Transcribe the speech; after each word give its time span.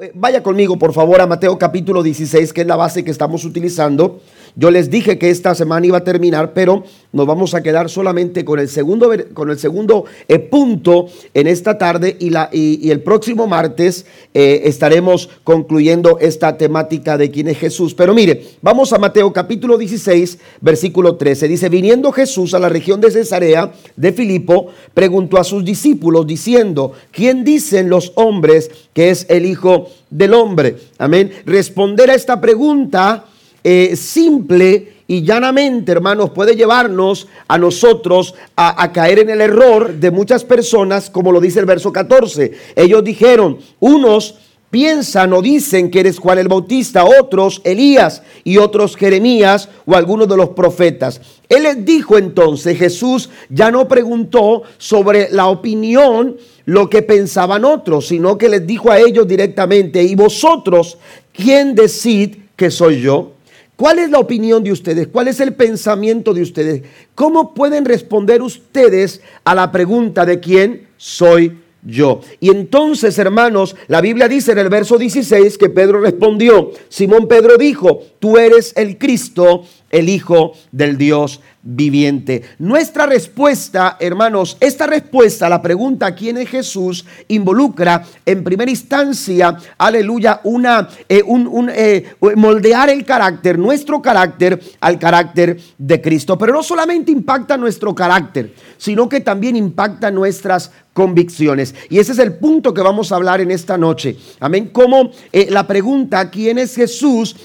Eh, 0.00 0.10
vaya 0.14 0.42
conmigo, 0.42 0.78
por 0.78 0.92
favor, 0.92 1.20
a 1.20 1.28
Mateo 1.28 1.56
capítulo 1.58 2.02
16, 2.02 2.52
que 2.52 2.62
es 2.62 2.66
la 2.66 2.74
base 2.74 3.04
que 3.04 3.12
estamos 3.12 3.44
utilizando. 3.44 4.20
Yo 4.56 4.72
les 4.72 4.90
dije 4.90 5.16
que 5.16 5.30
esta 5.30 5.54
semana 5.54 5.86
iba 5.86 5.98
a 5.98 6.04
terminar, 6.04 6.52
pero 6.54 6.82
nos 7.16 7.26
vamos 7.26 7.54
a 7.54 7.62
quedar 7.62 7.88
solamente 7.88 8.44
con 8.44 8.60
el 8.60 8.68
segundo, 8.68 9.10
con 9.32 9.50
el 9.50 9.58
segundo 9.58 10.04
eh, 10.28 10.38
punto 10.38 11.06
en 11.32 11.46
esta 11.46 11.78
tarde 11.78 12.14
y, 12.20 12.28
la, 12.28 12.50
y, 12.52 12.90
el 12.90 13.00
próximo 13.00 13.46
martes 13.46 14.04
eh, 14.34 14.62
estaremos 14.64 15.30
concluyendo 15.42 16.18
esta 16.20 16.58
temática 16.58 17.16
de 17.16 17.30
quién 17.30 17.48
es 17.48 17.58
Jesús. 17.58 17.94
Pero 17.94 18.12
mire, 18.12 18.44
vamos 18.60 18.92
a 18.92 18.98
Mateo 18.98 19.32
capítulo 19.32 19.78
16, 19.78 20.38
versículo 20.60 21.16
13. 21.16 21.48
Dice, 21.48 21.70
viniendo 21.70 22.12
Jesús 22.12 22.52
a 22.52 22.58
la 22.58 22.68
región 22.68 23.00
de 23.00 23.10
Cesarea 23.10 23.72
de 23.96 24.12
Filipo, 24.12 24.66
preguntó 24.92 25.38
a 25.38 25.44
sus 25.44 25.64
discípulos 25.64 26.26
diciendo, 26.26 26.92
¿quién 27.12 27.44
dicen 27.44 27.88
los 27.88 28.12
hombres 28.16 28.70
que 28.92 29.08
es 29.08 29.24
el 29.30 29.46
Hijo 29.46 29.88
del 30.10 30.34
Hombre? 30.34 30.76
Amén. 30.98 31.32
Responder 31.46 32.10
a 32.10 32.14
esta 32.14 32.42
pregunta 32.42 33.24
eh, 33.68 33.96
simple 33.96 34.92
y 35.08 35.24
llanamente, 35.24 35.90
hermanos, 35.90 36.30
puede 36.30 36.54
llevarnos 36.54 37.26
a 37.48 37.58
nosotros 37.58 38.36
a, 38.54 38.92
caer 38.92 39.18
en 39.18 39.30
el 39.30 39.40
error 39.40 39.92
de 39.92 40.12
muchas 40.12 40.44
personas, 40.44 41.10
como 41.10 41.32
lo 41.32 41.40
dice 41.40 41.58
el 41.58 41.66
verso 41.66 41.92
14. 41.92 42.52
Ellos 42.76 43.02
dijeron, 43.02 43.58
unos 43.80 44.36
piensan 44.70 45.32
o 45.32 45.42
dicen 45.42 45.90
que 45.90 45.98
eres 45.98 46.20
Juan 46.20 46.38
el 46.38 46.46
Bautista, 46.46 47.04
otros 47.04 47.60
Elías 47.64 48.22
y 48.44 48.58
otros 48.58 48.94
Jeremías 48.94 49.68
o 49.84 49.96
algunos 49.96 50.28
de 50.28 50.36
los 50.36 50.50
profetas. 50.50 51.20
Él 51.48 51.64
les 51.64 51.84
dijo 51.84 52.18
entonces, 52.18 52.78
Jesús 52.78 53.30
ya 53.48 53.72
no 53.72 53.88
preguntó 53.88 54.62
sobre 54.78 55.28
la 55.32 55.48
opinión, 55.48 56.36
lo 56.66 56.88
que 56.88 57.02
pensaban 57.02 57.64
otros, 57.64 58.06
sino 58.06 58.38
que 58.38 58.48
les 58.48 58.64
dijo 58.64 58.92
a 58.92 59.00
ellos 59.00 59.26
directamente, 59.26 60.04
¿y 60.04 60.14
vosotros 60.14 60.98
quién 61.32 61.74
decid 61.74 62.36
que 62.54 62.70
soy 62.70 63.00
yo? 63.00 63.32
¿Cuál 63.76 63.98
es 63.98 64.10
la 64.10 64.18
opinión 64.18 64.64
de 64.64 64.72
ustedes? 64.72 65.06
¿Cuál 65.08 65.28
es 65.28 65.38
el 65.38 65.54
pensamiento 65.54 66.32
de 66.32 66.40
ustedes? 66.40 66.82
¿Cómo 67.14 67.52
pueden 67.52 67.84
responder 67.84 68.40
ustedes 68.40 69.20
a 69.44 69.54
la 69.54 69.70
pregunta 69.70 70.24
de 70.24 70.40
quién 70.40 70.88
soy 70.96 71.58
yo? 71.82 72.20
Y 72.40 72.48
entonces, 72.48 73.18
hermanos, 73.18 73.76
la 73.88 74.00
Biblia 74.00 74.28
dice 74.28 74.52
en 74.52 74.58
el 74.60 74.70
verso 74.70 74.96
16 74.96 75.58
que 75.58 75.68
Pedro 75.68 76.00
respondió, 76.00 76.70
Simón 76.88 77.28
Pedro 77.28 77.58
dijo, 77.58 78.00
tú 78.18 78.38
eres 78.38 78.72
el 78.76 78.96
Cristo, 78.96 79.64
el 79.90 80.08
Hijo 80.08 80.52
del 80.72 80.98
Dios 80.98 81.40
viviente. 81.62 82.42
Nuestra 82.58 83.06
respuesta, 83.06 83.96
hermanos, 83.98 84.56
esta 84.60 84.86
respuesta 84.86 85.46
a 85.46 85.50
la 85.50 85.60
pregunta 85.60 86.14
¿quién 86.14 86.38
es 86.38 86.48
Jesús? 86.48 87.04
involucra 87.28 88.04
en 88.24 88.44
primera 88.44 88.70
instancia, 88.70 89.56
aleluya, 89.76 90.40
una, 90.44 90.88
eh, 91.08 91.22
un, 91.24 91.70
eh, 91.74 92.14
moldear 92.36 92.90
el 92.90 93.04
carácter, 93.04 93.58
nuestro 93.58 94.00
carácter 94.00 94.60
al 94.80 94.98
carácter 94.98 95.58
de 95.76 96.00
Cristo. 96.00 96.38
Pero 96.38 96.52
no 96.52 96.62
solamente 96.62 97.10
impacta 97.10 97.56
nuestro 97.56 97.94
carácter, 97.94 98.54
sino 98.76 99.08
que 99.08 99.20
también 99.20 99.56
impacta 99.56 100.10
nuestras 100.10 100.70
convicciones. 100.92 101.74
Y 101.90 101.98
ese 101.98 102.12
es 102.12 102.18
el 102.18 102.36
punto 102.36 102.72
que 102.72 102.80
vamos 102.80 103.12
a 103.12 103.16
hablar 103.16 103.40
en 103.40 103.50
esta 103.50 103.76
noche. 103.76 104.16
Amén. 104.40 104.70
Cómo 104.72 105.10
eh, 105.30 105.48
la 105.50 105.66
pregunta 105.66 106.30
¿quién 106.30 106.58
es 106.58 106.74
Jesús? 106.74 107.36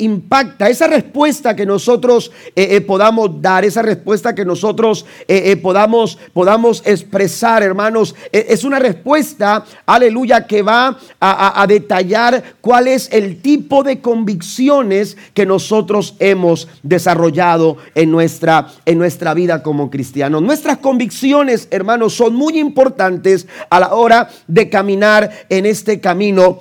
Impacta 0.00 0.68
esa 0.68 0.86
respuesta 0.86 1.54
que 1.54 1.66
nosotros 1.66 2.30
podamos 2.86 3.40
dar 3.40 3.64
esa 3.64 3.82
respuesta 3.82 4.34
que 4.34 4.44
nosotros 4.44 5.04
eh, 5.26 5.52
eh, 5.52 5.56
podamos, 5.56 6.18
podamos 6.32 6.82
expresar, 6.84 7.62
hermanos. 7.62 8.14
Es 8.32 8.64
una 8.64 8.78
respuesta, 8.78 9.64
aleluya, 9.86 10.46
que 10.46 10.62
va 10.62 10.98
a, 11.20 11.66
detallar 11.68 12.56
cuál 12.60 12.88
es 12.88 13.08
el 13.12 13.40
tipo 13.42 13.82
de 13.82 14.00
convicciones 14.00 15.16
que 15.34 15.46
nosotros 15.46 16.14
hemos 16.18 16.68
desarrollado 16.82 17.76
en 17.94 18.10
nuestra, 18.10 18.68
en 18.86 18.98
nuestra 18.98 19.34
vida 19.34 19.62
como 19.62 19.90
cristianos. 19.90 20.42
Nuestras 20.42 20.78
convicciones, 20.78 21.68
hermanos, 21.70 22.14
son 22.14 22.34
muy 22.34 22.58
importantes 22.58 23.46
a 23.70 23.80
la 23.80 23.94
hora 23.94 24.30
de 24.46 24.68
caminar 24.68 25.30
en 25.48 25.66
este 25.66 26.00
camino 26.00 26.60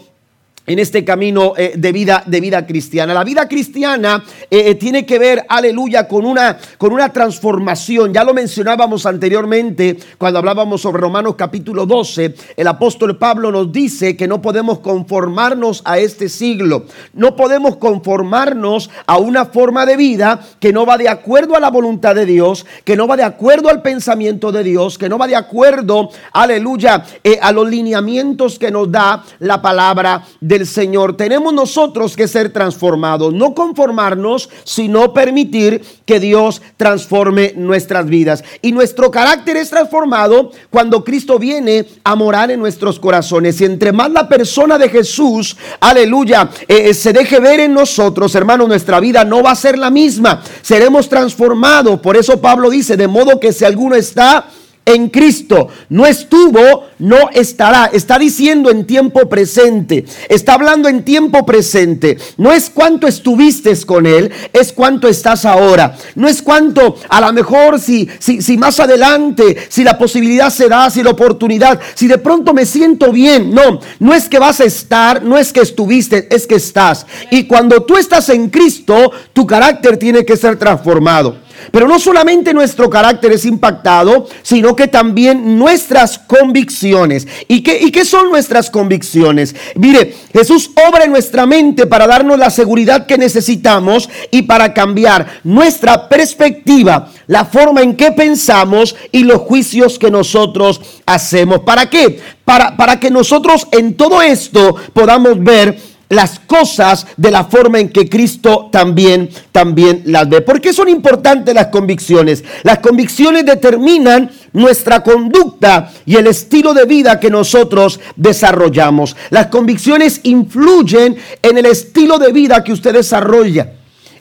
en 0.68 0.80
este 0.80 1.06
camino 1.06 1.54
eh, 1.56 1.74
de, 1.78 1.92
vida, 1.94 2.24
de 2.26 2.42
vida 2.42 2.68
cristiana. 2.68 3.14
La 3.14 3.24
vida 3.24 3.48
cristiana 3.48 4.24
eh, 4.52 4.64
eh, 4.68 4.76
tiene 4.76 5.06
que 5.06 5.18
ver, 5.18 5.46
aleluya, 5.48 6.10
con 6.10 6.26
una, 6.26 6.58
con 6.78 6.92
una 6.92 7.12
transformación. 7.14 8.14
Ya 8.14 8.26
lo 8.26 8.34
mencionábamos 8.34 9.06
anteriormente 9.06 9.98
cuando 10.18 10.40
hablábamos 10.40 10.82
sobre 10.82 11.02
Romanos 11.02 11.36
capítulo 11.38 11.86
12. 11.86 12.36
El 12.58 12.68
apóstol 12.68 13.18
Pablo 13.18 13.50
nos 13.50 13.72
dice 13.72 14.18
que 14.18 14.28
no 14.28 14.42
podemos 14.42 14.80
conformarnos 14.80 15.82
a 15.86 16.00
este 16.00 16.28
siglo. 16.28 16.86
No 17.14 17.38
podemos 17.38 17.78
conformarnos 17.78 18.90
a 19.06 19.18
una 19.20 19.46
forma 19.46 19.86
de 19.86 19.96
vida 19.96 20.42
que 20.60 20.74
no 20.74 20.86
va 20.86 20.98
de 20.98 21.08
acuerdo 21.08 21.56
a 21.56 21.62
la 21.62 21.70
voluntad 21.70 22.14
de 22.14 22.26
Dios, 22.26 22.66
que 22.84 22.98
no 22.98 23.08
va 23.08 23.16
de 23.16 23.24
acuerdo 23.24 23.70
al 23.70 23.82
pensamiento 23.82 24.52
de 24.52 24.66
Dios, 24.66 24.98
que 24.98 25.08
no 25.08 25.18
va 25.18 25.28
de 25.28 25.38
acuerdo, 25.38 26.10
aleluya, 26.34 27.06
a 27.42 27.52
los 27.54 27.70
lineamientos 27.70 28.60
que 28.60 28.70
nos 28.70 28.92
da 28.92 29.24
la 29.40 29.62
palabra 29.62 30.24
de 30.42 30.57
Señor, 30.66 31.18
tenemos 31.18 31.54
nosotros 31.54 32.16
que 32.16 32.28
ser 32.28 32.52
transformados, 32.52 33.34
no 33.34 33.54
conformarnos, 33.54 34.50
sino 34.64 35.14
permitir 35.14 35.84
que 36.06 36.20
Dios 36.20 36.62
transforme 36.78 37.54
nuestras 37.56 38.08
vidas. 38.08 38.44
Y 38.62 38.72
nuestro 38.72 39.12
carácter 39.12 39.58
es 39.58 39.70
transformado 39.70 40.52
cuando 40.70 41.04
Cristo 41.04 41.38
viene 41.38 41.86
a 42.04 42.16
morar 42.16 42.50
en 42.50 42.60
nuestros 42.60 43.00
corazones. 43.00 43.60
Y 43.62 43.66
entre 43.66 43.92
más 43.92 44.12
la 44.12 44.28
persona 44.28 44.78
de 44.78 44.90
Jesús, 44.90 45.58
aleluya, 45.80 46.50
eh, 46.68 46.90
eh, 46.90 46.94
se 46.94 47.14
deje 47.14 47.40
ver 47.40 47.60
en 47.60 47.74
nosotros, 47.74 48.34
hermano, 48.36 48.68
nuestra 48.68 49.00
vida 49.00 49.24
no 49.24 49.44
va 49.44 49.52
a 49.52 49.56
ser 49.56 49.78
la 49.78 49.90
misma. 49.90 50.42
Seremos 50.62 51.10
transformados. 51.10 52.00
Por 52.00 52.18
eso 52.18 52.40
Pablo 52.40 52.70
dice, 52.70 52.98
de 52.98 53.08
modo 53.08 53.40
que 53.40 53.52
si 53.52 53.66
alguno 53.66 53.96
está 53.96 54.48
en 54.88 55.10
Cristo. 55.10 55.68
No 55.90 56.06
estuvo, 56.06 56.86
no 56.98 57.30
estará. 57.34 57.92
Está 57.94 58.18
diciendo 58.18 58.72
en 58.72 58.88
tiempo 58.88 59.28
presente. 59.30 60.06
Está 60.30 60.54
hablando 60.54 60.88
en 60.88 61.04
tiempo 61.04 61.46
presente. 61.46 62.18
No 62.38 62.52
es 62.52 62.70
cuánto 62.70 63.06
estuviste 63.06 63.68
con 63.86 64.06
Él, 64.06 64.32
es 64.54 64.72
cuánto 64.72 65.10
estás 65.10 65.44
ahora. 65.44 65.98
No 66.16 66.28
es 66.30 66.42
cuánto, 66.42 66.96
a 67.10 67.20
lo 67.20 67.34
mejor, 67.34 67.80
si, 67.80 68.08
si, 68.20 68.42
si 68.42 68.58
más 68.58 68.80
adelante, 68.80 69.58
si 69.68 69.84
la 69.84 69.98
posibilidad 69.98 70.50
se 70.50 70.70
da, 70.70 70.90
si 70.90 71.04
la 71.04 71.10
oportunidad, 71.10 71.80
si 71.94 72.08
de 72.08 72.18
pronto 72.18 72.54
me 72.54 72.66
siento 72.66 73.12
bien. 73.12 73.54
No, 73.54 73.82
no 74.00 74.14
es 74.14 74.30
que 74.30 74.40
vas 74.40 74.62
a 74.62 74.66
estar, 74.66 75.22
no 75.22 75.38
es 75.38 75.52
que 75.52 75.60
estuviste, 75.60 76.34
es 76.34 76.48
que 76.48 76.56
estás. 76.56 77.06
Y 77.30 77.44
cuando 77.44 77.84
tú 77.84 77.98
estás 77.98 78.30
en 78.30 78.50
Cristo, 78.50 79.12
tu 79.34 79.46
carácter 79.46 79.98
tiene 79.98 80.24
que 80.24 80.38
ser 80.38 80.58
transformado. 80.58 81.47
Pero 81.72 81.88
no 81.88 82.00
solamente 82.00 82.54
nuestro 82.54 82.90
carácter 82.90 83.32
es 83.32 83.46
impactado, 83.46 84.28
sino 84.42 84.76
que 84.76 84.88
también 84.88 85.58
nuestras 85.58 86.20
convicciones. 86.20 87.28
¿Y 87.48 87.62
qué, 87.62 87.80
¿Y 87.82 87.92
qué 87.92 88.06
son 88.06 88.30
nuestras 88.30 88.70
convicciones? 88.70 89.56
Mire, 89.76 90.16
Jesús 90.34 90.72
obra 90.88 91.06
en 91.06 91.12
nuestra 91.12 91.46
mente 91.46 91.86
para 91.86 92.08
darnos 92.08 92.38
la 92.38 92.50
seguridad 92.50 93.06
que 93.06 93.18
necesitamos 93.18 94.10
y 94.32 94.44
para 94.44 94.74
cambiar 94.74 95.42
nuestra 95.44 96.10
perspectiva, 96.10 97.12
la 97.28 97.46
forma 97.46 97.82
en 97.82 97.96
que 97.96 98.12
pensamos 98.12 98.96
y 99.12 99.24
los 99.24 99.42
juicios 99.42 100.00
que 100.00 100.12
nosotros 100.12 100.82
hacemos. 101.06 101.62
¿Para 101.62 101.90
qué? 101.90 102.20
Para, 102.46 102.78
para 102.78 103.00
que 103.00 103.12
nosotros 103.12 103.68
en 103.72 103.96
todo 103.96 104.22
esto 104.22 104.76
podamos 104.94 105.44
ver 105.44 105.97
las 106.10 106.40
cosas 106.40 107.06
de 107.18 107.32
la 107.32 107.46
forma 107.46 107.80
en 107.80 107.90
que 107.90 108.08
Cristo 108.08 108.70
también, 108.72 109.30
también 109.52 110.04
las 110.06 110.28
ve. 110.30 110.42
¿Por 110.42 110.62
qué 110.62 110.74
son 110.74 110.88
importantes 110.90 111.54
las 111.54 111.68
convicciones? 111.68 112.44
Las 112.64 112.80
convicciones 112.80 113.46
determinan 113.46 114.32
nuestra 114.54 115.04
conducta 115.04 115.92
y 116.06 116.16
el 116.16 116.28
estilo 116.28 116.74
de 116.74 116.86
vida 116.86 117.20
que 117.20 117.30
nosotros 117.30 118.00
desarrollamos. 118.16 119.16
Las 119.30 119.48
convicciones 119.48 120.22
influyen 120.24 121.18
en 121.42 121.58
el 121.58 121.66
estilo 121.66 122.18
de 122.18 122.32
vida 122.32 122.64
que 122.64 122.74
usted 122.74 122.94
desarrolla. 122.94 123.74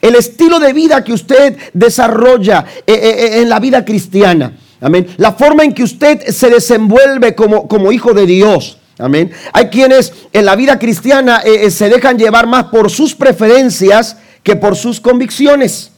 El 0.03 0.15
estilo 0.15 0.59
de 0.59 0.73
vida 0.73 1.03
que 1.03 1.13
usted 1.13 1.57
desarrolla 1.73 2.65
eh, 2.87 2.93
eh, 2.93 2.99
eh, 2.99 3.43
en 3.43 3.49
la 3.49 3.59
vida 3.61 3.85
cristiana. 3.85 4.53
Amén. 4.81 5.07
La 5.17 5.33
forma 5.33 5.65
en 5.65 5.73
que 5.73 5.83
usted 5.83 6.29
se 6.29 6.51
desenvuelve 6.51 7.35
como, 7.35 7.67
como 7.67 7.93
hijo 7.93 8.13
de 8.13 8.27
Dios. 8.27 8.79
Amén. 8.99 9.31
Hay 9.53 9.67
quienes 9.67 10.13
en 10.33 10.45
la 10.45 10.57
vida 10.57 10.79
cristiana 10.79 11.43
eh, 11.45 11.67
eh, 11.67 11.71
se 11.71 11.89
dejan 11.89 12.19
llevar 12.19 12.47
más 12.47 12.65
por 12.65 12.91
sus 12.91 13.15
preferencias 13.15 14.17
que 14.43 14.57
por 14.57 14.77
sus 14.77 15.01
convicciones. 15.01 15.91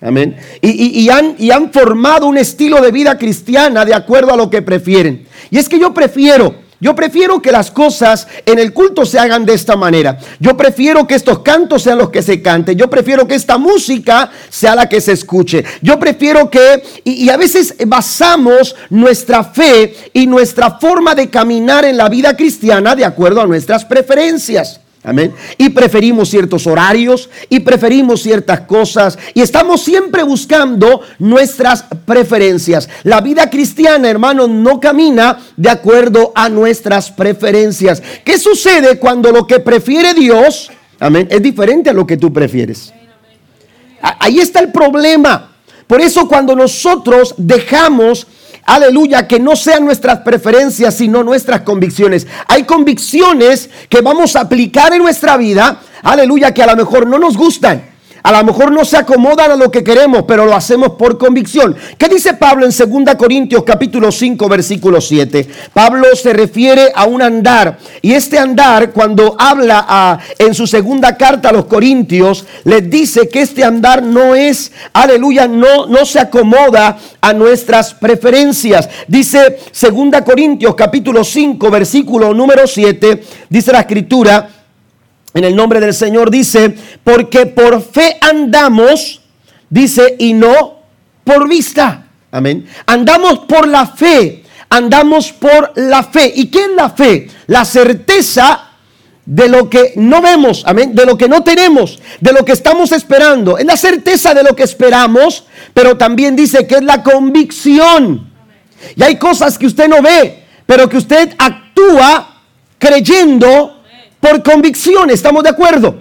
Amén. 0.00 0.36
Y, 0.60 1.08
han, 1.08 1.34
y 1.38 1.50
han 1.50 1.72
formado 1.72 2.26
un 2.26 2.36
estilo 2.36 2.80
de 2.82 2.90
vida 2.90 3.16
cristiana 3.16 3.86
de 3.86 3.94
acuerdo 3.94 4.34
a 4.34 4.36
lo 4.36 4.50
que 4.50 4.60
prefieren. 4.60 5.26
Y 5.50 5.56
es 5.56 5.66
que 5.66 5.78
yo 5.78 5.94
prefiero 5.94 6.56
Yo 6.80 6.94
prefiero 6.94 7.40
que 7.40 7.52
las 7.52 7.70
cosas 7.70 8.26
en 8.44 8.58
el 8.58 8.72
culto 8.72 9.06
se 9.06 9.18
hagan 9.18 9.46
de 9.46 9.54
esta 9.54 9.76
manera. 9.76 10.18
Yo 10.40 10.56
prefiero 10.56 11.06
que 11.06 11.14
estos 11.14 11.40
cantos 11.40 11.82
sean 11.82 11.98
los 11.98 12.10
que 12.10 12.22
se 12.22 12.42
canten. 12.42 12.76
Yo 12.76 12.90
prefiero 12.90 13.26
que 13.26 13.34
esta 13.34 13.58
música 13.58 14.30
sea 14.48 14.74
la 14.74 14.88
que 14.88 15.00
se 15.00 15.12
escuche. 15.12 15.64
Yo 15.80 15.98
prefiero 15.98 16.50
que, 16.50 16.82
y, 17.04 17.24
y 17.24 17.30
a 17.30 17.36
veces 17.36 17.74
basamos 17.86 18.76
nuestra 18.90 19.44
fe 19.44 19.94
y 20.12 20.26
nuestra 20.26 20.78
forma 20.78 21.14
de 21.14 21.30
caminar 21.30 21.84
en 21.84 21.96
la 21.96 22.08
vida 22.08 22.36
cristiana 22.36 22.94
de 22.94 23.04
acuerdo 23.04 23.40
a 23.40 23.46
nuestras 23.46 23.84
preferencias. 23.84 24.80
Amén. 25.06 25.34
Y 25.58 25.68
preferimos 25.68 26.30
ciertos 26.30 26.66
horarios 26.66 27.28
y 27.50 27.60
preferimos 27.60 28.22
ciertas 28.22 28.60
cosas 28.62 29.18
y 29.34 29.42
estamos 29.42 29.82
siempre 29.82 30.22
buscando 30.22 31.02
nuestras 31.18 31.84
preferencias. 32.06 32.88
La 33.02 33.20
vida 33.20 33.50
cristiana, 33.50 34.08
hermano, 34.08 34.48
no 34.48 34.80
camina 34.80 35.38
de 35.58 35.68
acuerdo 35.68 36.32
a 36.34 36.48
nuestras 36.48 37.10
preferencias. 37.10 38.02
¿Qué 38.24 38.38
sucede 38.38 38.98
cuando 38.98 39.30
lo 39.30 39.46
que 39.46 39.60
prefiere 39.60 40.14
Dios, 40.14 40.70
amén, 40.98 41.28
es 41.30 41.42
diferente 41.42 41.90
a 41.90 41.92
lo 41.92 42.06
que 42.06 42.16
tú 42.16 42.32
prefieres? 42.32 42.94
Ahí 44.00 44.40
está 44.40 44.60
el 44.60 44.72
problema. 44.72 45.50
Por 45.86 46.00
eso 46.00 46.26
cuando 46.26 46.56
nosotros 46.56 47.34
dejamos 47.36 48.26
aleluya, 48.66 49.26
que 49.26 49.40
no 49.40 49.56
sean 49.56 49.84
nuestras 49.84 50.20
preferencias, 50.20 50.94
sino 50.94 51.22
nuestras 51.22 51.62
convicciones. 51.62 52.26
Hay 52.48 52.64
convicciones 52.64 53.70
que 53.88 54.00
vamos 54.00 54.36
a 54.36 54.40
aplicar 54.40 54.92
en 54.92 55.02
nuestra 55.02 55.36
vida, 55.36 55.80
aleluya, 56.02 56.52
que 56.52 56.62
a 56.62 56.66
lo 56.66 56.76
mejor 56.76 57.06
no 57.06 57.18
nos 57.18 57.36
gustan. 57.36 57.93
A 58.24 58.32
lo 58.32 58.42
mejor 58.42 58.72
no 58.72 58.86
se 58.86 58.96
acomodan 58.96 59.50
a 59.50 59.56
lo 59.56 59.70
que 59.70 59.84
queremos, 59.84 60.22
pero 60.26 60.46
lo 60.46 60.54
hacemos 60.54 60.92
por 60.92 61.18
convicción. 61.18 61.76
¿Qué 61.98 62.08
dice 62.08 62.32
Pablo 62.32 62.64
en 62.64 62.72
2 63.04 63.16
Corintios 63.16 63.64
capítulo 63.64 64.10
5 64.10 64.48
versículo 64.48 64.98
7? 64.98 65.46
Pablo 65.74 66.06
se 66.16 66.32
refiere 66.32 66.90
a 66.94 67.04
un 67.04 67.20
andar 67.20 67.76
y 68.00 68.14
este 68.14 68.38
andar 68.38 68.92
cuando 68.92 69.36
habla 69.38 69.84
a, 69.86 70.18
en 70.38 70.54
su 70.54 70.66
segunda 70.66 71.18
carta 71.18 71.50
a 71.50 71.52
los 71.52 71.66
Corintios 71.66 72.46
les 72.64 72.88
dice 72.88 73.28
que 73.28 73.42
este 73.42 73.62
andar 73.62 74.02
no 74.02 74.34
es, 74.34 74.72
aleluya, 74.94 75.46
no, 75.46 75.86
no 75.86 76.06
se 76.06 76.18
acomoda 76.18 76.96
a 77.20 77.32
nuestras 77.34 77.92
preferencias. 77.92 78.88
Dice 79.06 79.58
2 79.78 80.22
Corintios 80.24 80.74
capítulo 80.74 81.24
5 81.24 81.70
versículo 81.70 82.32
número 82.32 82.66
7, 82.66 83.22
dice 83.50 83.70
la 83.70 83.80
escritura, 83.80 84.48
en 85.34 85.44
el 85.44 85.56
nombre 85.56 85.80
del 85.80 85.92
Señor 85.92 86.30
dice, 86.30 86.74
porque 87.02 87.46
por 87.46 87.82
fe 87.82 88.16
andamos, 88.20 89.20
dice, 89.68 90.14
y 90.18 90.32
no 90.32 90.78
por 91.24 91.48
vista. 91.48 92.06
Amén. 92.30 92.66
Andamos 92.86 93.40
por 93.40 93.66
la 93.66 93.86
fe, 93.86 94.44
andamos 94.70 95.32
por 95.32 95.72
la 95.74 96.04
fe. 96.04 96.32
¿Y 96.34 96.46
qué 96.46 96.60
es 96.60 96.70
la 96.76 96.90
fe? 96.90 97.28
La 97.48 97.64
certeza 97.64 98.70
de 99.26 99.48
lo 99.48 99.68
que 99.70 99.94
no 99.96 100.20
vemos, 100.20 100.62
amén, 100.66 100.94
de 100.94 101.06
lo 101.06 101.16
que 101.16 101.28
no 101.28 101.42
tenemos, 101.42 101.98
de 102.20 102.32
lo 102.32 102.44
que 102.44 102.52
estamos 102.52 102.92
esperando. 102.92 103.58
Es 103.58 103.64
la 103.64 103.76
certeza 103.76 104.34
de 104.34 104.42
lo 104.42 104.54
que 104.54 104.62
esperamos, 104.62 105.46
pero 105.72 105.96
también 105.96 106.36
dice 106.36 106.66
que 106.66 106.76
es 106.76 106.82
la 106.82 107.02
convicción. 107.02 108.30
Y 108.94 109.02
hay 109.02 109.16
cosas 109.16 109.58
que 109.58 109.66
usted 109.66 109.88
no 109.88 110.02
ve, 110.02 110.44
pero 110.66 110.88
que 110.88 110.98
usted 110.98 111.34
actúa 111.38 112.42
creyendo 112.78 113.73
por 114.24 114.42
convicción, 114.42 115.10
¿estamos 115.10 115.42
de 115.42 115.50
acuerdo? 115.50 115.98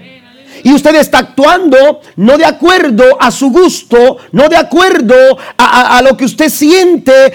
Y 0.63 0.71
usted 0.71 0.95
está 0.95 1.17
actuando 1.17 1.99
no 2.15 2.37
de 2.37 2.45
acuerdo 2.45 3.03
a 3.19 3.31
su 3.31 3.49
gusto, 3.51 4.15
no 4.31 4.47
de 4.47 4.55
acuerdo 4.55 5.13
a, 5.57 6.01
lo 6.01 6.15
que 6.15 6.23
usted 6.23 6.47
siente 6.47 7.33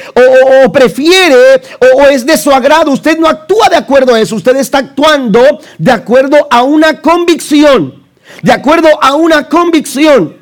o, 0.65 0.73
prefiere 0.73 1.61
o, 1.95 2.05
es 2.05 2.25
de 2.25 2.39
su 2.39 2.51
agrado. 2.51 2.91
Usted 2.91 3.19
no 3.19 3.29
actúa 3.29 3.69
de 3.69 3.77
acuerdo 3.77 4.15
a 4.15 4.21
eso. 4.21 4.37
Usted 4.37 4.57
está 4.57 4.79
actuando 4.79 5.61
de 5.77 5.93
acuerdo 5.93 6.49
a 6.51 6.63
una 6.63 7.03
convicción. 7.03 8.03
De 8.41 8.53
acuerdo 8.53 8.89
a 9.03 9.15
una 9.15 9.47
convicción. 9.47 10.38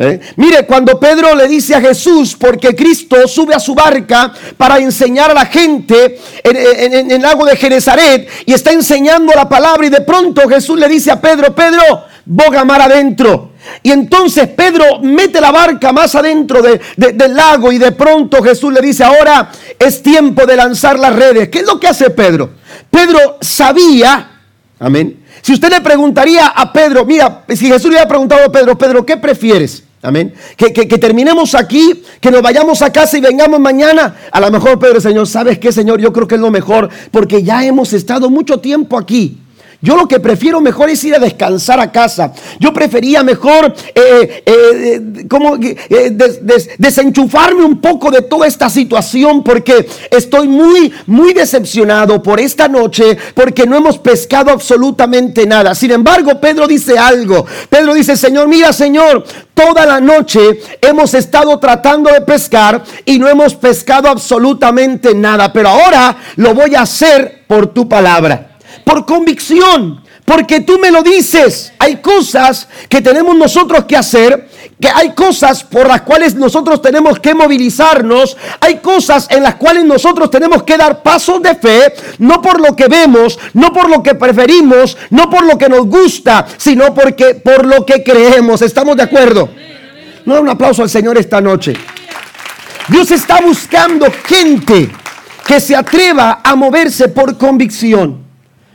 ¿Eh? 0.00 0.20
Mire, 0.36 0.64
cuando 0.64 1.00
Pedro 1.00 1.34
le 1.34 1.48
dice 1.48 1.74
a 1.74 1.80
Jesús, 1.80 2.36
porque 2.38 2.76
Cristo 2.76 3.26
sube 3.26 3.52
a 3.52 3.58
su 3.58 3.74
barca 3.74 4.32
para 4.56 4.78
enseñar 4.78 5.32
a 5.32 5.34
la 5.34 5.46
gente 5.46 6.20
en, 6.44 7.10
el 7.10 7.20
lago 7.20 7.44
de 7.44 7.56
Genezaret 7.56 8.28
y 8.46 8.52
está 8.52 8.70
enseñando 8.70 9.32
la 9.34 9.48
palabra 9.48 9.84
y 9.84 9.90
de 9.90 10.02
pronto 10.02 10.48
Jesús 10.48 10.78
le 10.78 10.86
dice 10.86 11.10
a 11.10 11.20
Pedro, 11.20 11.52
Pedro, 11.52 11.82
boga 12.24 12.64
mar 12.64 12.82
adentro. 12.82 13.54
Y 13.82 13.90
entonces 13.90 14.46
Pedro 14.50 15.00
mete 15.00 15.40
la 15.40 15.50
barca 15.50 15.92
más 15.92 16.14
adentro 16.14 16.62
del 16.62 17.34
lago 17.34 17.72
y 17.72 17.78
de 17.78 17.90
pronto 17.90 18.40
Jesús 18.40 18.72
le 18.72 18.80
dice, 18.80 19.02
ahora 19.02 19.50
es 19.80 20.00
tiempo 20.00 20.46
de 20.46 20.54
lanzar 20.54 20.96
las 20.96 21.16
redes. 21.16 21.48
¿Qué 21.48 21.58
es 21.58 21.66
lo 21.66 21.80
que 21.80 21.88
hace 21.88 22.10
Pedro? 22.10 22.50
Pedro 22.88 23.38
sabía, 23.40 24.42
amén. 24.78 25.24
Si 25.42 25.54
usted 25.54 25.70
le 25.70 25.80
preguntaría 25.80 26.46
a 26.46 26.72
Pedro, 26.72 27.04
mira, 27.04 27.42
si 27.48 27.66
Jesús 27.66 27.86
le 27.86 27.90
hubiera 27.90 28.06
preguntado 28.06 28.44
a 28.44 28.52
Pedro, 28.52 28.78
Pedro, 28.78 29.04
¿qué 29.04 29.16
prefieres? 29.16 29.87
Amén. 30.00 30.32
Que, 30.56 30.70
terminemos 30.98 31.54
aquí, 31.54 32.04
que 32.20 32.30
nos 32.30 32.40
vayamos 32.40 32.82
a 32.82 32.92
casa 32.92 33.18
y 33.18 33.20
vengamos 33.20 33.58
mañana. 33.58 34.16
A 34.30 34.40
lo 34.40 34.50
mejor, 34.50 34.78
Pedro, 34.78 35.00
Señor, 35.00 35.26
¿sabes 35.26 35.58
qué, 35.58 35.72
Señor? 35.72 36.00
Yo 36.00 36.12
creo 36.12 36.28
que 36.28 36.36
es 36.36 36.40
lo 36.40 36.50
mejor, 36.50 36.88
porque 37.10 37.42
ya 37.42 37.64
hemos 37.64 37.92
estado 37.92 38.30
mucho 38.30 38.60
tiempo 38.60 38.96
aquí. 38.96 39.38
Yo 39.80 39.96
lo 39.96 40.08
que 40.08 40.18
prefiero 40.18 40.60
mejor 40.60 40.90
es 40.90 41.04
ir 41.04 41.14
a 41.14 41.20
descansar 41.20 41.78
a 41.78 41.92
casa. 41.92 42.32
Yo 42.58 42.72
prefería 42.72 43.22
mejor 43.22 43.72
eh, 43.94 44.42
eh, 44.44 45.26
como, 45.28 45.54
eh, 45.54 46.16
desenchufarme 46.78 47.64
un 47.64 47.80
poco 47.80 48.10
de 48.10 48.22
toda 48.22 48.48
esta 48.48 48.68
situación 48.68 49.44
porque 49.44 49.88
estoy 50.10 50.48
muy, 50.48 50.92
muy 51.06 51.32
decepcionado 51.32 52.20
por 52.20 52.40
esta 52.40 52.66
noche 52.66 53.16
porque 53.34 53.66
no 53.66 53.76
hemos 53.76 53.98
pescado 53.98 54.50
absolutamente 54.50 55.46
nada. 55.46 55.76
Sin 55.76 55.92
embargo, 55.92 56.40
Pedro 56.40 56.66
dice 56.66 56.98
algo. 56.98 57.46
Pedro 57.70 57.94
dice, 57.94 58.16
Señor, 58.16 58.48
mira, 58.48 58.72
Señor, 58.72 59.24
toda 59.54 59.86
la 59.86 60.00
noche 60.00 60.40
hemos 60.80 61.14
estado 61.14 61.56
tratando 61.60 62.10
de 62.10 62.22
pescar 62.22 62.82
y 63.04 63.20
no 63.20 63.28
hemos 63.28 63.54
pescado 63.54 64.08
absolutamente 64.08 65.14
nada. 65.14 65.52
Pero 65.52 65.68
ahora 65.68 66.16
lo 66.34 66.52
voy 66.52 66.74
a 66.74 66.80
hacer 66.80 67.44
por 67.46 67.68
tu 67.68 67.88
palabra 67.88 68.57
por 68.88 69.04
convicción, 69.04 70.00
porque 70.24 70.60
tú 70.60 70.78
me 70.78 70.90
lo 70.90 71.02
dices. 71.02 71.74
Hay 71.78 71.96
cosas 71.96 72.66
que 72.88 73.02
tenemos 73.02 73.36
nosotros 73.36 73.84
que 73.84 73.98
hacer, 73.98 74.48
que 74.80 74.88
hay 74.88 75.14
cosas 75.14 75.62
por 75.62 75.86
las 75.86 76.00
cuales 76.00 76.34
nosotros 76.34 76.80
tenemos 76.80 77.20
que 77.20 77.34
movilizarnos, 77.34 78.38
hay 78.60 78.78
cosas 78.78 79.26
en 79.28 79.42
las 79.42 79.56
cuales 79.56 79.84
nosotros 79.84 80.30
tenemos 80.30 80.62
que 80.62 80.78
dar 80.78 81.02
pasos 81.02 81.42
de 81.42 81.54
fe, 81.54 81.92
no 82.16 82.40
por 82.40 82.62
lo 82.66 82.74
que 82.74 82.88
vemos, 82.88 83.38
no 83.52 83.74
por 83.74 83.90
lo 83.90 84.02
que 84.02 84.14
preferimos, 84.14 84.96
no 85.10 85.28
por 85.28 85.44
lo 85.44 85.58
que 85.58 85.68
nos 85.68 85.84
gusta, 85.86 86.46
sino 86.56 86.94
porque 86.94 87.34
por 87.34 87.66
lo 87.66 87.84
que 87.84 88.02
creemos. 88.02 88.62
¿Estamos 88.62 88.96
de 88.96 89.02
acuerdo? 89.02 89.50
No 90.24 90.40
un 90.40 90.48
aplauso 90.48 90.82
al 90.82 90.88
Señor 90.88 91.18
esta 91.18 91.42
noche. 91.42 91.74
Dios 92.88 93.10
está 93.10 93.42
buscando 93.42 94.06
gente 94.24 94.90
que 95.46 95.60
se 95.60 95.76
atreva 95.76 96.40
a 96.42 96.56
moverse 96.56 97.08
por 97.08 97.36
convicción. 97.36 98.27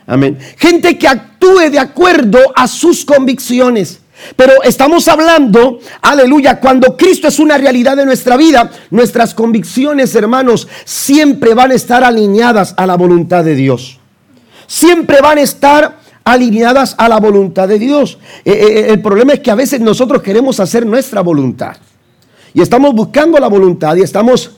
Amén. 0.05 0.37
Gente 0.57 0.97
que 0.97 1.07
actúe 1.07 1.69
de 1.71 1.79
acuerdo 1.79 2.39
a 2.55 2.67
sus 2.67 3.05
convicciones. 3.05 3.99
Pero 4.35 4.63
estamos 4.63 5.07
hablando, 5.07 5.79
aleluya, 6.01 6.59
cuando 6.59 6.95
Cristo 6.95 7.27
es 7.27 7.39
una 7.39 7.57
realidad 7.57 7.97
de 7.97 8.05
nuestra 8.05 8.37
vida, 8.37 8.71
nuestras 8.89 9.33
convicciones, 9.33 10.15
hermanos, 10.15 10.67
siempre 10.85 11.53
van 11.53 11.71
a 11.71 11.75
estar 11.75 12.03
alineadas 12.03 12.73
a 12.77 12.85
la 12.85 12.95
voluntad 12.95 13.43
de 13.43 13.55
Dios. 13.55 13.99
Siempre 14.67 15.19
van 15.21 15.39
a 15.39 15.41
estar 15.41 15.99
alineadas 16.23 16.95
a 16.97 17.09
la 17.09 17.19
voluntad 17.19 17.67
de 17.67 17.79
Dios. 17.79 18.17
Eh, 18.45 18.51
eh, 18.51 18.79
eh, 18.79 18.85
el 18.91 19.01
problema 19.01 19.33
es 19.33 19.41
que 19.41 19.51
a 19.51 19.55
veces 19.55 19.81
nosotros 19.81 20.21
queremos 20.21 20.59
hacer 20.59 20.85
nuestra 20.85 21.21
voluntad. 21.21 21.75
Y 22.53 22.61
estamos 22.61 22.93
buscando 22.93 23.39
la 23.39 23.47
voluntad 23.47 23.95
y 23.95 24.01
estamos 24.01 24.57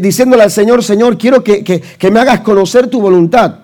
diciéndole 0.00 0.44
al 0.44 0.50
Señor, 0.52 0.84
Señor, 0.84 1.18
quiero 1.18 1.42
que, 1.42 1.64
que 1.64 2.10
me 2.12 2.20
hagas 2.20 2.40
conocer 2.40 2.86
tu 2.86 3.00
voluntad. 3.00 3.63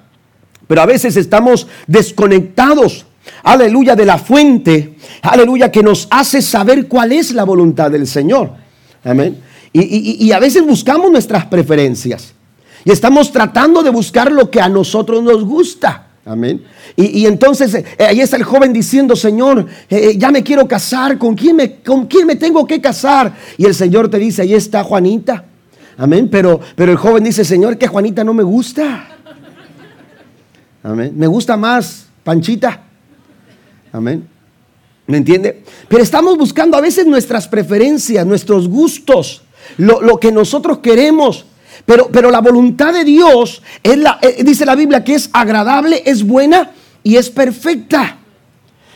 Pero 0.70 0.82
a 0.82 0.86
veces 0.86 1.16
estamos 1.16 1.66
desconectados, 1.88 3.04
aleluya, 3.42 3.96
de 3.96 4.06
la 4.06 4.18
fuente, 4.18 4.94
aleluya, 5.20 5.68
que 5.68 5.82
nos 5.82 6.06
hace 6.12 6.40
saber 6.40 6.86
cuál 6.86 7.10
es 7.10 7.32
la 7.32 7.42
voluntad 7.42 7.90
del 7.90 8.06
Señor. 8.06 8.52
Amén. 9.02 9.36
Y, 9.72 10.30
a 10.30 10.38
veces 10.38 10.64
buscamos 10.64 11.10
nuestras 11.10 11.46
preferencias. 11.46 12.34
Y 12.84 12.92
estamos 12.92 13.32
tratando 13.32 13.82
de 13.82 13.90
buscar 13.90 14.30
lo 14.30 14.48
que 14.48 14.60
a 14.60 14.68
nosotros 14.68 15.24
nos 15.24 15.44
gusta. 15.44 16.06
Amén. 16.24 16.62
Y, 16.94 17.26
entonces 17.26 17.74
eh, 17.74 17.84
ahí 17.98 18.20
está 18.20 18.36
el 18.36 18.44
joven 18.44 18.72
diciendo, 18.72 19.16
Señor, 19.16 19.66
eh, 19.88 20.10
eh, 20.12 20.14
ya 20.16 20.30
me 20.30 20.44
quiero 20.44 20.68
casar, 20.68 21.18
¿con 21.18 21.34
quién, 21.34 21.56
me, 21.56 21.80
¿con 21.80 22.06
quién 22.06 22.28
me 22.28 22.36
tengo 22.36 22.64
que 22.64 22.80
casar? 22.80 23.34
Y 23.58 23.64
el 23.64 23.74
Señor 23.74 24.08
te 24.08 24.20
dice, 24.20 24.42
ahí 24.42 24.54
está 24.54 24.84
Juanita. 24.84 25.46
Amén. 25.98 26.28
Pero, 26.30 26.60
pero 26.76 26.92
el 26.92 26.96
joven 26.96 27.24
dice, 27.24 27.44
Señor, 27.44 27.76
que 27.76 27.88
Juanita 27.88 28.22
no 28.22 28.34
me 28.34 28.44
gusta. 28.44 29.09
Amén. 30.82 31.12
Me 31.16 31.26
gusta 31.26 31.56
más 31.56 32.06
Panchita. 32.25 32.82
Amén. 33.92 34.26
¿Me 35.06 35.16
entiende? 35.16 35.64
Pero 35.88 36.02
estamos 36.02 36.38
buscando 36.38 36.76
a 36.76 36.80
veces 36.80 37.06
nuestras 37.06 37.49
preferencias, 37.49 38.25
nuestros 38.25 38.68
gustos, 38.68 39.42
lo, 39.76 40.20
que 40.20 40.30
nosotros 40.30 40.78
queremos. 40.78 41.46
Pero, 41.84 42.08
pero 42.12 42.30
la 42.30 42.40
voluntad 42.40 42.92
de 42.92 43.04
Dios 43.04 43.62
es 43.82 43.99
la, 43.99 44.18
eh, 44.22 44.44
dice 44.44 44.64
la 44.64 44.76
Biblia 44.76 45.02
que 45.02 45.14
es 45.14 45.28
agradable, 45.32 46.02
es 46.06 46.25
buena 46.25 46.70
y 47.02 47.16
es 47.16 47.28
perfecta. 47.28 48.19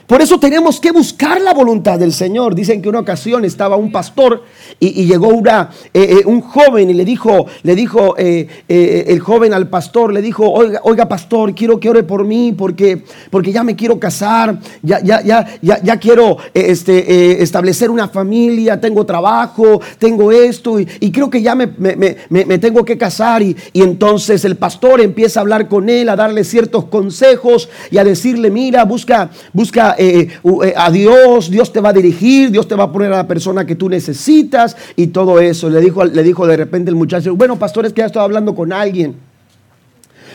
Por 0.07 0.21
eso 0.21 0.39
tenemos 0.39 0.81
que 0.81 0.93
buscar 0.93 1.41
la 1.41 1.55
voluntad 1.55 1.99
del 1.99 2.13
Señor. 2.13 2.55
Dicen 2.55 2.83
que 2.83 2.91
una 2.91 3.01
ocasión 3.01 3.45
estaba 3.45 3.77
un 3.77 3.91
pastor 3.91 4.43
y, 4.79 5.07
llegó 5.07 5.29
una, 5.29 5.71
eh, 5.95 6.19
eh, 6.21 6.23
un 6.27 6.43
joven 6.43 6.91
y 6.91 6.95
le 6.95 7.07
dijo, 7.07 7.47
le 7.63 7.75
dijo 7.75 8.15
eh, 8.19 8.47
el 8.69 9.19
joven 9.21 9.55
al 9.55 9.69
pastor, 9.69 10.13
le 10.13 10.21
dijo, 10.21 10.51
oiga, 10.51 10.81
oiga 10.85 11.09
pastor, 11.09 11.55
quiero 11.55 11.81
que 11.81 11.89
ore 11.89 12.03
por 12.03 12.27
mí 12.27 12.53
porque, 12.53 13.03
porque 13.31 13.51
ya 13.51 13.65
me 13.65 13.77
quiero 13.77 13.99
casar, 13.99 14.59
ya, 14.83 15.01
ya, 15.03 15.23
ya, 15.23 15.47
ya, 15.63 15.83
ya 15.83 15.97
quiero 15.97 16.37
este, 16.53 17.43
establecer 17.43 17.91
una 17.91 18.09
familia, 18.09 18.79
tengo 18.79 19.07
trabajo, 19.07 19.81
tengo 19.99 20.31
esto 20.33 20.79
y, 20.81 20.87
creo 21.15 21.31
que 21.31 21.41
ya 21.41 21.55
me, 21.55 21.69
me, 21.79 22.59
tengo 22.59 22.85
que 22.85 22.99
casar. 22.99 23.43
Y, 23.43 23.57
y 23.73 23.83
entonces 23.83 24.45
el 24.45 24.57
pastor 24.57 25.01
empieza 25.01 25.41
a 25.41 25.43
hablar 25.43 25.69
con 25.69 25.89
él, 25.89 26.11
a 26.11 26.17
darle 26.17 26.45
ciertos 26.45 26.87
consejos 26.87 27.71
y 27.91 27.97
a 27.97 28.05
decirle, 28.05 28.51
mira, 28.51 28.85
busca, 28.85 29.31
busca 29.53 29.94
eh, 29.99 30.29
eh, 30.43 30.75
a 30.77 30.91
Dios, 30.91 31.51
Dios 31.51 31.73
te 31.73 31.81
va 31.81 31.91
a 31.91 31.93
dirigir, 31.93 32.51
Dios 32.51 32.69
te 32.69 32.75
va 32.75 32.85
a 32.85 32.93
poner 32.93 33.13
a 33.13 33.17
la 33.17 33.29
persona 33.29 33.67
que 33.67 33.75
tú 33.75 33.89
necesitas 33.89 34.77
y 34.97 35.09
todo 35.09 35.41
eso. 35.41 35.69
Le 35.71 35.81
dijo, 35.81 36.05
le 36.05 36.23
dijo 36.23 36.47
de 36.47 36.57
repente 36.57 36.91
el 36.91 36.97
muchacho, 36.97 37.35
bueno, 37.35 37.59
pastor, 37.59 37.87
es 37.87 37.93
que 37.93 38.01
ya 38.01 38.07
estoy 38.07 38.23
hablando 38.23 38.55
con 38.55 38.73
alguien. 38.73 39.17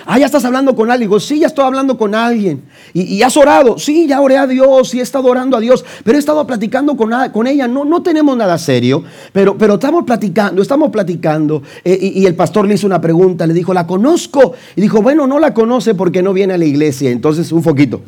Ah, 0.05 0.17
ya 0.17 0.25
estás 0.25 0.43
hablando 0.45 0.75
con 0.75 0.89
alguien. 0.89 1.07
Digo, 1.07 1.19
sí, 1.19 1.39
ya 1.39 1.47
estoy 1.47 1.65
hablando 1.65 1.95
con 1.95 2.15
alguien. 2.15 2.63
¿Y, 2.93 3.21
has 3.21 3.37
orado? 3.37 3.77
Sí, 3.77 4.07
ya 4.07 4.21
oré 4.21 4.37
a 4.37 4.47
Dios 4.47 4.93
y 4.95 4.99
he 4.99 5.03
estado 5.03 5.27
orando 5.27 5.55
a 5.55 5.59
Dios. 5.59 5.85
Pero 6.03 6.17
he 6.17 6.19
estado 6.19 6.45
platicando 6.47 6.97
con, 6.97 7.11
con 7.31 7.45
ella. 7.45 7.67
No, 7.67 7.85
no 7.85 8.01
tenemos 8.01 8.35
nada 8.35 8.57
serio, 8.57 9.03
pero, 9.31 9.55
pero 9.55 9.75
estamos 9.75 10.05
platicando, 10.05 10.63
estamos 10.63 10.89
platicando. 10.89 11.61
Eh, 11.83 12.11
y, 12.15 12.25
el 12.25 12.35
pastor 12.35 12.67
le 12.67 12.73
hizo 12.73 12.87
una 12.87 12.99
pregunta. 12.99 13.45
Le 13.45 13.53
dijo, 13.53 13.73
¿la 13.73 13.85
conozco? 13.85 14.53
Y 14.75 14.81
dijo, 14.81 15.01
bueno, 15.01 15.27
no 15.27 15.37
la 15.37 15.53
conoce 15.53 15.93
porque 15.93 16.23
no 16.23 16.33
viene 16.33 16.53
a 16.53 16.57
la 16.57 16.65
iglesia. 16.65 17.11
Entonces, 17.11 17.51
un 17.51 17.61
foquito. 17.61 18.01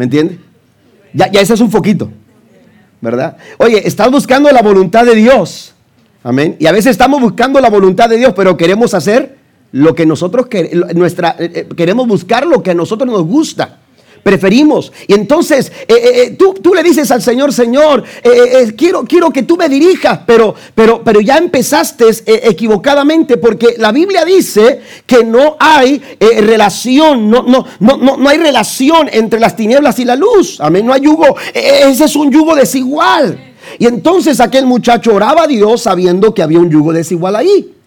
¿Me 0.00 0.04
entiende? 0.04 0.38
Ya, 1.12 1.30
ya 1.30 1.42
ese 1.42 1.52
es 1.52 1.60
un 1.60 1.70
foquito, 1.70 2.10
¿verdad? 3.02 3.36
Oye, 3.58 3.86
estás 3.86 4.10
buscando 4.10 4.50
la 4.50 4.62
voluntad 4.62 5.04
de 5.04 5.14
Dios. 5.14 5.74
Amén. 6.22 6.56
Y 6.58 6.64
a 6.64 6.72
veces 6.72 6.92
estamos 6.92 7.20
buscando 7.20 7.60
la 7.60 7.68
voluntad 7.68 8.08
de 8.08 8.16
Dios, 8.16 8.32
pero 8.34 8.56
queremos 8.56 8.94
hacer 8.94 9.36
lo 9.72 9.94
que 9.94 10.06
nosotros 10.06 10.46
queremos, 10.46 10.94
nuestra, 10.94 11.36
eh, 11.38 11.52
eh, 11.54 11.68
queremos 11.76 12.08
buscar 12.08 12.46
lo 12.46 12.62
que 12.62 12.70
a 12.70 12.74
nosotros 12.74 13.10
nos 13.12 13.26
gusta 13.26 13.79
preferimos. 14.22 14.92
Y 15.06 15.14
entonces 15.14 15.72
eh, 15.88 15.94
eh, 15.94 16.22
eh, 16.22 16.30
tú, 16.38 16.54
tú, 16.54 16.74
le 16.74 16.82
dices 16.82 17.10
al 17.10 17.22
Señor, 17.22 17.52
Señor, 17.52 18.04
quiero, 18.76 19.04
quiero 19.04 19.30
que 19.30 19.42
tú 19.42 19.56
me 19.56 19.68
dirijas, 19.68 20.20
pero, 20.26 20.54
pero, 20.74 21.02
pero 21.02 21.20
ya 21.20 21.36
empezaste 21.38 22.06
equivocadamente 22.26 23.36
porque 23.36 23.74
la 23.78 23.92
Biblia 23.92 24.24
dice 24.24 24.80
que 25.06 25.24
no 25.24 25.56
hay 25.58 26.00
relación, 26.20 27.30
no, 27.30 27.42
no, 27.42 27.64
no, 27.80 27.96
no, 27.96 28.16
no 28.16 28.28
hay 28.28 28.38
relación 28.38 29.08
entre 29.12 29.40
las 29.40 29.56
tinieblas 29.56 29.98
y 29.98 30.04
la 30.04 30.16
luz. 30.16 30.60
Amén, 30.60 30.86
no 30.86 30.92
hay 30.92 31.02
yugo, 31.02 31.36
ese 31.54 32.04
es 32.04 32.16
un 32.16 32.30
yugo 32.30 32.54
desigual. 32.54 33.38
Y 33.78 33.86
entonces 33.86 34.40
aquel 34.40 34.66
muchacho 34.66 35.14
oraba 35.14 35.44
a 35.44 35.46
Dios 35.46 35.82
sabiendo 35.82 36.34
que 36.34 36.42
había 36.42 36.58
un 36.58 36.70
yugo 36.70 36.92
desigual 36.92 37.36
ahí. 37.36 37.79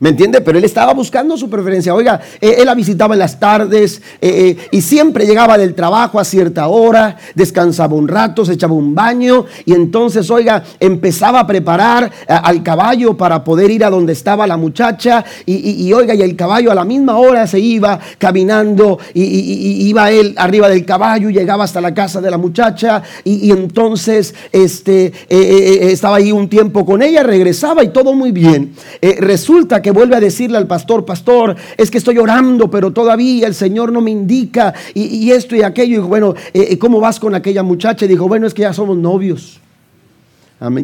¿Me 0.00 0.08
entiende? 0.08 0.40
Pero 0.40 0.56
él 0.56 0.64
estaba 0.64 0.94
buscando 0.94 1.36
su 1.36 1.50
preferencia. 1.50 1.94
Oiga, 1.94 2.22
eh, 2.40 2.56
él 2.58 2.64
la 2.64 2.74
visitaba 2.74 3.14
en 3.14 3.18
las 3.18 3.38
tardes 3.38 4.00
eh, 4.22 4.56
eh, 4.58 4.68
y 4.70 4.80
siempre 4.80 5.26
llegaba 5.26 5.58
del 5.58 5.74
trabajo 5.74 6.18
a 6.18 6.24
cierta 6.24 6.68
hora, 6.68 7.18
descansaba 7.34 7.94
un 7.94 8.08
rato, 8.08 8.46
se 8.46 8.54
echaba 8.54 8.72
un 8.72 8.94
baño 8.94 9.44
y 9.66 9.74
entonces, 9.74 10.30
oiga, 10.30 10.64
empezaba 10.80 11.40
a 11.40 11.46
preparar 11.46 12.10
al 12.26 12.62
caballo 12.62 13.14
para 13.14 13.44
poder 13.44 13.70
ir 13.70 13.84
a 13.84 13.90
donde 13.90 14.14
estaba 14.14 14.46
la 14.46 14.56
muchacha 14.56 15.22
y, 15.44 15.92
oiga, 15.92 16.14
y 16.14 16.22
el 16.22 16.34
caballo 16.34 16.72
a 16.72 16.74
la 16.74 16.86
misma 16.86 17.18
hora 17.18 17.46
se 17.46 17.60
iba 17.60 18.00
caminando 18.16 18.98
y, 19.12 19.86
iba 19.86 20.10
él 20.10 20.34
arriba 20.38 20.70
del 20.70 20.86
caballo 20.86 21.28
y 21.28 21.34
llegaba 21.34 21.64
hasta 21.64 21.82
la 21.82 21.92
casa 21.92 22.22
de 22.22 22.30
la 22.30 22.38
muchacha 22.38 23.02
y, 23.22 23.50
entonces 23.50 24.34
este, 24.50 25.12
estaba 25.28 26.16
ahí 26.16 26.32
un 26.32 26.48
tiempo 26.48 26.86
con 26.86 27.02
ella, 27.02 27.22
regresaba 27.22 27.84
y 27.84 27.88
todo 27.88 28.14
muy 28.14 28.32
bien. 28.32 28.72
resulta 29.18 29.82
que 29.82 29.89
vuelve 29.90 30.16
a 30.16 30.20
decirle 30.20 30.58
al 30.58 30.66
pastor, 30.66 31.04
pastor, 31.04 31.56
es 31.76 31.90
que 31.90 31.98
estoy 31.98 32.18
orando, 32.18 32.70
pero 32.70 32.92
todavía 32.92 33.46
el 33.46 33.54
Señor 33.54 33.92
no 33.92 34.00
me 34.00 34.10
indica 34.10 34.74
y, 34.94 35.30
esto 35.30 35.56
y 35.56 35.62
aquello. 35.62 35.96
Y 35.96 36.06
bueno, 36.06 36.34
eh, 36.52 36.78
¿cómo 36.78 37.00
vas 37.00 37.20
con 37.20 37.34
aquella 37.34 37.62
muchacha? 37.62 38.04
Y 38.04 38.08
dijo, 38.08 38.28
bueno, 38.28 38.46
es 38.46 38.54
que 38.54 38.62
ya 38.62 38.72
somos 38.72 38.96
novios. 38.96 39.60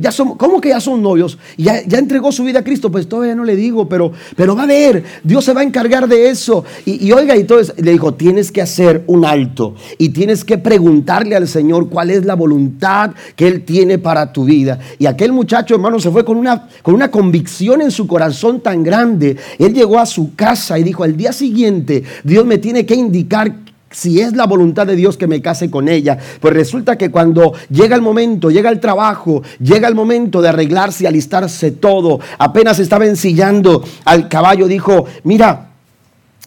Ya 0.01 0.11
somos, 0.11 0.39
¿Cómo 0.39 0.59
que 0.59 0.71
ya 0.71 0.81
son 0.81 1.03
novios? 1.03 1.37
Ya, 1.59 1.87
ya 1.87 1.99
entregó 1.99 2.33
su 2.33 2.45
vida 2.45 2.61
a 2.61 2.65
Cristo. 2.65 2.91
Pues 2.91 3.07
todavía 3.07 3.35
no 3.35 3.45
le 3.45 3.57
digo, 3.57 3.87
pero, 3.87 4.11
pero 4.35 4.57
va 4.57 4.63
a 4.63 4.67
ver, 4.67 5.05
Dios 5.23 5.45
se 5.45 5.53
va 5.53 5.61
a 5.61 5.65
encargar 5.65 6.09
de 6.09 6.31
eso. 6.31 6.65
Y, 6.87 7.13
oiga, 7.13 7.37
y 7.37 7.41
entonces 7.41 7.75
le 7.77 7.93
dijo, 7.93 8.15
tienes 8.15 8.51
que 8.51 8.63
hacer 8.63 9.05
un 9.07 9.27
alto 9.27 9.75
y 9.99 10.09
tienes 10.11 10.45
que 10.45 10.57
preguntarle 10.57 11.37
al 11.37 11.47
Señor 11.47 11.91
cuál 11.91 12.11
es 12.11 12.25
la 12.25 12.35
voluntad 12.35 13.11
que 13.35 13.47
Él 13.47 13.65
tiene 13.65 13.99
para 13.99 14.33
tu 14.33 14.45
vida. 14.45 14.79
Y 14.99 15.05
aquel 15.05 15.33
muchacho, 15.33 15.75
hermano, 15.75 16.01
se 16.01 16.11
fue 16.11 16.25
con 16.25 16.39
una, 16.39 16.69
con 16.83 16.95
una 16.95 17.11
convicción 17.11 17.83
en 17.83 17.91
su 17.91 18.07
corazón 18.07 18.61
tan 18.61 18.83
grande. 18.83 19.37
Él 19.59 19.75
llegó 19.75 19.99
a 19.99 20.07
su 20.07 20.35
casa 20.35 20.79
y 20.79 20.85
dijo, 20.85 21.05
al 21.05 21.19
día 21.19 21.35
siguiente, 21.35 22.03
Dios 22.25 22.47
me 22.47 22.57
tiene 22.57 22.87
que 22.87 22.95
indicar 22.95 23.67
si 23.97 24.21
es 24.21 24.37
la 24.37 24.45
voluntad 24.45 24.87
de 24.87 24.95
Dios 24.95 25.17
que 25.17 25.27
me 25.27 25.41
case 25.41 25.71
con 25.71 25.89
ella. 25.89 26.19
Pues 26.39 26.53
resulta 26.53 26.99
que 26.99 27.11
cuando 27.11 27.55
llega 27.71 27.97
el 27.97 28.03
momento, 28.03 28.51
llega 28.51 28.69
el 28.69 28.79
trabajo, 28.79 29.43
llega 29.59 29.89
el 29.89 29.95
momento 29.95 30.43
de 30.43 30.51
arreglarse 30.51 31.05
y 31.05 31.07
alistarse 31.07 31.71
todo, 31.71 32.21
apenas 32.37 32.79
estaba 32.79 33.07
ensillando 33.07 33.83
al 34.05 34.29
caballo, 34.29 34.69
dijo, 34.69 35.07
mira, 35.25 35.69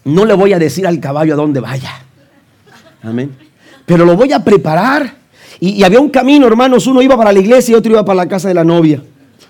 no 0.05 0.25
le 0.25 0.35
voy 0.35 0.53
a 0.53 0.59
decir 0.59 0.85
al 0.85 0.99
caballo 0.99 1.33
a 1.33 1.37
dónde 1.37 1.59
vaya. 1.59 1.89
Amén. 3.01 3.35
Pero 3.83 4.05
lo 4.05 4.15
voy 4.15 4.31
a 4.31 4.43
preparar. 4.43 5.15
Y, 5.59 5.83
había 5.83 5.99
un 5.99 6.09
camino, 6.09 6.45
hermanos, 6.45 6.85
uno 6.85 7.01
iba 7.01 7.17
para 7.17 7.33
la 7.33 7.39
iglesia 7.39 7.71
y 7.71 7.75
otro 7.75 7.91
iba 7.91 8.05
para 8.05 8.17
la 8.17 8.27
casa 8.27 8.47
de 8.47 8.53
la 8.53 8.63
novia. 8.63 9.01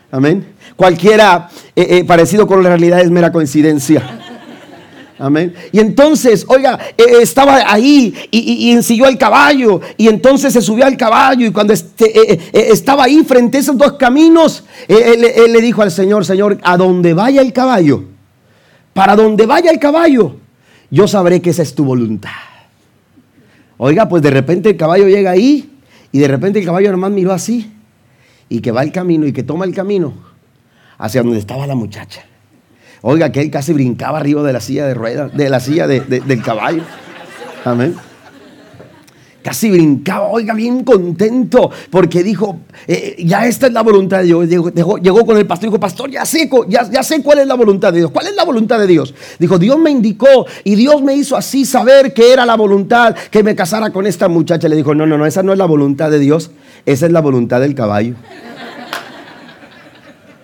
Amén. 0.10 0.54
Cualquiera 0.78 1.50
eh, 1.76 1.86
eh, 1.90 2.04
parecido 2.06 2.48
con 2.48 2.64
la 2.64 2.70
realidad 2.70 3.02
es 3.02 3.12
mera 3.12 3.30
coincidencia. 3.30 4.19
Amén. 5.20 5.54
Y 5.74 5.80
entonces, 5.80 6.46
oiga, 6.48 6.80
eh, 6.98 7.04
estaba 7.22 7.58
ahí 7.68 8.16
y, 8.32 8.72
ensilló 8.72 9.06
el 9.06 9.18
caballo. 9.18 9.82
Y 9.98 10.08
entonces 10.08 10.54
se 10.54 10.62
subió 10.62 10.86
al 10.86 10.96
caballo. 10.96 11.46
Y 11.46 11.52
cuando 11.52 11.74
este, 11.74 12.06
eh, 12.06 12.40
eh, 12.54 12.68
estaba 12.72 13.04
ahí 13.04 13.22
frente 13.26 13.58
a 13.58 13.60
esos 13.60 13.78
dos 13.78 13.94
caminos, 13.94 14.64
él, 14.88 15.52
le 15.52 15.62
dijo 15.62 15.82
al 15.82 15.92
Señor: 15.92 16.26
Señor, 16.26 16.58
a 16.64 16.78
donde 16.78 17.14
vaya 17.14 17.42
el 17.42 17.52
caballo, 17.52 18.06
para 18.94 19.18
donde 19.18 19.46
vaya 19.46 19.72
el 19.72 19.80
caballo, 19.80 20.38
yo 20.90 21.06
sabré 21.06 21.42
que 21.42 21.50
esa 21.50 21.64
es 21.64 21.76
tu 21.76 21.84
voluntad. 21.84 22.30
Oiga, 23.78 24.08
pues 24.08 24.24
de 24.24 24.32
repente 24.32 24.70
el 24.70 24.78
caballo 24.78 25.08
llega 25.10 25.32
ahí. 25.32 25.70
Y 26.14 26.20
de 26.20 26.28
repente 26.30 26.60
el 26.60 26.66
caballo 26.66 26.92
nomás 26.92 27.12
miró 27.12 27.34
así. 27.34 27.70
Y 28.48 28.62
que 28.62 28.72
va 28.72 28.84
el 28.84 28.94
camino 28.94 29.28
y 29.28 29.34
que 29.34 29.44
toma 29.44 29.66
el 29.66 29.76
camino 29.76 30.14
hacia 30.98 31.22
donde 31.24 31.40
estaba 31.40 31.68
la 31.68 31.76
muchacha. 31.76 32.24
Oiga, 33.02 33.32
que 33.32 33.42
él 33.42 33.50
casi 33.52 33.74
brincaba 33.74 34.20
arriba 34.20 34.44
de 34.44 34.54
la 34.54 34.60
silla 34.60 34.86
de 34.86 34.94
ruedas, 34.94 35.36
de 35.36 35.50
la 35.50 35.60
silla 35.60 35.88
del 35.88 36.42
caballo. 36.42 36.84
Amén. 37.66 37.96
Casi 39.42 39.72
brincaba, 39.72 40.28
oiga, 40.28 40.54
bien 40.54 40.84
contento, 40.84 41.72
porque 41.90 42.24
dijo, 42.24 42.60
eh, 42.88 43.16
ya 43.20 43.48
esta 43.48 43.68
es 43.68 43.74
la 43.74 43.84
voluntad 43.84 44.20
de 44.20 44.26
Dios. 44.26 44.50
Llegó, 44.50 45.26
con 45.26 45.38
el 45.38 45.48
pastor 45.48 45.68
y 45.68 45.70
dijo, 45.70 45.80
pastor, 45.80 46.12
ya 46.12 46.26
sé, 46.26 46.50
ya, 46.68 46.90
ya 46.92 47.04
sé 47.04 47.24
cuál 47.24 47.40
es 47.40 47.48
la 47.48 47.56
voluntad 47.56 47.94
de 47.94 48.00
Dios. 48.00 48.12
¿Cuál 48.12 48.28
es 48.28 48.36
la 48.36 48.44
voluntad 48.44 48.78
de 48.80 48.88
Dios? 48.88 49.14
Dijo, 49.40 49.58
Dios 49.58 49.80
me 49.80 49.92
indicó 49.92 50.46
y 50.66 50.76
Dios 50.76 51.02
me 51.02 51.16
hizo 51.16 51.38
así 51.38 51.64
saber 51.64 52.14
que 52.14 52.34
era 52.34 52.46
la 52.46 52.56
voluntad 52.56 53.16
que 53.32 53.42
me 53.42 53.56
casara 53.56 53.92
con 53.92 54.06
esta 54.06 54.28
muchacha. 54.28 54.68
Le 54.68 54.76
dijo, 54.76 54.94
no, 54.94 55.06
no, 55.06 55.18
no, 55.18 55.26
esa 55.26 55.42
no 55.42 55.54
es 55.54 55.58
la 55.58 55.66
voluntad 55.66 56.12
de 56.12 56.20
Dios, 56.20 56.52
esa 56.86 57.06
es 57.06 57.12
la 57.14 57.22
voluntad 57.22 57.62
del 57.62 57.76
caballo. 57.76 58.16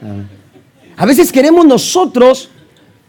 Amén. 0.01 0.34
A 0.97 1.05
veces 1.05 1.31
queremos 1.31 1.65
nosotros 1.65 2.49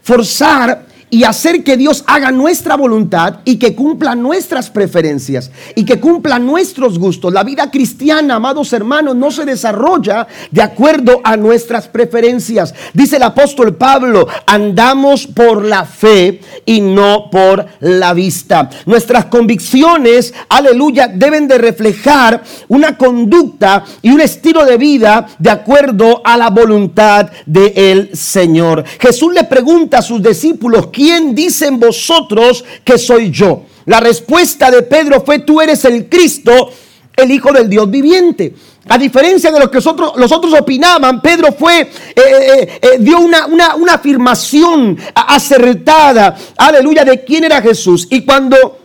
forzar 0.01 0.86
y 1.09 1.23
hacer 1.23 1.63
que 1.63 1.77
Dios 1.77 2.03
haga 2.07 2.31
nuestra 2.31 2.75
voluntad 2.75 3.39
y 3.45 3.57
que 3.57 3.75
cumpla 3.75 4.15
nuestras 4.15 4.69
preferencias 4.69 5.51
y 5.75 5.85
que 5.85 5.99
cumpla 5.99 6.39
nuestros 6.39 6.99
gustos. 6.99 7.33
La 7.33 7.43
vida 7.43 7.71
cristiana, 7.71 8.35
amados 8.35 8.73
hermanos, 8.73 9.15
no 9.15 9.31
se 9.31 9.45
desarrolla 9.45 10.27
de 10.51 10.61
acuerdo 10.61 11.21
a 11.23 11.37
nuestras 11.37 11.87
preferencias. 11.87 12.73
Dice 12.93 13.17
el 13.17 13.23
apóstol 13.23 13.75
Pablo, 13.75 14.27
andamos 14.45 15.27
por 15.27 15.63
la 15.63 15.85
fe 15.85 16.41
y 16.65 16.81
no 16.81 17.29
por 17.31 17.65
la 17.79 18.13
vista. 18.13 18.69
Nuestras 18.85 19.25
convicciones, 19.25 20.33
aleluya, 20.49 21.07
deben 21.07 21.47
de 21.47 21.57
reflejar 21.57 22.43
una 22.67 22.97
conducta 22.97 23.85
y 24.01 24.09
un 24.09 24.21
estilo 24.21 24.65
de 24.65 24.77
vida 24.77 25.27
de 25.39 25.49
acuerdo 25.49 26.21
a 26.23 26.37
la 26.37 26.49
voluntad 26.49 27.29
del 27.45 28.15
Señor. 28.15 28.83
Jesús 28.99 29.33
le 29.33 29.45
pregunta 29.45 29.99
a 29.99 30.01
sus 30.01 30.21
discípulos, 30.21 30.87
¿quién 30.97 31.35
dicen 31.35 31.79
vosotros 31.79 32.65
que 32.83 32.97
soy 32.97 33.29
yo? 33.29 33.61
La 33.85 33.99
respuesta 33.99 34.71
de 34.71 34.81
Pedro 34.81 35.23
fue, 35.23 35.39
tú 35.39 35.61
eres 35.61 35.85
el 35.85 36.09
Cristo, 36.09 36.71
el 37.15 37.29
Hijo 37.29 37.53
del 37.53 37.69
Dios 37.69 37.87
viviente. 37.89 38.55
A 38.89 38.97
diferencia 38.97 39.51
de 39.51 39.59
lo 39.59 39.69
que 39.69 39.77
los 39.77 40.31
otros, 40.31 40.53
opinaban, 40.59 41.21
Pedro 41.21 41.51
fue, 41.51 41.81
eh, 41.81 41.89
eh, 42.15 42.79
eh, 42.81 42.89
dio 42.99 43.19
una, 43.19 43.45
una, 43.45 43.75
una 43.75 43.93
afirmación 43.93 44.97
acertada, 45.13 46.35
aleluya, 46.57 47.05
de 47.05 47.23
quién 47.23 47.43
era 47.43 47.61
Jesús. 47.61 48.07
Y 48.09 48.25
cuando, 48.25 48.79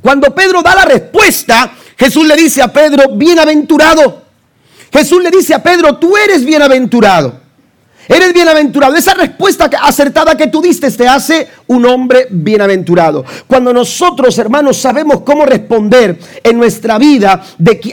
cuando 0.00 0.34
Pedro 0.34 0.62
da 0.62 0.74
la 0.74 0.84
respuesta, 0.86 1.72
Jesús 1.98 2.26
le 2.26 2.36
dice 2.36 2.62
a 2.62 2.72
Pedro, 2.72 3.10
bienaventurado. 3.12 4.22
Jesús 4.90 5.22
le 5.22 5.30
dice 5.30 5.52
a 5.52 5.62
Pedro, 5.62 5.98
tú 5.98 6.16
eres 6.16 6.44
bienaventurado. 6.46 7.45
Eres 8.08 8.32
bienaventurado. 8.32 8.94
Esa 8.94 9.14
respuesta 9.14 9.70
acertada 9.82 10.36
que 10.36 10.46
tú 10.46 10.60
diste 10.60 10.90
te 10.90 11.08
hace 11.08 11.48
un 11.66 11.84
hombre 11.86 12.26
bienaventurado. 12.30 13.24
Cuando 13.46 13.72
nosotros, 13.72 14.38
hermanos, 14.38 14.76
sabemos 14.76 15.20
cómo 15.20 15.44
responder 15.46 16.18
en 16.42 16.56
nuestra 16.56 16.98
vida 16.98 17.42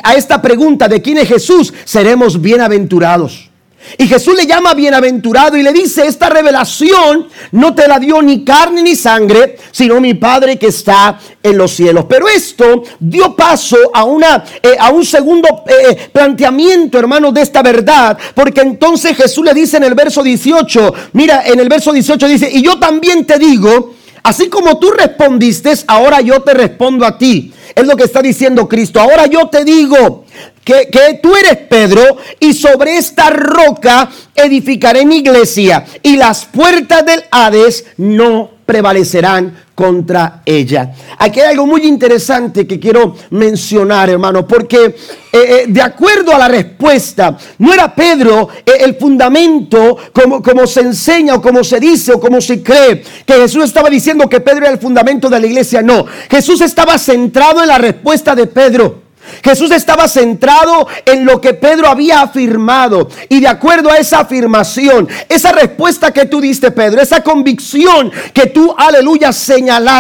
a 0.04 0.14
esta 0.16 0.42
pregunta 0.42 0.88
de 0.88 1.02
quién 1.02 1.18
es 1.18 1.28
Jesús, 1.28 1.74
seremos 1.86 2.40
bienaventurados. 2.42 3.53
Y 3.98 4.08
Jesús 4.08 4.36
le 4.36 4.48
llama 4.48 4.74
bienaventurado 4.74 5.58
y 5.58 5.64
le 5.64 5.72
dice, 5.72 6.06
esta 6.08 6.30
revelación 6.30 7.28
no 7.52 7.76
te 7.76 7.88
la 7.88 8.00
dio 8.00 8.22
ni 8.22 8.44
carne 8.44 8.82
ni 8.82 8.96
sangre, 8.96 9.58
sino 9.72 10.00
mi 10.00 10.14
Padre 10.14 10.58
que 10.58 10.68
está 10.68 11.20
en 11.42 11.58
los 11.58 11.72
cielos. 11.72 12.06
Pero 12.08 12.28
esto 12.28 12.84
dio 13.00 13.36
paso 13.36 13.78
a, 13.94 14.04
una, 14.04 14.44
eh, 14.62 14.76
a 14.80 14.90
un 14.90 15.06
segundo 15.06 15.64
eh, 15.68 16.10
planteamiento, 16.12 16.98
hermano, 16.98 17.32
de 17.32 17.42
esta 17.42 17.62
verdad, 17.62 18.18
porque 18.34 18.62
entonces 18.62 19.16
Jesús 19.16 19.46
le 19.46 19.54
dice 19.54 19.78
en 19.78 19.84
el 19.84 19.94
verso 19.94 20.24
18, 20.24 20.94
mira, 21.14 21.44
en 21.46 21.60
el 21.60 21.70
verso 21.70 21.92
18 21.92 22.28
dice, 22.28 22.50
y 22.52 22.62
yo 22.62 22.80
también 22.80 23.26
te 23.26 23.38
digo, 23.38 23.94
así 24.24 24.50
como 24.50 24.80
tú 24.80 24.92
respondiste, 24.92 25.72
ahora 25.88 26.22
yo 26.22 26.42
te 26.42 26.54
respondo 26.54 27.06
a 27.06 27.18
ti. 27.18 27.54
Es 27.76 27.88
lo 27.88 27.96
que 27.96 28.04
está 28.04 28.22
diciendo 28.22 28.68
Cristo. 28.68 29.00
Ahora 29.00 29.26
yo 29.26 29.48
te 29.48 29.66
digo, 29.66 30.26
que, 30.64 31.20
tú 31.22 31.36
eres 31.36 31.58
Pedro 31.70 32.18
y 32.40 32.54
sobre 32.54 32.98
esta 32.98 33.30
roca 33.30 34.10
edificaré 34.36 35.06
mi 35.06 35.18
iglesia 35.18 35.86
y 36.02 36.16
las 36.16 36.46
puertas 36.46 37.06
del 37.06 37.24
Hades 37.32 37.86
no 37.98 38.52
prevalecerán 38.66 39.64
contra 39.76 40.42
ella. 40.46 40.94
Aquí 41.18 41.42
hay 41.42 41.50
algo 41.50 41.68
muy 41.68 41.82
interesante 41.82 42.66
que 42.66 42.80
quiero 42.80 43.16
mencionar, 43.32 44.10
hermano, 44.10 44.48
porque 44.48 44.86
eh, 44.86 44.96
eh, 45.32 45.66
de 45.68 45.82
acuerdo 45.82 46.34
a 46.34 46.38
la 46.38 46.48
respuesta, 46.48 47.38
no 47.58 47.74
era 47.74 47.94
Pedro 47.94 48.50
eh, 48.66 48.72
el 48.80 48.96
fundamento 48.96 49.98
como, 50.14 50.42
como 50.42 50.66
se 50.66 50.82
enseña 50.82 51.36
o 51.36 51.42
como 51.42 51.64
se 51.64 51.80
dice 51.80 52.14
o 52.14 52.20
como 52.20 52.40
se 52.40 52.64
cree, 52.64 53.04
que 53.26 53.34
Jesús 53.34 53.66
estaba 53.66 53.90
diciendo 53.90 54.30
que 54.30 54.40
Pedro 54.40 54.60
era 54.60 54.70
el 54.70 54.80
fundamento 54.80 55.30
de 55.30 55.40
la 55.40 55.48
iglesia, 55.48 55.82
no, 55.82 56.06
Jesús 56.30 56.62
estaba 56.62 56.98
centrado 56.98 57.62
en 57.62 57.68
la 57.68 57.80
respuesta 57.80 58.34
de 58.36 58.48
Pedro. 58.48 59.03
Jesús 59.44 59.72
estaba 59.72 60.08
centrado 60.08 60.88
en 61.06 61.26
lo 61.26 61.40
que 61.40 61.54
Pedro 61.54 61.88
había 61.88 62.22
afirmado. 62.22 63.10
Y 63.30 63.40
de 63.40 63.48
acuerdo 63.48 63.92
a 63.92 63.98
esa 63.98 64.20
afirmación, 64.20 65.08
esa 65.30 65.52
respuesta 65.52 66.12
que 66.12 66.26
tú 66.26 66.42
diste, 66.42 66.72
Pedro, 66.72 67.02
esa 67.02 67.24
convicción 67.24 68.12
que 68.34 68.48
tú, 68.48 68.74
aleluya, 68.78 69.32
señalaste 69.32 69.94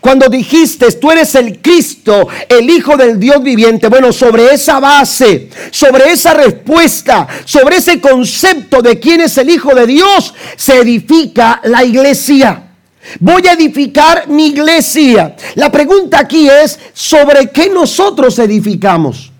cuando 0.00 0.28
dijiste, 0.28 0.90
tú 0.92 1.10
eres 1.10 1.34
el 1.34 1.60
Cristo, 1.60 2.28
el 2.48 2.68
Hijo 2.68 2.96
del 2.96 3.18
Dios 3.18 3.42
viviente. 3.42 3.88
Bueno, 3.88 4.12
sobre 4.12 4.52
esa 4.52 4.80
base, 4.80 5.48
sobre 5.70 6.10
esa 6.10 6.34
respuesta, 6.34 7.26
sobre 7.44 7.76
ese 7.76 8.00
concepto 8.00 8.82
de 8.82 8.98
quién 8.98 9.20
es 9.20 9.36
el 9.38 9.50
Hijo 9.50 9.74
de 9.74 9.86
Dios, 9.86 10.34
se 10.56 10.78
edifica 10.78 11.60
la 11.64 11.84
iglesia. 11.84 12.71
Voy 13.20 13.46
a 13.46 13.52
edificar 13.52 14.28
mi 14.28 14.48
iglesia. 14.48 15.36
La 15.56 15.70
pregunta 15.70 16.20
aquí 16.20 16.48
es, 16.48 16.78
¿sobre 16.92 17.50
qué 17.50 17.68
nosotros 17.68 18.38
edificamos? 18.38 19.30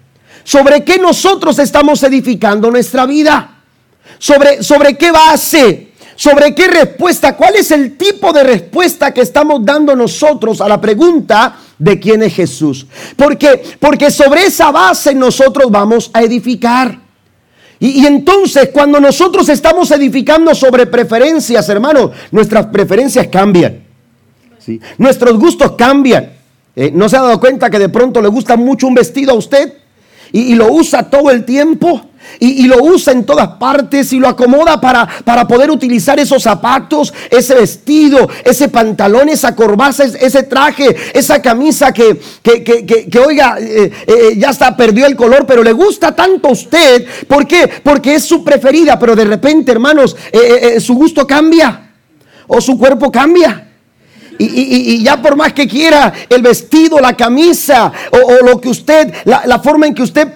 ¿Sobre 0.45 0.83
qué 0.85 0.99
nosotros 0.99 1.59
estamos 1.59 2.03
edificando 2.03 2.71
nuestra 2.71 3.07
vida? 3.07 3.63
¿Sobre, 4.19 4.63
sobre 4.63 4.97
qué 4.97 5.13
base? 5.13 5.93
¿Sobre 6.17 6.55
qué 6.55 6.69
respuesta? 6.69 7.37
¿Cuál 7.37 7.57
es 7.57 7.71
el 7.71 7.97
tipo 7.97 8.33
de 8.33 8.43
respuesta 8.43 9.13
que 9.15 9.23
estamos 9.23 9.65
dando 9.65 9.97
nosotros 9.97 10.61
a 10.61 10.69
la 10.69 10.81
pregunta 10.81 11.57
de 11.79 11.99
quién 11.99 12.23
es 12.23 12.35
Jesús? 12.35 12.87
Porque, 13.17 13.63
porque 13.79 14.11
sobre 14.11 14.47
esa 14.47 14.71
base 14.71 15.15
nosotros 15.15 15.71
vamos 15.71 16.11
a 16.13 16.23
edificar. 16.23 17.02
Y, 17.83 18.07
entonces 18.07 18.69
cuando 18.73 19.01
nosotros 19.01 19.49
estamos 19.49 19.91
edificando 19.91 20.55
sobre 20.55 20.87
preferencias, 20.87 21.69
hermanos, 21.69 22.13
nuestras 22.31 22.67
preferencias 22.67 23.27
cambian. 23.27 23.83
¿sí? 24.61 24.81
Nuestros 24.99 25.37
gustos 25.37 25.73
cambian. 25.73 26.31
Eh, 26.77 26.93
¿No 26.95 27.09
se 27.09 27.17
ha 27.17 27.23
dado 27.23 27.41
cuenta 27.41 27.69
que 27.71 27.81
de 27.81 27.89
pronto 27.89 28.23
le 28.23 28.29
gusta 28.29 28.57
mucho 28.57 28.87
un 28.87 28.95
vestido 28.95 29.33
a 29.33 29.35
usted 29.35 29.73
y 30.31 30.55
lo 30.55 30.73
usa 30.73 31.11
todo 31.11 31.33
el 31.33 31.45
tiempo? 31.45 32.01
Y, 32.39 32.67
lo 32.67 32.83
usa 32.83 33.13
en 33.13 33.25
todas 33.25 33.49
partes 33.59 34.13
y 34.13 34.19
lo 34.19 34.29
acomoda 34.29 34.81
para, 34.81 35.07
para 35.25 35.47
poder 35.47 35.71
utilizar 35.71 36.19
esos 36.19 36.43
zapatos, 36.43 37.13
ese 37.31 37.55
vestido, 37.55 38.29
ese 38.45 38.69
pantalón, 38.69 39.29
esa 39.29 39.55
corbata, 39.55 40.05
ese 40.05 40.43
traje, 40.45 40.95
esa 41.13 41.41
camisa 41.43 41.93
que, 41.93 42.21
que, 42.43 43.19
oiga, 43.19 43.57
eh, 43.61 43.91
eh, 44.07 44.35
ya 44.37 44.51
está, 44.51 44.77
perdió 44.77 45.07
el 45.07 45.17
color, 45.17 45.47
pero 45.47 45.63
le 45.63 45.73
gusta 45.73 46.15
tanto 46.15 46.49
a 46.49 46.53
usted. 46.53 47.07
¿Por 47.27 47.47
qué? 47.47 47.69
Porque 47.83 48.15
es 48.15 48.25
su 48.25 48.43
preferida, 48.43 48.99
pero 48.99 49.15
de 49.15 49.25
repente, 49.25 49.73
hermanos, 49.73 50.17
eh, 50.33 50.81
su 50.81 50.95
gusto 50.95 51.27
cambia 51.27 51.91
o 52.47 52.61
su 52.61 52.79
cuerpo 52.79 53.11
cambia. 53.11 53.72
Y, 54.45 55.03
ya 55.03 55.21
por 55.21 55.37
más 55.37 55.53
que 55.53 55.69
quiera 55.69 56.13
el 56.29 56.43
vestido, 56.43 57.01
la 57.01 57.17
camisa 57.17 57.93
o, 58.11 58.45
lo 58.45 58.61
que 58.61 58.69
usted, 58.69 59.15
la, 59.25 59.59
forma 59.61 59.87
en 59.87 59.95
que 59.95 60.03
usted 60.03 60.29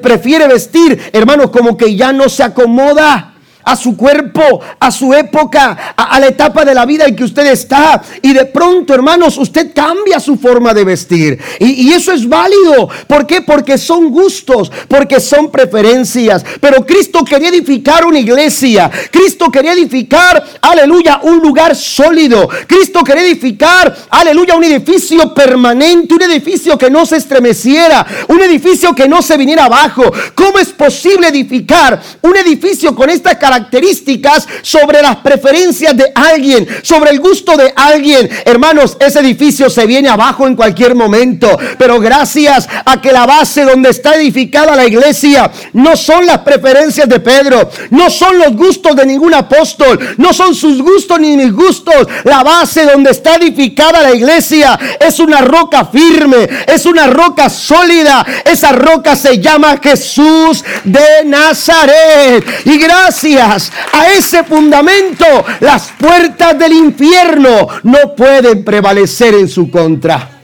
prefiere 0.00 0.46
vestir, 0.46 1.10
hermanos, 1.12 1.50
como 1.50 1.76
que 1.76 1.94
ya 1.96 2.12
no 2.12 2.28
se 2.28 2.42
acomoda 2.42 3.31
a 3.64 3.76
su 3.76 3.96
cuerpo, 3.96 4.60
a 4.78 4.90
su 4.90 5.12
época, 5.14 5.94
a, 5.96 6.20
la 6.20 6.26
etapa 6.26 6.64
de 6.64 6.74
la 6.74 6.84
vida 6.84 7.06
en 7.06 7.16
que 7.16 7.24
usted 7.24 7.46
está. 7.46 8.02
Y 8.20 8.32
de 8.32 8.46
pronto, 8.46 8.94
hermanos, 8.94 9.38
usted 9.38 9.72
cambia 9.74 10.20
su 10.20 10.36
forma 10.36 10.74
de 10.74 10.84
vestir. 10.84 11.38
Y, 11.58 11.88
y, 11.88 11.92
eso 11.92 12.12
es 12.12 12.28
válido. 12.28 12.88
¿Por 13.06 13.26
qué? 13.26 13.42
Porque 13.42 13.78
son 13.78 14.10
gustos, 14.10 14.70
porque 14.88 15.20
son 15.20 15.50
preferencias. 15.50 16.44
Pero 16.60 16.84
Cristo 16.84 17.24
quería 17.24 17.48
edificar 17.48 18.04
una 18.04 18.18
iglesia. 18.18 18.90
Cristo 19.10 19.50
quería 19.50 19.72
edificar, 19.72 20.44
aleluya, 20.60 21.20
un 21.22 21.38
lugar 21.38 21.76
sólido. 21.76 22.48
Cristo 22.66 23.02
quería 23.04 23.24
edificar, 23.24 23.94
aleluya, 24.10 24.56
un 24.56 24.64
edificio 24.64 25.32
permanente, 25.34 26.14
un 26.14 26.22
edificio 26.22 26.76
que 26.76 26.90
no 26.90 27.06
se 27.06 27.16
estremeciera, 27.16 28.06
un 28.28 28.40
edificio 28.42 28.94
que 28.94 29.08
no 29.08 29.22
se 29.22 29.36
viniera 29.36 29.66
abajo. 29.66 30.04
¿Cómo 30.34 30.58
es 30.58 30.68
posible 30.68 31.28
edificar 31.28 32.00
un 32.22 32.36
edificio 32.36 32.94
con 32.94 33.10
esta 33.10 33.38
característica? 33.38 33.51
Características 33.52 34.48
sobre 34.62 35.02
las 35.02 35.16
preferencias 35.16 35.94
de 35.94 36.10
alguien, 36.14 36.66
sobre 36.82 37.10
el 37.10 37.20
gusto 37.20 37.54
de 37.56 37.70
alguien. 37.76 38.30
Hermanos, 38.46 38.96
ese 38.98 39.20
edificio 39.20 39.68
se 39.68 39.84
viene 39.84 40.08
abajo 40.08 40.46
en 40.46 40.56
cualquier 40.56 40.94
momento, 40.94 41.58
pero 41.76 42.00
gracias 42.00 42.66
a 42.86 43.00
que 43.00 43.12
la 43.12 43.26
base 43.26 43.64
donde 43.64 43.90
está 43.90 44.14
edificada 44.14 44.74
la 44.74 44.86
iglesia 44.86 45.50
no 45.74 45.96
son 45.96 46.24
las 46.24 46.38
preferencias 46.38 47.06
de 47.08 47.20
Pedro, 47.20 47.68
no 47.90 48.08
son 48.08 48.38
los 48.38 48.56
gustos 48.56 48.96
de 48.96 49.04
ningún 49.04 49.34
apóstol, 49.34 49.98
no 50.16 50.32
son 50.32 50.54
sus 50.54 50.80
gustos 50.80 51.20
ni 51.20 51.36
mis 51.36 51.52
gustos. 51.52 51.94
La 52.24 52.42
base 52.42 52.86
donde 52.86 53.10
está 53.10 53.36
edificada 53.36 54.00
la 54.00 54.14
iglesia 54.14 54.78
es 54.98 55.18
una 55.20 55.42
roca 55.42 55.84
firme, 55.84 56.48
es 56.66 56.86
una 56.86 57.06
roca 57.06 57.50
sólida. 57.50 58.24
Esa 58.44 58.72
roca 58.72 59.14
se 59.14 59.38
llama 59.38 59.78
Jesús 59.82 60.64
de 60.84 61.24
Nazaret. 61.26 62.44
Y 62.64 62.78
gracias 62.78 63.41
a 63.42 64.10
ese 64.10 64.44
fundamento, 64.44 65.26
las 65.60 65.92
puertas 65.98 66.58
del 66.58 66.72
infierno 66.72 67.68
no 67.82 68.14
pueden 68.14 68.64
prevalecer 68.64 69.34
en 69.34 69.48
su 69.48 69.70
contra. 69.70 70.40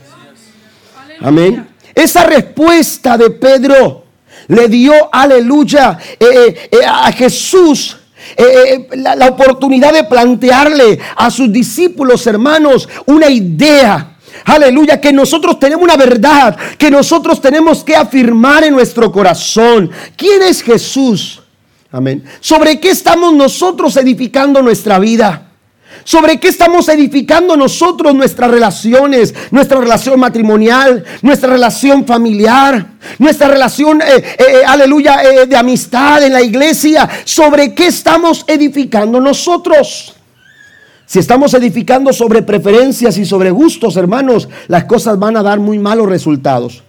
Amén. 1.21 1.69
Esa 1.95 2.25
respuesta 2.25 3.17
de 3.17 3.31
Pedro 3.31 4.05
le 4.49 4.69
dio, 4.69 4.93
aleluya, 5.13 5.99
eh, 6.19 6.27
eh, 6.27 6.69
eh, 6.71 6.85
a 6.87 7.11
Jesús. 7.13 7.97
la, 8.97 9.15
la 9.15 9.29
oportunidad 9.29 9.93
de 9.93 10.05
plantearle 10.05 10.99
a 11.17 11.31
sus 11.31 11.53
discípulos, 11.53 12.27
hermanos, 12.27 12.89
una 13.07 13.29
idea. 13.29 14.17
Aleluya, 14.45 15.01
que 15.01 15.13
nosotros 15.13 15.59
tenemos 15.59 15.85
una 15.85 15.97
verdad, 15.97 16.57
que 16.77 16.91
nosotros 16.91 17.41
tenemos 17.41 17.83
que 17.83 17.97
afirmar 17.97 18.65
en 18.65 18.75
nuestro 18.75 19.11
corazón. 19.11 19.91
¿Quién 20.17 20.43
es 20.43 20.63
Jesús? 20.63 21.43
Amén. 21.91 22.23
¿Sobre 22.41 22.79
qué 22.81 22.91
estamos 22.91 23.35
nosotros 23.35 23.97
edificando 23.97 24.61
nuestra 24.63 24.99
vida? 24.99 25.45
¿Sobre 26.05 26.39
qué 26.39 26.49
estamos 26.49 26.89
edificando 26.89 27.57
nosotros 27.57 28.15
nuestras 28.15 28.51
relaciones? 28.51 29.35
Nuestra 29.51 29.81
relación 29.81 30.21
matrimonial, 30.21 31.05
nuestra 31.23 31.51
relación 31.51 32.05
familiar, 32.05 32.87
nuestra 33.19 33.49
relación, 33.49 34.03
eh, 34.03 34.07
eh, 34.17 34.37
eh, 34.39 34.65
aleluya, 34.67 35.19
de 35.49 35.57
amistad 35.57 36.23
en 36.23 36.35
la 36.35 36.43
iglesia. 36.43 37.09
¿Sobre 37.25 37.75
qué 37.75 37.87
estamos 37.87 38.45
edificando 38.47 39.21
nosotros? 39.21 40.15
Si 41.07 41.19
estamos 41.19 41.55
edificando 41.55 42.13
sobre 42.13 42.43
preferencias 42.43 43.17
y 43.17 43.25
sobre 43.25 43.51
gustos, 43.51 43.97
hermanos, 43.97 44.47
las 44.69 44.85
cosas 44.85 45.19
van 45.19 45.39
a 45.39 45.43
dar 45.43 45.59
muy 45.59 45.79
malos 45.79 46.07
resultados. 46.07 46.83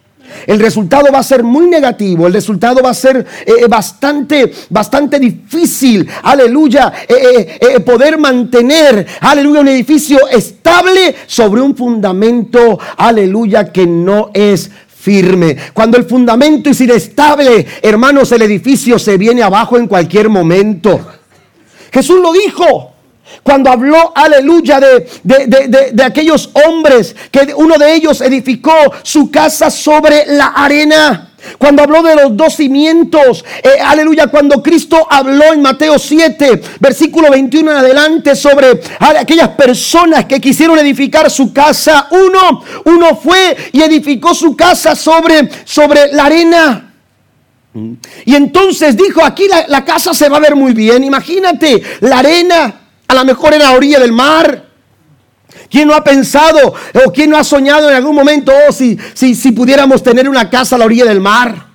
El 0.48 0.60
resultado 0.60 1.12
va 1.12 1.20
a 1.20 1.24
ser 1.24 1.44
muy 1.44 1.68
negativo, 1.68 2.28
el 2.28 2.34
resultado 2.34 2.82
va 2.82 2.92
a 2.92 2.94
ser 2.94 3.26
eh, 3.46 3.68
bastante, 3.68 4.52
bastante 4.70 5.20
difícil, 5.20 6.08
aleluya, 6.24 6.92
eh, 7.08 7.58
eh, 7.60 7.80
poder 7.80 8.18
mantener, 8.18 9.06
aleluya, 9.22 9.62
un 9.62 9.68
edificio 9.68 10.28
estable 10.28 11.16
sobre 11.28 11.62
un 11.62 11.76
fundamento, 11.76 12.80
aleluya, 12.98 13.72
que 13.72 13.86
no 13.86 14.32
es 14.34 14.70
firme. 15.00 15.56
Cuando 15.74 15.98
el 15.98 16.06
fundamento 16.06 16.70
es 16.70 16.82
inestable, 16.82 17.66
hermanos, 17.82 18.32
el 18.32 18.42
edificio 18.42 19.00
se 19.00 19.18
viene 19.18 19.44
abajo 19.44 19.78
en 19.78 19.88
cualquier 19.88 20.30
momento. 20.30 21.00
Jesús 21.92 22.20
lo 22.22 22.34
dijo. 22.34 22.89
Cuando 23.44 23.70
habló, 23.70 24.12
aleluya, 24.16 24.80
de, 24.80 25.08
de, 25.24 26.04
aquellos 26.04 26.50
hombres, 26.66 27.16
que 27.32 27.54
uno 27.56 27.78
de 27.78 27.94
ellos 27.94 28.22
edificó 28.22 28.74
su 29.04 29.32
casa 29.32 29.70
sobre 29.70 30.26
la 30.28 30.48
arena. 30.48 31.26
Cuando 31.58 31.84
habló 31.84 32.04
de 32.04 32.16
los 32.16 32.36
dos 32.36 32.56
cimientos, 32.56 33.46
eh, 33.64 33.80
aleluya, 33.82 34.28
cuando 34.28 34.62
Cristo 34.62 35.08
habló 35.10 35.54
en 35.54 35.62
Mateo 35.62 35.98
7, 35.98 36.62
versículo 36.80 37.32
21 37.32 37.72
en 37.72 37.78
adelante 37.78 38.36
sobre 38.36 38.82
aquellas 39.00 39.50
personas 39.50 40.26
que 40.26 40.42
quisieron 40.42 40.78
edificar 40.80 41.32
su 41.32 41.54
casa, 41.54 42.08
uno, 42.12 42.64
uno 42.86 43.16
fue 43.16 43.56
y 43.72 43.82
edificó 43.82 44.36
su 44.36 44.56
casa 44.56 44.96
sobre, 44.96 45.50
sobre 45.64 46.12
la 46.12 46.26
arena. 46.26 46.94
Y 48.26 48.36
entonces 48.36 48.98
dijo, 48.98 49.24
aquí 49.24 49.48
la, 49.48 49.66
la 49.68 49.86
casa 49.86 50.14
se 50.14 50.28
va 50.28 50.38
a 50.38 50.42
ver 50.42 50.56
muy 50.56 50.74
bien, 50.74 51.04
imagínate, 51.04 51.82
la 52.02 52.20
arena 52.20 52.79
a 53.10 53.14
lo 53.16 53.26
mejor 53.26 53.54
en 53.54 53.60
la 53.60 53.72
orilla 53.72 54.00
del 54.00 54.14
mar. 54.14 54.66
¿Quién 55.70 55.88
no 55.88 55.96
ha 55.96 56.04
pensado 56.04 56.74
o 57.06 57.12
quién 57.12 57.30
no 57.30 57.38
ha 57.38 57.44
soñado 57.44 57.90
en 57.90 57.96
algún 57.96 58.16
momento, 58.16 58.54
oh, 58.68 58.72
si, 58.72 58.98
si, 59.14 59.36
si 59.36 59.52
pudiéramos 59.52 60.02
tener 60.02 60.30
una 60.30 60.50
casa 60.50 60.76
a 60.76 60.80
la 60.80 60.86
orilla 60.86 61.06
del 61.06 61.20
mar? 61.20 61.69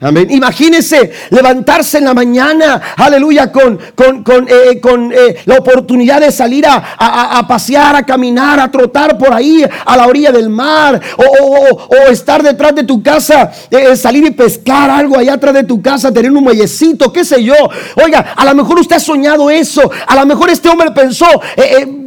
Amén. 0.00 0.28
Imagínese 0.30 1.10
levantarse 1.30 1.98
en 1.98 2.04
la 2.04 2.14
mañana, 2.14 2.80
aleluya, 2.96 3.50
con, 3.50 3.78
con, 3.96 4.22
con, 4.22 4.48
eh, 4.48 4.80
eh, 4.80 5.36
la 5.44 5.56
oportunidad 5.56 6.20
de 6.20 6.30
salir 6.30 6.64
a, 6.68 7.44
pasear, 7.48 7.96
a 7.96 8.04
caminar, 8.04 8.60
a 8.60 8.70
trotar 8.70 9.18
por 9.18 9.32
ahí 9.32 9.64
a 9.84 9.96
la 9.96 10.06
orilla 10.06 10.30
del 10.30 10.50
mar, 10.50 11.00
o, 11.16 12.10
estar 12.10 12.44
detrás 12.44 12.76
de 12.76 12.84
tu 12.84 13.02
casa, 13.02 13.50
eh, 13.70 13.96
salir 13.96 14.24
y 14.24 14.30
pescar 14.30 14.88
algo 14.88 15.18
allá 15.18 15.34
atrás 15.34 15.54
de 15.54 15.64
tu 15.64 15.82
casa, 15.82 16.12
tener 16.12 16.30
un 16.30 16.44
muellecito, 16.44 17.12
qué 17.12 17.24
sé 17.24 17.42
yo. 17.42 17.54
Oiga, 17.96 18.34
a 18.36 18.44
lo 18.44 18.54
mejor 18.54 18.78
usted 18.78 18.96
ha 18.96 19.00
soñado 19.00 19.50
eso, 19.50 19.90
a 20.06 20.14
lo 20.14 20.24
mejor 20.26 20.48
este 20.50 20.68
hombre 20.68 20.92
pensó, 20.92 21.26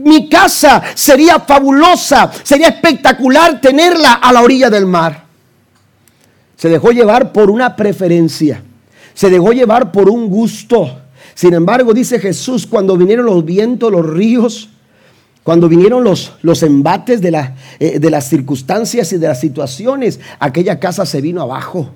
mi 0.03 0.29
casa 0.29 0.81
sería 0.95 1.39
fabulosa, 1.39 2.31
sería 2.43 2.69
espectacular 2.69 3.59
tenerla 3.59 4.13
a 4.13 4.31
la 4.31 4.41
orilla 4.41 4.69
del 4.69 4.85
mar. 4.85 5.30
Se 6.61 6.69
dejó 6.69 6.91
llevar 6.91 7.33
por 7.33 7.49
una 7.49 7.75
preferencia. 7.75 8.61
Se 9.15 9.31
dejó 9.31 9.51
llevar 9.51 9.91
por 9.91 10.11
un 10.11 10.29
gusto. 10.29 10.95
Sin 11.33 11.55
embargo, 11.55 11.91
dice 11.91 12.19
Jesús, 12.19 12.67
cuando 12.67 12.95
vinieron 12.95 13.25
los 13.25 13.43
vientos, 13.43 13.91
los 13.91 14.07
ríos, 14.07 14.69
cuando 15.41 15.67
vinieron 15.67 16.03
los, 16.03 16.33
los 16.43 16.61
embates 16.61 17.19
de, 17.19 17.31
la, 17.31 17.55
eh, 17.79 17.97
de 17.97 18.11
las 18.11 18.29
circunstancias 18.29 19.11
y 19.11 19.17
de 19.17 19.27
las 19.27 19.39
situaciones, 19.39 20.19
aquella 20.37 20.79
casa 20.79 21.03
se 21.07 21.19
vino 21.19 21.41
abajo. 21.41 21.95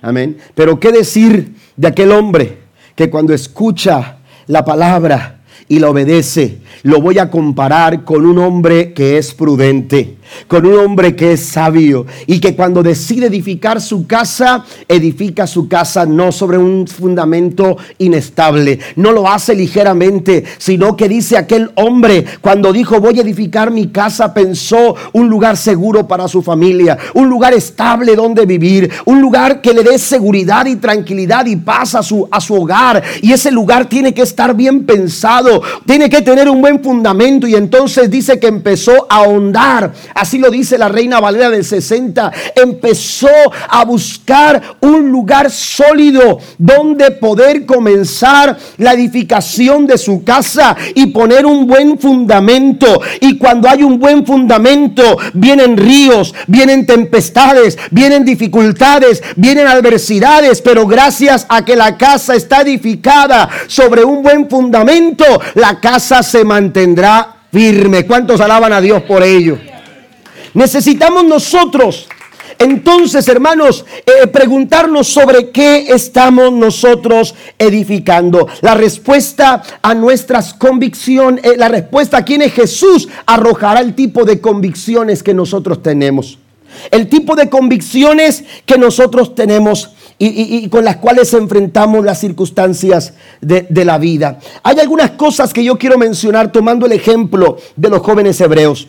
Amén. 0.00 0.38
Pero 0.54 0.80
qué 0.80 0.92
decir 0.92 1.56
de 1.76 1.88
aquel 1.88 2.12
hombre 2.12 2.56
que 2.94 3.10
cuando 3.10 3.34
escucha 3.34 4.16
la 4.46 4.64
palabra 4.64 5.42
y 5.68 5.78
la 5.78 5.90
obedece, 5.90 6.60
lo 6.82 7.00
voy 7.00 7.18
a 7.18 7.30
comparar 7.30 8.04
con 8.04 8.26
un 8.26 8.38
hombre 8.38 8.92
que 8.92 9.18
es 9.18 9.34
prudente 9.34 10.16
con 10.46 10.66
un 10.66 10.78
hombre 10.78 11.16
que 11.16 11.32
es 11.32 11.40
sabio 11.40 12.06
y 12.26 12.40
que 12.40 12.54
cuando 12.54 12.82
decide 12.82 13.26
edificar 13.26 13.80
su 13.80 14.06
casa, 14.06 14.64
edifica 14.88 15.46
su 15.46 15.68
casa 15.68 16.06
no 16.06 16.32
sobre 16.32 16.58
un 16.58 16.86
fundamento 16.86 17.76
inestable, 17.98 18.78
no 18.96 19.12
lo 19.12 19.28
hace 19.28 19.54
ligeramente, 19.54 20.44
sino 20.58 20.96
que 20.96 21.08
dice 21.08 21.36
aquel 21.36 21.70
hombre, 21.76 22.24
cuando 22.40 22.72
dijo 22.72 23.00
voy 23.00 23.18
a 23.18 23.22
edificar 23.22 23.70
mi 23.70 23.88
casa, 23.88 24.32
pensó 24.34 24.94
un 25.12 25.28
lugar 25.28 25.56
seguro 25.56 26.06
para 26.06 26.28
su 26.28 26.42
familia, 26.42 26.98
un 27.14 27.28
lugar 27.28 27.54
estable 27.54 28.16
donde 28.16 28.46
vivir, 28.46 28.90
un 29.04 29.20
lugar 29.20 29.60
que 29.60 29.72
le 29.72 29.82
dé 29.82 29.98
seguridad 29.98 30.66
y 30.66 30.76
tranquilidad 30.76 31.46
y 31.46 31.56
paz 31.56 31.94
a 31.94 32.02
su, 32.02 32.28
a 32.30 32.40
su 32.40 32.54
hogar. 32.54 33.02
Y 33.22 33.32
ese 33.32 33.50
lugar 33.50 33.88
tiene 33.88 34.14
que 34.14 34.22
estar 34.22 34.54
bien 34.54 34.84
pensado, 34.84 35.62
tiene 35.86 36.08
que 36.08 36.22
tener 36.22 36.48
buen 36.60 36.82
fundamento 36.82 37.46
y 37.46 37.54
entonces 37.54 38.10
dice 38.10 38.38
que 38.38 38.48
empezó 38.48 39.06
a 39.08 39.16
ahondar 39.16 39.60
Así 40.14 40.38
lo 40.38 40.50
dice 40.50 40.78
la 40.78 40.88
Reina 40.88 41.20
Valera 41.20 41.50
del 41.50 41.64
60. 41.64 42.32
Empezó 42.54 43.28
a 43.68 43.84
buscar 43.84 44.76
un 44.80 45.10
lugar 45.10 45.50
sólido 45.50 46.38
donde 46.58 47.10
poder 47.12 47.66
comenzar 47.66 48.56
la 48.78 48.92
edificación 48.92 49.86
de 49.86 49.98
su 49.98 50.24
casa 50.24 50.76
y 50.94 51.06
poner 51.06 51.46
un 51.46 51.66
buen 51.66 51.98
fundamento. 51.98 53.00
Y 53.20 53.38
cuando 53.38 53.68
hay 53.68 53.82
un 53.82 53.98
buen 53.98 54.26
fundamento, 54.26 55.02
vienen 55.34 55.76
ríos, 55.76 56.34
vienen 56.46 56.86
tempestades, 56.86 57.78
vienen 57.90 58.24
dificultades, 58.24 59.22
vienen 59.36 59.66
adversidades, 59.66 60.60
pero 60.60 60.86
gracias 60.86 61.46
a 61.48 61.64
que 61.64 61.76
la 61.76 61.96
casa 61.96 62.34
está 62.34 62.62
edificada 62.62 63.48
sobre 63.66 64.04
un 64.04 64.22
buen 64.22 64.48
fundamento, 64.48 65.24
la 65.54 65.80
casa 65.80 66.22
se 66.22 66.44
mantendrá 66.50 67.36
firme. 67.52 68.04
¿Cuántos 68.06 68.40
alaban 68.40 68.72
a 68.72 68.80
Dios 68.80 69.02
por 69.04 69.22
ello? 69.22 69.56
Necesitamos 70.52 71.24
nosotros 71.24 72.08
entonces, 72.60 73.26
hermanos, 73.28 73.86
eh, 74.04 74.26
preguntarnos 74.26 75.08
sobre 75.08 75.48
qué 75.48 75.86
estamos 75.94 76.52
nosotros 76.52 77.34
edificando. 77.58 78.48
La 78.60 78.74
respuesta 78.74 79.62
a 79.80 79.94
nuestras 79.94 80.52
convicciones, 80.52 81.42
eh, 81.42 81.54
la 81.56 81.68
respuesta 81.68 82.18
a 82.18 82.24
quién 82.26 82.42
es 82.42 82.52
Jesús, 82.52 83.08
arrojará 83.24 83.80
el 83.80 83.94
tipo 83.94 84.26
de 84.26 84.42
convicciones 84.42 85.22
que 85.22 85.32
nosotros 85.32 85.82
tenemos. 85.82 86.38
El 86.90 87.08
tipo 87.08 87.36
de 87.36 87.48
convicciones 87.48 88.44
que 88.66 88.78
nosotros 88.78 89.34
tenemos 89.34 89.90
y, 90.22 90.68
con 90.68 90.84
las 90.84 90.96
cuales 90.96 91.32
enfrentamos 91.32 92.04
las 92.04 92.20
circunstancias 92.20 93.14
de, 93.40 93.84
la 93.84 93.96
vida. 93.96 94.38
Hay 94.62 94.78
algunas 94.78 95.12
cosas 95.12 95.54
que 95.54 95.64
yo 95.64 95.78
quiero 95.78 95.96
mencionar 95.96 96.52
tomando 96.52 96.84
el 96.84 96.92
ejemplo 96.92 97.56
de 97.74 97.88
los 97.88 98.00
jóvenes 98.00 98.38
hebreos. 98.40 98.88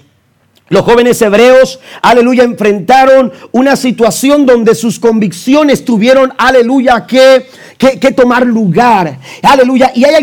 Los 0.71 0.85
jóvenes 0.85 1.21
hebreos, 1.21 1.81
aleluya, 2.01 2.45
enfrentaron 2.45 3.33
una 3.51 3.75
situación 3.75 4.45
donde 4.45 4.73
sus 4.73 4.99
convicciones 4.99 5.83
tuvieron, 5.83 6.31
aleluya, 6.37 7.05
que, 7.05 7.45
que, 7.77 8.11
tomar 8.13 8.45
lugar. 8.45 9.19
Aleluya. 9.43 9.91
Y 9.93 10.05
hay, 10.05 10.15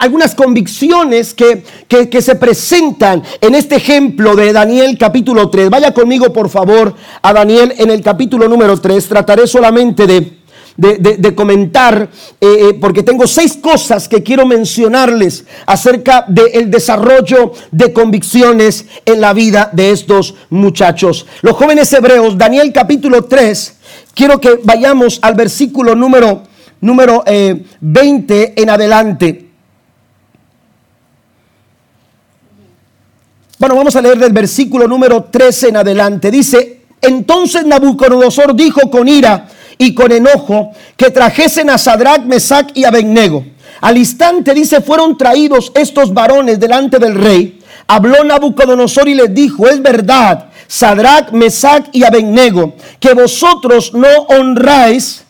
algunas 0.00 0.34
convicciones 0.34 1.34
que, 1.34 1.62
que, 1.86 2.22
se 2.22 2.36
presentan 2.36 3.22
en 3.38 3.54
este 3.54 3.74
ejemplo 3.74 4.34
de 4.34 4.54
Daniel 4.54 4.96
capítulo 4.96 5.50
3. 5.50 5.68
Vaya 5.68 5.92
conmigo, 5.92 6.32
por 6.32 6.48
favor, 6.48 6.94
a 7.20 7.34
Daniel 7.34 7.74
en 7.76 7.90
el 7.90 8.00
capítulo 8.00 8.48
número 8.48 8.80
3. 8.80 9.06
Trataré 9.08 9.46
solamente 9.46 10.06
de 10.06 10.41
de, 10.76 11.34
comentar, 11.34 12.08
eh, 12.40 12.46
eh, 12.46 12.74
porque 12.80 13.02
tengo 13.02 13.26
seis 13.26 13.58
cosas 13.60 14.08
que 14.08 14.22
quiero 14.22 14.46
mencionarles 14.46 15.44
acerca 15.66 16.24
del 16.28 16.70
desarrollo 16.70 17.52
de 17.70 17.92
convicciones 17.92 18.86
en 19.04 19.20
la 19.20 19.32
vida 19.32 19.70
de 19.72 19.90
estos 19.90 20.34
muchachos. 20.50 21.26
Los 21.42 21.56
jóvenes 21.56 21.92
hebreos, 21.92 22.38
Daniel 22.38 22.72
capítulo 22.72 23.24
3, 23.24 23.76
quiero 24.14 24.40
que 24.40 24.60
vayamos 24.62 25.18
al 25.22 25.34
versículo 25.34 25.94
número, 25.94 26.42
número 26.80 27.24
20 27.80 28.42
eh, 28.42 28.52
en 28.56 28.70
adelante. 28.70 29.48
Bueno, 33.58 33.76
vamos 33.76 33.94
a 33.94 34.02
leer 34.02 34.18
del 34.18 34.32
versículo 34.32 34.88
número 34.88 35.24
13 35.24 35.68
en 35.68 35.76
adelante. 35.76 36.32
Dice, 36.32 36.80
entonces 37.00 37.64
Nabucodonosor 37.64 38.56
dijo 38.56 38.90
con 38.90 39.06
ira, 39.06 39.48
y 39.78 39.94
con 39.94 40.12
enojo 40.12 40.72
que 40.96 41.10
trajesen 41.10 41.70
a 41.70 41.78
Sadrach, 41.78 42.24
Mesach 42.24 42.70
y 42.74 42.84
Abednego. 42.84 43.44
Al 43.80 43.98
instante, 43.98 44.54
dice, 44.54 44.80
fueron 44.80 45.16
traídos 45.18 45.72
estos 45.74 46.14
varones 46.14 46.60
delante 46.60 46.98
del 46.98 47.14
rey. 47.14 47.60
Habló 47.86 48.22
Nabucodonosor 48.22 49.08
y 49.08 49.14
les 49.14 49.34
dijo, 49.34 49.66
es 49.68 49.82
verdad, 49.82 50.50
Sadrach, 50.68 51.32
Mesach 51.32 51.86
y 51.92 52.04
Abednego, 52.04 52.74
que 53.00 53.12
vosotros 53.12 53.92
no 53.92 54.08
honráis 54.28 55.24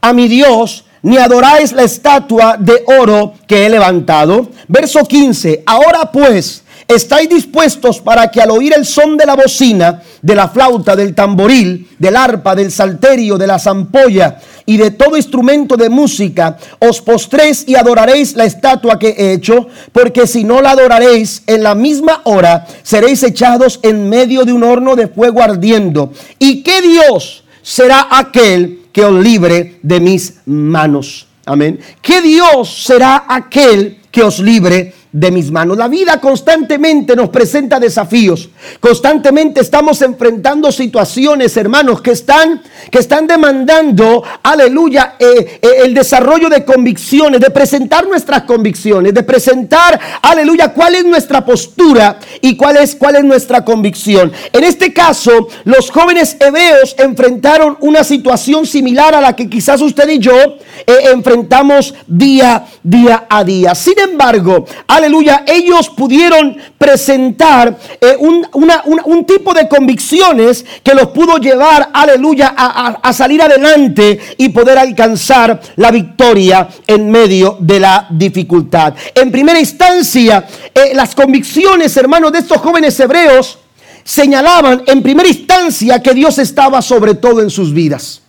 a 0.00 0.12
mi 0.12 0.28
Dios, 0.28 0.84
ni 1.02 1.16
adoráis 1.16 1.72
la 1.72 1.82
estatua 1.82 2.56
de 2.58 2.84
oro 2.86 3.34
que 3.46 3.66
he 3.66 3.68
levantado. 3.68 4.48
Verso 4.68 5.04
15, 5.04 5.64
ahora 5.66 6.10
pues, 6.12 6.62
¿Estáis 6.90 7.28
dispuestos 7.28 8.00
para 8.00 8.30
que 8.30 8.40
al 8.40 8.50
oír 8.50 8.74
el 8.76 8.84
son 8.84 9.16
de 9.16 9.24
la 9.24 9.36
bocina, 9.36 10.02
de 10.20 10.34
la 10.34 10.48
flauta, 10.48 10.96
del 10.96 11.14
tamboril, 11.14 11.88
del 11.98 12.16
arpa, 12.16 12.54
del 12.54 12.72
salterio, 12.72 13.38
de 13.38 13.46
la 13.46 13.58
zampolla 13.58 14.38
y 14.66 14.76
de 14.76 14.90
todo 14.90 15.16
instrumento 15.16 15.76
de 15.76 15.88
música, 15.88 16.58
os 16.78 17.00
postréis 17.00 17.64
y 17.66 17.76
adoraréis 17.76 18.34
la 18.34 18.44
estatua 18.44 18.98
que 18.98 19.10
he 19.10 19.32
hecho? 19.34 19.68
Porque 19.92 20.26
si 20.26 20.44
no 20.44 20.60
la 20.60 20.72
adoraréis, 20.72 21.42
en 21.46 21.62
la 21.62 21.74
misma 21.74 22.22
hora 22.24 22.66
seréis 22.82 23.22
echados 23.22 23.80
en 23.82 24.08
medio 24.08 24.44
de 24.44 24.52
un 24.52 24.64
horno 24.64 24.96
de 24.96 25.08
fuego 25.08 25.42
ardiendo. 25.42 26.12
¿Y 26.38 26.62
qué 26.62 26.82
Dios? 26.82 27.44
será 27.62 28.08
aquel 28.10 28.86
que 28.92 29.04
os 29.04 29.22
libre 29.22 29.78
de 29.82 30.00
mis 30.00 30.40
manos. 30.46 31.26
Amén. 31.46 31.78
¿Qué 32.02 32.20
Dios 32.20 32.82
será 32.84 33.24
aquel 33.28 33.99
que 34.10 34.22
os 34.22 34.38
libre 34.38 34.94
de 35.12 35.30
mis 35.30 35.50
manos. 35.50 35.76
La 35.76 35.88
vida 35.88 36.20
constantemente 36.20 37.16
nos 37.16 37.30
presenta 37.30 37.80
desafíos. 37.80 38.48
Constantemente 38.78 39.60
estamos 39.60 40.00
enfrentando 40.02 40.70
situaciones, 40.70 41.56
hermanos, 41.56 42.00
que 42.00 42.12
están, 42.12 42.62
que 42.90 42.98
están 42.98 43.26
demandando, 43.26 44.22
aleluya, 44.42 45.16
eh, 45.18 45.58
eh, 45.60 45.68
el 45.84 45.94
desarrollo 45.94 46.48
de 46.48 46.64
convicciones, 46.64 47.40
de 47.40 47.50
presentar 47.50 48.06
nuestras 48.06 48.42
convicciones, 48.42 49.12
de 49.12 49.22
presentar, 49.22 49.98
aleluya, 50.22 50.72
cuál 50.72 50.94
es 50.94 51.04
nuestra 51.04 51.44
postura 51.44 52.18
y 52.40 52.56
cuál 52.56 52.76
es, 52.76 52.94
cuál 52.94 53.16
es 53.16 53.24
nuestra 53.24 53.64
convicción. 53.64 54.32
En 54.52 54.64
este 54.64 54.92
caso, 54.92 55.48
los 55.64 55.90
jóvenes 55.90 56.36
hebreos 56.38 56.94
enfrentaron 56.98 57.76
una 57.80 58.04
situación 58.04 58.64
similar 58.64 59.14
a 59.14 59.20
la 59.20 59.34
que 59.34 59.50
quizás 59.50 59.80
usted 59.80 60.08
y 60.08 60.18
yo 60.18 60.34
eh, 60.34 61.10
enfrentamos 61.12 61.94
día, 62.06 62.66
día 62.82 63.26
a 63.28 63.42
día. 63.42 63.74
Embargo, 64.00 64.66
aleluya, 64.86 65.44
ellos 65.46 65.88
pudieron 65.90 66.56
presentar 66.76 67.76
eh, 68.00 68.16
un, 68.18 69.24
tipo 69.26 69.54
de 69.54 69.68
convicciones 69.68 70.64
que 70.82 70.94
los 70.94 71.08
pudo 71.08 71.38
llevar, 71.38 71.90
aleluya, 71.92 72.54
a, 72.56 73.12
salir 73.12 73.42
adelante 73.42 74.18
y 74.38 74.48
poder 74.48 74.78
alcanzar 74.78 75.60
la 75.76 75.90
victoria 75.90 76.68
en 76.86 77.10
medio 77.10 77.56
de 77.60 77.80
la 77.80 78.06
dificultad. 78.10 78.94
En 79.14 79.30
primera 79.30 79.60
instancia, 79.60 80.44
eh, 80.74 80.92
las 80.94 81.14
convicciones, 81.14 81.96
hermanos, 81.96 82.32
de 82.32 82.40
estos 82.40 82.58
jóvenes 82.58 82.98
hebreos 82.98 83.58
señalaban 84.04 84.82
en 84.86 85.02
primera 85.02 85.28
instancia 85.28 86.02
que 86.02 86.14
Dios 86.14 86.38
estaba 86.38 86.82
sobre 86.82 87.14
todo 87.14 87.40
en 87.40 87.50
sus 87.50 87.72
vidas. 87.72 88.22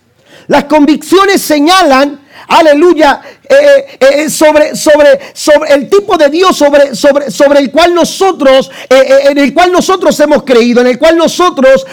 Las 0.46 0.64
convicciones 0.64 1.40
señalan 1.42 2.21
aleluya, 2.58 3.20
eh, 3.48 3.54
eh, 3.54 3.96
eh, 4.00 4.30
sobre, 4.30 4.76
sobre, 4.76 5.18
sobre 5.32 5.72
el 5.74 5.88
tipo 5.88 6.16
de 6.16 6.28
Dios 6.28 6.56
sobre, 6.56 6.94
sobre, 6.94 7.30
sobre 7.30 7.60
el 7.60 7.70
cual 7.70 7.94
nosotros, 7.94 8.70
en 8.88 9.38
el 9.38 9.54
cual 9.54 9.72
nosotros 9.72 10.18
hemos 10.20 10.42
creído, 10.42 10.80
en 10.82 10.88
el 10.88 10.98
cual 10.98 11.16
nosotros 11.16 11.86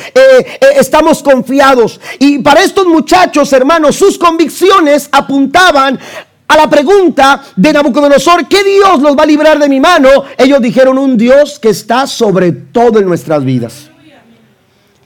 estamos 0.76 1.24
confiados. 1.24 2.00
Y 2.19 2.39
para 2.39 2.62
estos 2.62 2.86
muchachos, 2.86 3.52
hermanos, 3.54 3.95
sus 3.95 4.17
convicciones 4.17 5.10
apuntaban 5.12 6.00
a 6.48 6.58
la 6.58 6.69
pregunta 6.69 7.43
de 7.56 7.74
Nabucodonosor, 7.74 8.48
¿qué 8.48 8.63
Dios 8.63 9.00
nos 9.00 9.17
va 9.17 9.24
a 9.24 9.28
librar 9.28 9.60
de 9.60 9.69
mi 9.69 9.80
mano? 9.80 10.10
Ellos 10.38 10.62
dijeron 10.62 10.98
un 10.98 11.15
Dios 11.15 11.60
que 11.60 11.69
está 11.69 12.08
sobre 12.08 12.52
todo 12.52 13.00
en 13.00 13.06
nuestras 13.06 13.45
vidas. 13.45 13.89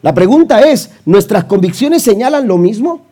La 0.02 0.14
pregunta 0.14 0.62
es, 0.62 0.90
¿nuestras 1.06 1.46
convicciones 1.46 2.02
señalan 2.04 2.48
lo 2.48 2.58
mismo? 2.58 3.06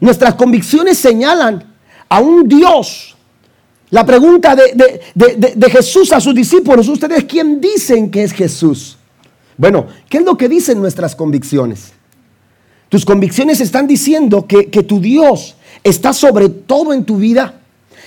Nuestras 0.00 0.34
convicciones 0.34 0.98
señalan 0.98 1.64
a 2.08 2.20
un 2.20 2.48
Dios. 2.48 3.16
La 3.90 4.04
pregunta 4.04 4.56
de, 4.56 5.70
Jesús 5.70 6.12
a 6.12 6.20
sus 6.20 6.34
discípulos, 6.34 6.88
¿ustedes 6.88 7.24
quién 7.24 7.60
dicen 7.60 8.10
que 8.10 8.24
es 8.24 8.32
Jesús? 8.32 8.98
Bueno, 9.56 9.86
¿qué 10.08 10.18
es 10.18 10.24
lo 10.24 10.36
que 10.36 10.48
dicen 10.48 10.80
nuestras 10.80 11.14
convicciones? 11.14 11.92
Tus 12.88 13.04
convicciones 13.04 13.60
están 13.60 13.86
diciendo 13.86 14.46
que, 14.46 14.64
tu 14.82 15.00
Dios 15.00 15.56
está 15.82 16.12
sobre 16.12 16.48
todo 16.48 16.92
en 16.92 17.04
tu 17.04 17.16
vida. 17.16 17.60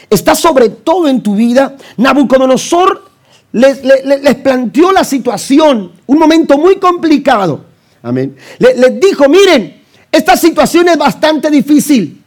Está 0.10 0.36
sobre 0.36 0.69
todo 0.69 1.08
en 1.08 1.21
tu 1.21 1.36
vida. 1.36 1.75
Nabucodonosor 1.97 3.10
les, 3.52 3.84
les, 3.84 4.36
planteó 4.36 4.91
la 4.91 5.04
situación, 5.04 5.91
un 6.06 6.19
momento 6.19 6.58
muy 6.58 6.75
complicado. 6.75 7.65
Amén. 8.02 8.36
les 8.60 8.99
dijo, 8.99 9.28
miren, 9.28 9.78
esta 10.11 10.35
situación 10.35 10.87
es 10.87 10.97
bastante 10.97 11.49
difícil, 11.49 12.23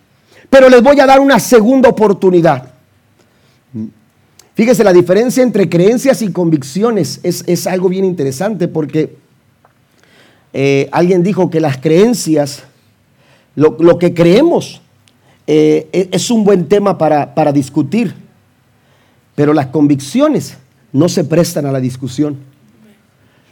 pero 0.48 0.68
les 0.68 0.82
voy 0.82 1.00
a 1.00 1.06
dar 1.06 1.20
una 1.20 1.38
segunda 1.38 1.88
oportunidad. 1.88 2.70
Fíjese, 4.54 4.84
la 4.84 4.92
diferencia 4.92 5.42
entre 5.42 5.68
creencias 5.68 6.20
y 6.22 6.30
convicciones 6.30 7.20
es, 7.22 7.66
algo 7.66 7.88
bien 7.88 8.04
interesante 8.04 8.68
porque 8.68 9.16
eh, 10.52 10.88
alguien 10.92 11.22
dijo 11.22 11.48
que 11.48 11.60
las 11.60 11.78
creencias, 11.78 12.64
lo, 13.54 13.98
que 13.98 14.12
creemos, 14.12 14.82
eh, 15.46 15.88
e, 15.92 16.08
es 16.12 16.30
un 16.30 16.44
buen 16.44 16.68
tema 16.68 16.98
para, 16.98 17.34
para 17.34 17.50
discutir, 17.50 18.14
pero 19.34 19.54
las 19.54 19.68
convicciones 19.68 20.58
no 20.92 21.08
se 21.08 21.24
prestan 21.24 21.64
a 21.64 21.72
la 21.72 21.80
discusión. 21.80 22.36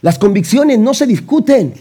Las 0.01 0.19
convicciones 0.19 0.77
no 0.79 0.93
se 0.93 1.07
discuten. 1.07 1.73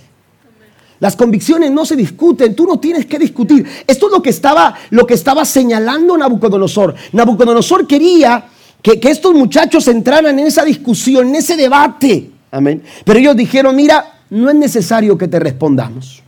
Las 1.01 1.17
convicciones 1.17 1.71
no 1.71 1.87
se 1.87 1.97
discuten, 1.97 2.55
tú 2.55 2.67
no 2.67 2.79
tienes 2.79 3.07
que 3.07 3.19
discutir. 3.19 3.67
Esto 3.87 4.07
es 4.07 4.13
lo 4.13 4.23
que 4.23 4.29
estaba, 4.29 4.75
lo 4.91 5.07
que 5.07 5.15
estaba 5.15 5.47
señalando 5.47 6.17
Nabucodonosor. 6.17 6.95
Nabucodonosor 7.13 7.87
quería 7.87 8.45
que, 8.83 9.01
estos 9.03 9.35
muchachos 9.35 9.89
entraran 9.89 10.39
en 10.39 10.47
esa 10.47 10.63
discusión, 10.63 11.29
en 11.29 11.37
ese 11.37 11.57
debate. 11.57 12.31
Amén. 12.51 12.83
Pero 13.05 13.19
ellos 13.19 13.35
dijeron, 13.35 13.75
mira, 13.75 14.21
no 14.29 14.51
es 14.51 14.57
necesario 14.57 15.17
que 15.17 15.27
te 15.27 15.39
respondamos. 15.39 16.23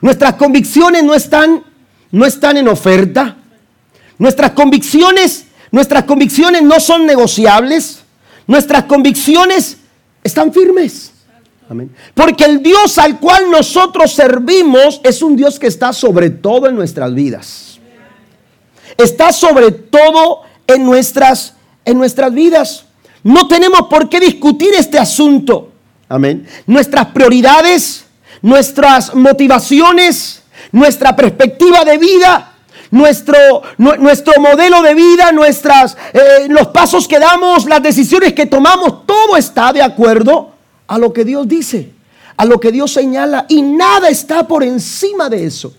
Nuestras 0.00 0.34
convicciones 0.34 1.04
no 1.04 1.14
están, 1.14 1.62
no 2.10 2.26
están 2.26 2.56
en 2.56 2.66
oferta. 2.66 3.36
Nuestras 4.18 4.50
convicciones, 4.50 5.46
nuestras 5.70 6.02
convicciones 6.02 6.62
no 6.62 6.80
son 6.80 7.06
negociables. 7.06 8.00
Nuestras 8.48 8.84
convicciones 8.84 9.76
están 10.24 10.52
firmes. 10.52 11.13
Porque 12.14 12.44
el 12.44 12.62
Dios 12.62 12.98
al 12.98 13.18
cual 13.18 13.50
nosotros 13.50 14.12
servimos 14.12 15.00
es 15.02 15.22
un 15.22 15.34
Dios 15.36 15.58
que 15.58 15.66
está 15.66 15.92
sobre 15.92 16.30
todo 16.30 16.68
en 16.68 16.76
nuestras 16.76 17.14
vidas. 17.14 17.78
Está 18.96 19.32
sobre 19.32 19.72
todo 19.72 20.42
en 20.66 20.84
nuestras, 20.84 21.54
en 21.84 21.98
nuestras 21.98 22.32
vidas. 22.32 22.84
No 23.22 23.48
tenemos 23.48 23.88
por 23.88 24.08
qué 24.08 24.20
discutir 24.20 24.74
este 24.74 24.98
asunto. 24.98 25.72
Amén. 26.08 26.46
Nuestras 26.66 27.06
prioridades, 27.06 28.04
nuestras 28.42 29.14
motivaciones, 29.14 30.42
nuestra 30.70 31.16
perspectiva 31.16 31.82
de 31.84 31.96
vida, 31.96 32.52
nuestro, 32.90 33.62
nuestro 33.78 34.40
modelo 34.40 34.82
de 34.82 34.94
vida, 34.94 35.32
nuestras, 35.32 35.96
eh, 36.12 36.46
los 36.48 36.68
pasos 36.68 37.08
que 37.08 37.18
damos, 37.18 37.64
las 37.64 37.82
decisiones 37.82 38.34
que 38.34 38.46
tomamos, 38.46 39.06
todo 39.06 39.36
está 39.36 39.72
de 39.72 39.82
acuerdo 39.82 40.53
a 40.86 40.98
lo 40.98 41.12
que 41.12 41.24
Dios 41.24 41.48
dice, 41.48 41.92
a 42.36 42.44
lo 42.44 42.60
que 42.60 42.72
Dios 42.72 42.92
señala, 42.92 43.46
y 43.48 43.62
nada 43.62 44.08
está 44.08 44.46
por 44.46 44.62
encima 44.62 45.28
de 45.28 45.46
eso. 45.46 45.74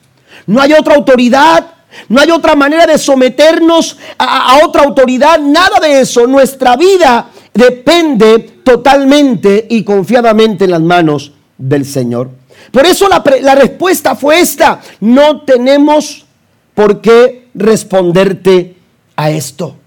No 0.47 0.61
hay 0.61 0.73
otra 0.73 0.95
autoridad, 0.95 1.65
no 2.09 2.21
hay 2.21 2.31
otra 2.31 2.55
manera 2.55 2.85
de 2.85 2.97
someternos 2.97 3.97
a, 4.17 4.59
otra 4.63 4.83
autoridad, 4.83 5.39
nada 5.39 5.79
de 5.79 6.01
eso. 6.01 6.27
Nuestra 6.27 6.75
vida 6.75 7.29
depende 7.53 8.39
totalmente 8.63 9.65
y 9.69 9.83
confiadamente 9.83 10.65
en 10.65 10.71
las 10.71 10.81
manos 10.81 11.31
del 11.57 11.85
Señor. 11.85 12.29
Por 12.71 12.85
eso 12.85 13.07
la, 13.07 13.23
la 13.41 13.55
respuesta 13.55 14.15
fue 14.15 14.39
esta, 14.39 14.81
no 14.99 15.41
tenemos 15.41 16.25
por 16.73 16.99
qué 16.99 17.47
responderte 17.53 18.75
a 19.15 19.29
esto. 19.29 19.77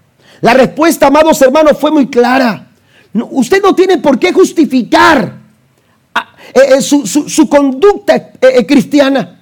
La 0.41 0.53
respuesta, 0.53 1.07
amados 1.07 1.41
hermanos, 1.41 1.77
fue 1.77 1.91
muy 1.91 2.07
clara 2.07 2.68
usted 3.13 3.61
no 3.61 3.75
tiene 3.75 3.97
por 3.97 4.19
qué 4.19 4.31
justificar 4.31 5.39
ah, 6.13 6.35
eh, 6.53 6.77
eh, 6.77 6.81
su, 6.81 7.49
conducta 7.49 8.33
eh, 8.41 8.65
cristiana. 8.65 9.41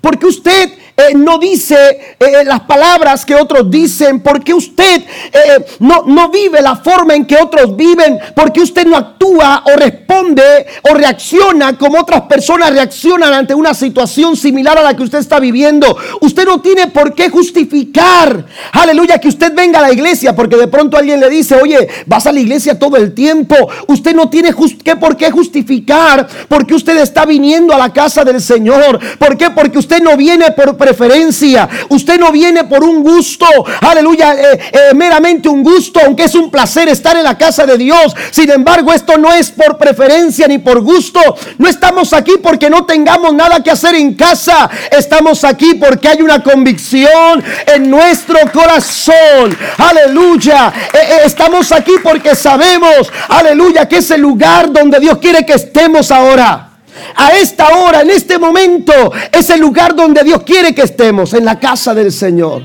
Porque 0.00 0.26
usted 0.26 0.70
eh, 0.96 1.14
no 1.14 1.38
dice 1.38 2.16
eh, 2.18 2.44
las 2.44 2.60
palabras 2.60 3.24
que 3.24 3.34
otros 3.34 3.70
dicen, 3.70 4.20
porque 4.20 4.52
usted 4.52 5.02
eh, 5.32 5.64
no, 5.80 6.04
no 6.06 6.28
vive 6.28 6.60
la 6.60 6.76
forma 6.76 7.14
en 7.14 7.24
que 7.24 7.36
otros 7.36 7.76
viven, 7.76 8.18
porque 8.34 8.60
usted 8.60 8.86
no 8.86 8.96
actúa 8.96 9.64
o 9.66 9.76
responde 9.76 10.66
o 10.90 10.94
reacciona 10.94 11.78
como 11.78 12.00
otras 12.00 12.22
personas 12.22 12.70
reaccionan 12.70 13.32
ante 13.32 13.54
una 13.54 13.74
situación 13.74 14.36
similar 14.36 14.78
a 14.78 14.82
la 14.82 14.94
que 14.94 15.02
usted 15.02 15.18
está 15.18 15.40
viviendo. 15.40 15.96
Usted 16.20 16.44
no 16.44 16.60
tiene 16.60 16.88
por 16.88 17.14
qué 17.14 17.30
justificar, 17.30 18.44
aleluya, 18.72 19.18
que 19.18 19.28
usted 19.28 19.54
venga 19.54 19.78
a 19.78 19.82
la 19.82 19.92
iglesia, 19.92 20.34
porque 20.34 20.56
de 20.56 20.68
pronto 20.68 20.96
alguien 20.96 21.20
le 21.20 21.30
dice, 21.30 21.56
oye, 21.56 21.88
vas 22.06 22.26
a 22.26 22.32
la 22.32 22.40
iglesia 22.40 22.78
todo 22.78 22.96
el 22.96 23.14
tiempo. 23.14 23.56
Usted 23.88 24.14
no 24.14 24.28
tiene 24.28 24.54
que 24.84 24.96
por 24.96 25.16
qué 25.16 25.30
justificar, 25.30 26.28
porque 26.48 26.74
usted 26.74 26.96
está 26.98 27.24
viniendo 27.24 27.72
a 27.72 27.78
la 27.78 27.92
casa 27.92 28.24
del 28.24 28.40
Señor. 28.40 29.00
¿Por 29.18 29.36
qué? 29.36 29.50
Porque 29.50 29.78
usted 29.78 30.02
no 30.02 30.16
viene 30.16 30.50
por 30.52 30.76
preferencia. 30.82 31.68
Usted 31.90 32.18
no 32.18 32.32
viene 32.32 32.64
por 32.64 32.82
un 32.82 33.04
gusto, 33.04 33.46
aleluya, 33.80 34.34
eh, 34.34 34.58
eh, 34.72 34.94
meramente 34.94 35.48
un 35.48 35.62
gusto, 35.62 36.00
aunque 36.04 36.24
es 36.24 36.34
un 36.34 36.50
placer 36.50 36.88
estar 36.88 37.16
en 37.16 37.22
la 37.22 37.38
casa 37.38 37.64
de 37.64 37.78
Dios. 37.78 38.16
Sin 38.32 38.50
embargo, 38.50 38.92
esto 38.92 39.16
no 39.16 39.32
es 39.32 39.52
por 39.52 39.78
preferencia 39.78 40.48
ni 40.48 40.58
por 40.58 40.80
gusto. 40.80 41.20
No 41.58 41.68
estamos 41.68 42.12
aquí 42.12 42.32
porque 42.42 42.68
no 42.68 42.84
tengamos 42.84 43.32
nada 43.32 43.62
que 43.62 43.70
hacer 43.70 43.94
en 43.94 44.14
casa. 44.14 44.68
Estamos 44.90 45.44
aquí 45.44 45.74
porque 45.74 46.08
hay 46.08 46.20
una 46.20 46.42
convicción 46.42 47.44
en 47.72 47.88
nuestro 47.88 48.38
corazón. 48.52 49.56
Aleluya. 49.78 50.72
Eh, 50.92 51.20
estamos 51.26 51.70
aquí 51.70 51.92
porque 52.02 52.34
sabemos, 52.34 53.12
aleluya, 53.28 53.86
que 53.86 53.98
es 53.98 54.10
el 54.10 54.20
lugar 54.20 54.72
donde 54.72 54.98
Dios 54.98 55.18
quiere 55.18 55.46
que 55.46 55.54
estemos 55.54 56.10
ahora. 56.10 56.71
A 57.16 57.36
esta 57.36 57.68
hora, 57.76 58.02
en 58.02 58.10
este 58.10 58.38
momento, 58.38 58.92
es 59.30 59.50
el 59.50 59.60
lugar 59.60 59.94
donde 59.94 60.22
Dios 60.22 60.42
quiere 60.42 60.74
que 60.74 60.82
estemos, 60.82 61.34
en 61.34 61.44
la 61.44 61.58
casa 61.58 61.94
del 61.94 62.12
Señor. 62.12 62.62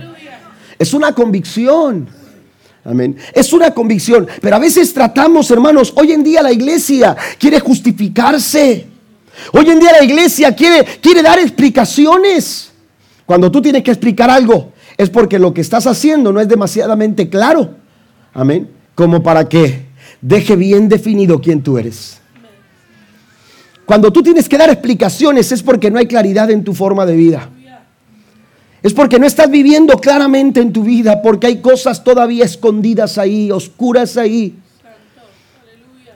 Es 0.80 0.94
una 0.94 1.14
convicción. 1.14 2.08
Amén. 2.84 3.18
Es 3.34 3.52
una 3.52 3.72
convicción. 3.72 4.28
Pero 4.42 4.56
a 4.56 4.60
veces 4.60 4.94
tratamos, 4.94 5.52
hermanos, 5.52 5.94
hoy 5.96 6.14
en 6.14 6.24
día 6.24 6.42
la 6.42 6.52
iglesia 6.52 7.16
quiere 7.38 7.60
justificarse. 7.60 8.88
Hoy 9.52 9.70
en 9.70 9.80
día 9.80 9.92
la 9.92 10.04
iglesia 10.04 10.56
quiere, 10.56 10.86
quiere 11.02 11.22
dar 11.22 11.40
explicaciones. 11.40 12.72
Cuando 13.26 13.52
tú 13.52 13.62
tienes 13.62 13.84
que 13.84 13.92
explicar 13.92 14.30
algo, 14.30 14.72
es 14.96 15.10
porque 15.10 15.38
lo 15.38 15.54
que 15.54 15.62
estás 15.62 15.86
haciendo 15.86 16.32
no 16.32 16.40
es 16.40 16.48
demasiadamente 16.48 17.30
claro. 17.30 17.76
Amén. 18.34 18.70
Como 18.96 19.22
para 19.22 19.50
que 19.50 19.88
deje 20.22 20.56
bien 20.56 20.88
definido 20.88 21.42
quién 21.42 21.62
tú 21.62 21.78
eres. 21.78 22.20
Cuando 23.88 24.12
tú 24.12 24.22
tienes 24.22 24.50
que 24.50 24.58
dar 24.58 24.70
explicaciones 24.70 25.50
es 25.54 25.64
porque 25.64 25.90
no 25.90 25.98
hay 25.98 26.08
claridad 26.08 26.52
en 26.52 26.62
tu 26.66 26.74
forma 26.74 27.06
de 27.06 27.16
vida. 27.16 27.50
Es 28.84 28.94
porque 28.94 29.18
no 29.18 29.26
estás 29.26 29.50
viviendo 29.50 29.96
claramente 29.96 30.60
en 30.60 30.74
tu 30.74 30.84
vida, 30.84 31.22
porque 31.22 31.48
hay 31.48 31.62
cosas 31.62 32.04
todavía 32.04 32.44
escondidas 32.44 33.18
ahí, 33.18 33.50
oscuras 33.50 34.18
ahí. 34.18 34.56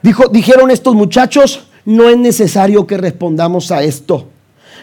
Dijo, 0.03 0.27
dijeron 0.27 0.69
estos 0.69 0.95
muchachos, 0.95 1.67
no 1.85 2.09
es 2.09 2.17
necesario 2.17 2.85
que 2.85 2.97
respondamos 2.97 3.71
a 3.71 3.83
esto. 3.83 4.27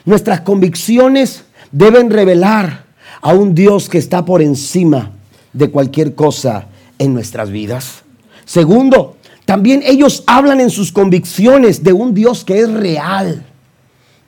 Nuestras 0.07 0.40
convicciones 0.40 1.44
deben 1.70 2.09
revelar 2.09 2.87
a 3.20 3.35
un 3.35 3.55
Dios 3.55 3.90
que 3.90 3.98
está 3.98 4.24
por 4.24 4.40
encima 4.40 5.11
de 5.53 5.70
cualquier 5.70 6.14
cosa 6.14 6.68
en 6.98 7.12
nuestras 7.12 7.51
vidas. 7.51 8.03
Segundo, 8.46 9.18
también 9.49 9.83
ellos 9.83 10.25
hablan 10.27 10.61
en 10.61 10.69
sus 10.69 10.93
convicciones 10.93 11.83
de 11.83 11.95
un 11.95 12.13
Dios 12.13 12.45
que 12.45 12.61
es 12.61 12.71
real. 12.71 13.47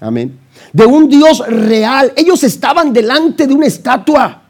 Amén. 0.00 0.38
De 0.72 0.87
un 0.87 1.11
Dios 1.11 1.46
real. 1.46 2.11
Ellos 2.16 2.42
estaban 2.42 2.90
delante 2.94 3.46
de 3.46 3.52
una 3.52 3.66
estatua. 3.66 4.40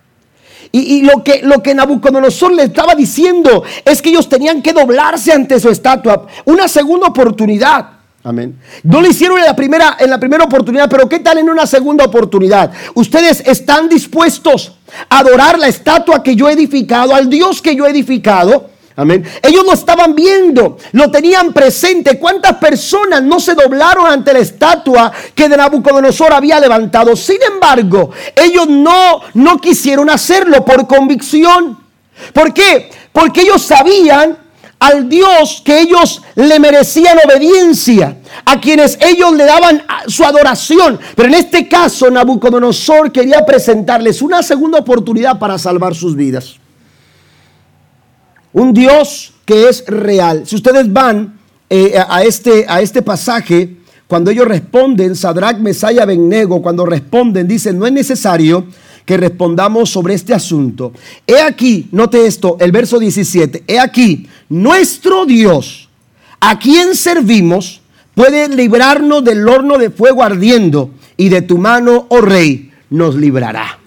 Y, 0.70 1.02
lo, 1.02 1.24
que, 1.24 1.42
lo 1.42 1.60
que 1.60 1.74
Nabucodonosor 1.74 2.52
le 2.52 2.62
estaba 2.62 2.94
diciendo 2.94 3.64
es 3.84 4.00
que 4.00 4.10
ellos 4.10 4.28
tenían 4.28 4.62
que 4.62 4.72
doblarse 4.72 5.32
ante 5.32 5.58
su 5.58 5.70
estatua. 5.70 6.28
Una 6.44 6.68
segunda 6.68 7.08
oportunidad. 7.08 7.88
Amén. 8.22 8.56
No 8.84 9.00
lo 9.00 9.08
hicieron 9.08 9.40
en 9.40 9.46
la, 9.46 9.56
primera, 9.56 9.96
en 9.98 10.08
la 10.08 10.20
primera 10.20 10.44
oportunidad, 10.44 10.88
pero 10.88 11.08
¿qué 11.08 11.18
tal 11.18 11.38
en 11.38 11.50
una 11.50 11.66
segunda 11.66 12.04
oportunidad? 12.04 12.70
Ustedes 12.94 13.42
están 13.44 13.88
dispuestos 13.88 14.76
a 15.08 15.18
adorar 15.18 15.58
la 15.58 15.66
estatua 15.66 16.22
que 16.22 16.36
yo 16.36 16.48
he 16.48 16.52
edificado, 16.52 17.12
al 17.12 17.28
Dios 17.28 17.60
que 17.60 17.74
yo 17.74 17.88
he 17.88 17.90
edificado. 17.90 18.70
Amén. 18.96 19.24
Ellos 19.42 19.64
lo 19.64 19.72
estaban 19.72 20.14
viendo, 20.14 20.76
lo 20.92 21.10
tenían 21.10 21.52
presente. 21.52 22.18
¿Cuántas 22.18 22.56
personas 22.56 23.22
no 23.22 23.40
se 23.40 23.54
doblaron 23.54 24.06
ante 24.06 24.32
la 24.32 24.40
estatua 24.40 25.12
que 25.34 25.48
de 25.48 25.56
Nabucodonosor 25.56 26.32
había 26.32 26.60
levantado? 26.60 27.16
Sin 27.16 27.38
embargo, 27.42 28.10
ellos 28.34 28.68
no, 28.68 29.20
no 29.34 29.58
quisieron 29.58 30.10
hacerlo 30.10 30.64
por 30.64 30.86
convicción. 30.86 31.78
¿Por 32.34 32.52
qué? 32.52 32.90
Porque 33.12 33.42
ellos 33.42 33.62
sabían 33.62 34.36
al 34.80 35.08
Dios 35.08 35.62
que 35.64 35.80
ellos 35.80 36.22
le 36.34 36.58
merecían 36.58 37.18
obediencia, 37.24 38.16
a 38.44 38.60
quienes 38.60 38.98
ellos 39.00 39.32
le 39.34 39.44
daban 39.44 39.82
su 40.08 40.24
adoración. 40.24 40.98
Pero 41.14 41.28
en 41.28 41.34
este 41.34 41.68
caso, 41.68 42.10
Nabucodonosor 42.10 43.12
quería 43.12 43.44
presentarles 43.44 44.20
una 44.22 44.42
segunda 44.42 44.78
oportunidad 44.78 45.38
para 45.38 45.58
salvar 45.58 45.94
sus 45.94 46.16
vidas. 46.16 46.56
Un 48.52 48.72
Dios 48.72 49.32
que 49.44 49.68
es 49.68 49.84
real. 49.86 50.46
Si 50.46 50.56
ustedes 50.56 50.92
van 50.92 51.38
eh, 51.68 51.94
a, 51.96 52.22
este, 52.24 52.66
a 52.68 52.80
este 52.80 53.02
pasaje, 53.02 53.76
cuando 54.06 54.30
ellos 54.30 54.48
responden, 54.48 55.14
Sadrach, 55.14 55.58
Mesaya, 55.58 56.04
Bennego, 56.04 56.60
cuando 56.60 56.84
responden, 56.84 57.46
dicen, 57.46 57.78
no 57.78 57.86
es 57.86 57.92
necesario 57.92 58.66
que 59.04 59.16
respondamos 59.16 59.90
sobre 59.90 60.14
este 60.14 60.34
asunto. 60.34 60.92
He 61.26 61.40
aquí, 61.40 61.88
note 61.92 62.26
esto, 62.26 62.56
el 62.60 62.72
verso 62.72 62.98
17, 62.98 63.64
he 63.66 63.78
aquí, 63.78 64.28
nuestro 64.48 65.26
Dios, 65.26 65.88
a 66.40 66.58
quien 66.58 66.96
servimos, 66.96 67.80
puede 68.14 68.48
librarnos 68.48 69.24
del 69.24 69.48
horno 69.48 69.78
de 69.78 69.90
fuego 69.90 70.22
ardiendo 70.22 70.90
y 71.16 71.28
de 71.28 71.42
tu 71.42 71.58
mano, 71.58 72.06
oh 72.08 72.20
rey, 72.20 72.72
nos 72.90 73.14
librará. 73.14 73.78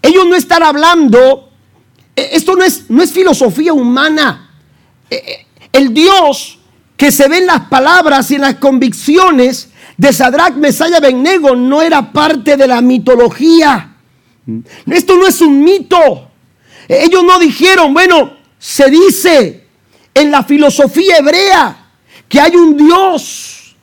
Ellos 0.00 0.26
no 0.28 0.36
están 0.36 0.62
hablando, 0.62 1.47
esto 2.32 2.56
no 2.56 2.64
es, 2.64 2.88
no 2.88 3.02
es 3.02 3.12
filosofía 3.12 3.72
humana. 3.72 4.50
Eh, 5.10 5.16
eh, 5.16 5.46
el 5.72 5.92
Dios 5.92 6.58
que 6.96 7.12
se 7.12 7.28
ve 7.28 7.38
en 7.38 7.46
las 7.46 7.66
palabras 7.68 8.30
y 8.30 8.36
en 8.36 8.42
las 8.42 8.56
convicciones 8.56 9.70
de 9.96 10.12
Sadrach, 10.12 10.54
Mesaya, 10.54 11.00
Bennego 11.00 11.54
no 11.54 11.82
era 11.82 12.12
parte 12.12 12.56
de 12.56 12.66
la 12.66 12.80
mitología. 12.80 13.94
Esto 14.86 15.16
no 15.16 15.26
es 15.26 15.40
un 15.40 15.62
mito. 15.62 16.30
Ellos 16.88 17.22
no 17.22 17.38
dijeron, 17.38 17.92
bueno, 17.92 18.32
se 18.58 18.90
dice 18.90 19.66
en 20.14 20.30
la 20.30 20.42
filosofía 20.42 21.18
hebrea 21.18 21.90
que 22.28 22.40
hay 22.40 22.56
un 22.56 22.76
Dios. 22.76 23.76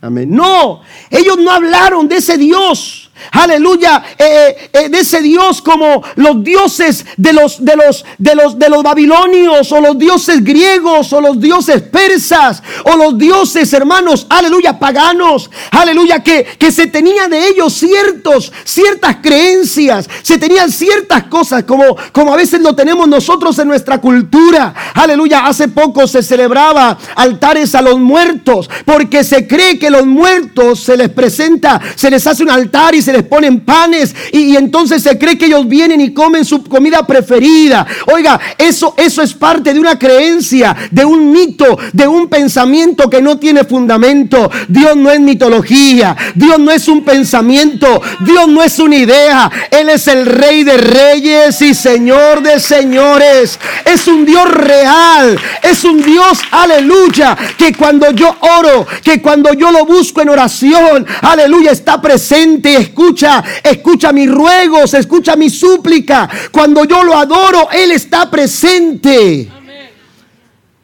Amén. 0.00 0.30
No, 0.30 0.82
ellos 1.10 1.38
no 1.38 1.50
hablaron 1.50 2.08
de 2.08 2.16
ese 2.16 2.36
Dios 2.36 3.01
aleluya, 3.30 4.02
eh, 4.18 4.24
eh, 4.24 4.70
eh, 4.72 4.88
de 4.88 5.00
ese 5.00 5.20
Dios 5.20 5.62
como 5.62 6.02
los 6.16 6.42
dioses 6.42 7.04
de 7.16 7.32
los, 7.32 7.64
de, 7.64 7.76
los, 7.76 8.04
de, 8.18 8.34
los, 8.34 8.58
de 8.58 8.68
los 8.68 8.82
babilonios 8.82 9.70
o 9.72 9.80
los 9.80 9.98
dioses 9.98 10.42
griegos 10.42 11.12
o 11.12 11.20
los 11.20 11.40
dioses 11.40 11.82
persas 11.82 12.62
o 12.84 12.96
los 12.96 13.16
dioses 13.18 13.72
hermanos, 13.72 14.26
aleluya, 14.28 14.78
paganos, 14.78 15.50
aleluya, 15.70 16.20
que, 16.22 16.44
que 16.58 16.72
se 16.72 16.86
tenía 16.86 17.28
de 17.28 17.48
ellos 17.48 17.72
ciertos, 17.72 18.52
ciertas 18.64 19.16
creencias, 19.22 20.08
se 20.22 20.38
tenían 20.38 20.70
ciertas 20.70 21.24
cosas 21.24 21.64
como, 21.64 21.96
como 22.12 22.32
a 22.32 22.36
veces 22.36 22.60
lo 22.60 22.74
tenemos 22.74 23.08
nosotros 23.08 23.58
en 23.58 23.68
nuestra 23.68 24.00
cultura, 24.00 24.74
aleluya, 24.94 25.46
hace 25.46 25.68
poco 25.68 26.06
se 26.06 26.22
celebraba 26.22 26.98
altares 27.16 27.74
a 27.74 27.82
los 27.82 27.98
muertos 27.98 28.70
porque 28.84 29.24
se 29.24 29.46
cree 29.46 29.78
que 29.78 29.90
los 29.90 30.06
muertos 30.06 30.80
se 30.80 30.96
les 30.96 31.08
presenta, 31.10 31.80
se 31.94 32.10
les 32.10 32.26
hace 32.26 32.42
un 32.42 32.50
altar 32.50 32.94
y 32.94 33.01
se 33.02 33.12
les 33.12 33.22
ponen 33.24 33.60
panes 33.60 34.14
y, 34.32 34.56
entonces 34.56 35.02
se 35.02 35.18
cree 35.18 35.38
que 35.38 35.46
ellos 35.46 35.68
vienen 35.68 36.00
y 36.00 36.12
comen 36.12 36.44
su 36.44 36.62
comida 36.64 37.06
preferida. 37.06 37.86
Oiga, 38.12 38.40
eso, 38.58 38.94
eso 38.96 39.22
es 39.22 39.34
parte 39.34 39.74
de 39.74 39.80
una 39.80 39.98
creencia, 39.98 40.76
de 40.90 41.04
un 41.04 41.32
mito, 41.32 41.78
de 41.92 42.06
un 42.06 42.28
pensamiento 42.28 43.10
que 43.10 43.22
no 43.22 43.38
tiene 43.38 43.64
fundamento. 43.64 44.50
Dios 44.68 44.96
no 44.96 45.10
es 45.10 45.20
mitología, 45.20 46.16
Dios 46.34 46.58
no 46.58 46.70
es 46.70 46.88
un 46.88 47.04
pensamiento, 47.04 48.00
Dios 48.20 48.48
no 48.48 48.62
es 48.62 48.78
una 48.78 48.96
idea. 48.96 49.50
Él 49.70 49.88
es 49.88 50.08
el 50.08 50.26
rey 50.26 50.64
de 50.64 50.76
reyes 50.76 51.60
y 51.62 51.74
señor 51.74 52.42
de 52.42 52.60
señores. 52.60 53.58
Es 53.84 54.06
un 54.06 54.24
Dios 54.24 54.48
real, 54.50 55.38
es 55.62 55.84
un 55.84 56.02
Dios, 56.02 56.38
aleluya, 56.50 57.36
que 57.56 57.74
cuando 57.74 58.10
yo 58.12 58.34
oro, 58.40 58.86
que 59.02 59.20
cuando 59.20 59.52
yo 59.52 59.70
lo 59.70 59.84
busco 59.84 60.20
en 60.20 60.28
oración, 60.28 61.06
aleluya, 61.20 61.72
está 61.72 62.00
presente, 62.00 62.91
escucha 62.92 63.42
escucha, 63.62 64.12
mis 64.12 64.30
ruegos, 64.30 64.94
escucha 64.94 65.36
mi 65.36 65.48
súplica. 65.48 66.28
Cuando 66.50 66.84
yo 66.84 67.02
lo 67.02 67.16
adoro, 67.16 67.68
Él 67.70 67.92
está 67.92 68.30
presente. 68.30 69.50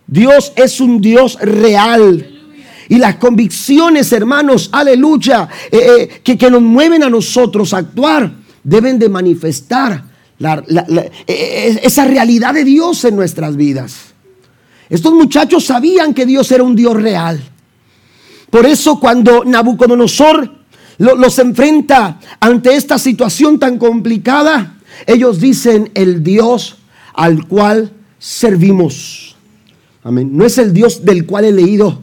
Dios 0.07 0.53
es 0.57 0.81
un 0.81 1.01
Dios 1.01 1.39
real. 1.41 2.35
Y 2.89 2.97
las 2.97 3.17
convicciones, 3.17 4.11
hermanos, 4.13 4.71
aleluya, 4.73 5.49
eh, 5.71 6.21
eh, 6.25 6.37
que, 6.37 6.51
nos 6.51 6.63
mueven 6.63 7.03
a 7.03 7.11
nosotros 7.11 7.75
a 7.75 7.79
actuar, 7.79 8.33
deben 8.65 8.99
de 8.99 9.11
manifestar 9.11 10.05
eh, 11.27 11.81
esa 11.83 12.07
realidad 12.07 12.55
de 12.55 12.65
Dios 12.65 13.05
en 13.05 13.17
nuestras 13.17 13.57
vidas. 13.57 14.15
Estos 14.89 15.13
muchachos 15.13 15.67
sabían 15.67 16.15
que 16.15 16.25
Dios 16.25 16.51
era 16.51 16.63
un 16.63 16.75
Dios 16.75 16.95
real. 16.95 17.43
Por 18.49 18.65
eso 18.65 18.99
cuando 18.99 19.45
Nabucodonosor 19.45 20.58
los 20.99 21.39
enfrenta 21.39 22.19
ante 22.41 22.75
esta 22.75 22.99
situación 22.99 23.59
tan 23.59 23.79
complicada, 23.79 24.79
ellos 25.07 25.41
dicen 25.41 25.91
el 25.95 26.23
Dios 26.23 26.77
al 27.15 27.47
cual 27.47 27.93
servimos. 28.19 29.37
Amén. 30.03 30.37
No 30.37 30.45
es 30.45 30.59
el 30.59 30.73
Dios 30.73 31.05
del 31.05 31.27
cual 31.27 31.45
he 31.45 31.53
leído, 31.53 32.01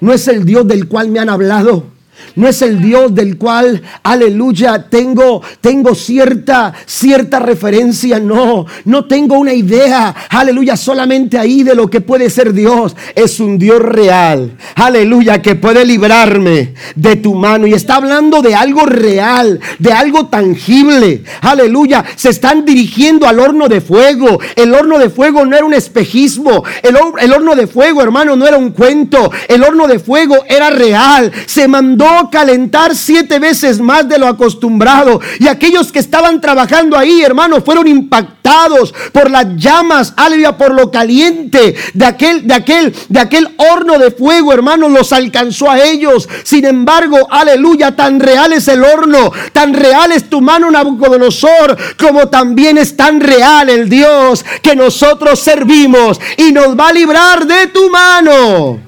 no 0.00 0.12
es 0.12 0.28
el 0.28 0.44
Dios 0.44 0.66
del 0.66 0.88
cual 0.88 1.08
me 1.08 1.18
han 1.18 1.28
hablado, 1.28 1.86
No 2.36 2.46
es 2.46 2.62
el 2.62 2.80
Dios 2.80 3.14
del 3.14 3.36
cual, 3.36 3.82
aleluya, 4.02 4.86
tengo, 4.88 5.42
tengo 5.60 5.94
cierta, 5.94 6.72
cierta 6.86 7.38
referencia. 7.38 8.20
No, 8.20 8.66
no 8.84 9.04
tengo 9.06 9.38
una 9.38 9.52
idea, 9.52 10.14
aleluya, 10.30 10.76
solamente 10.76 11.38
ahí 11.38 11.62
de 11.62 11.74
lo 11.74 11.88
que 11.88 12.00
puede 12.00 12.30
ser 12.30 12.52
Dios. 12.52 12.94
Es 13.14 13.40
un 13.40 13.58
Dios 13.58 13.80
real, 13.80 14.56
aleluya, 14.76 15.42
que 15.42 15.54
puede 15.56 15.84
librarme 15.84 16.74
de 16.94 17.16
tu 17.16 17.34
mano. 17.34 17.66
Y 17.66 17.74
está 17.74 17.96
hablando 17.96 18.42
de 18.42 18.54
algo 18.54 18.86
real, 18.86 19.60
de 19.78 19.92
algo 19.92 20.26
tangible. 20.26 21.24
Aleluya, 21.40 22.04
se 22.16 22.30
están 22.30 22.64
dirigiendo 22.64 23.26
al 23.26 23.40
horno 23.40 23.68
de 23.68 23.80
fuego. 23.80 24.40
El 24.56 24.74
horno 24.74 24.98
de 24.98 25.10
fuego 25.10 25.44
no 25.44 25.56
era 25.56 25.66
un 25.66 25.74
espejismo. 25.74 26.64
El, 26.82 26.96
el 27.20 27.32
horno 27.32 27.54
de 27.54 27.66
fuego, 27.66 28.02
hermano, 28.02 28.36
no 28.36 28.46
era 28.46 28.56
un 28.56 28.70
cuento. 28.70 29.30
El 29.48 29.62
horno 29.62 29.86
de 29.86 29.98
fuego 29.98 30.36
era 30.48 30.70
real. 30.70 31.32
Se 31.46 31.68
mandó 31.68 32.07
calentar 32.30 32.94
siete 32.94 33.38
veces 33.38 33.80
más 33.80 34.08
de 34.08 34.18
lo 34.18 34.26
acostumbrado. 34.26 35.20
Y 35.38 35.48
aquellos 35.48 35.92
que 35.92 35.98
estaban 35.98 36.40
trabajando 36.40 36.96
ahí, 36.96 37.22
hermanos, 37.22 37.62
fueron 37.64 37.86
impactados 37.86 38.94
por 39.12 39.30
las 39.30 39.56
llamas, 39.56 40.14
aleluya, 40.16 40.56
por 40.56 40.74
lo 40.74 40.90
caliente 40.90 41.74
de 41.94 42.04
aquel, 42.04 42.46
de 42.46 42.54
aquel, 42.54 42.94
de 43.08 43.20
aquel 43.20 43.48
horno 43.56 43.98
de 43.98 44.10
fuego, 44.10 44.52
hermanos, 44.52 44.90
los 44.90 45.12
alcanzó 45.12 45.70
a 45.70 45.80
ellos. 45.80 46.28
Sin 46.44 46.64
embargo, 46.64 47.26
aleluya, 47.30 47.94
tan 47.94 48.20
real 48.20 48.52
es 48.52 48.68
el 48.68 48.82
horno, 48.84 49.32
tan 49.52 49.74
real 49.74 50.12
es 50.12 50.28
tu 50.30 50.40
mano, 50.40 50.70
Nabucodonosor, 50.70 51.76
como 51.98 52.28
también 52.28 52.78
es 52.78 52.96
tan 52.96 53.20
real 53.20 53.68
el 53.68 53.88
Dios 53.88 54.44
que 54.62 54.74
nosotros 54.74 55.40
servimos 55.40 56.20
y 56.36 56.52
nos 56.52 56.78
va 56.78 56.88
a 56.88 56.92
librar 56.92 57.46
de 57.46 57.66
tu 57.68 57.90
mano. 57.90 58.87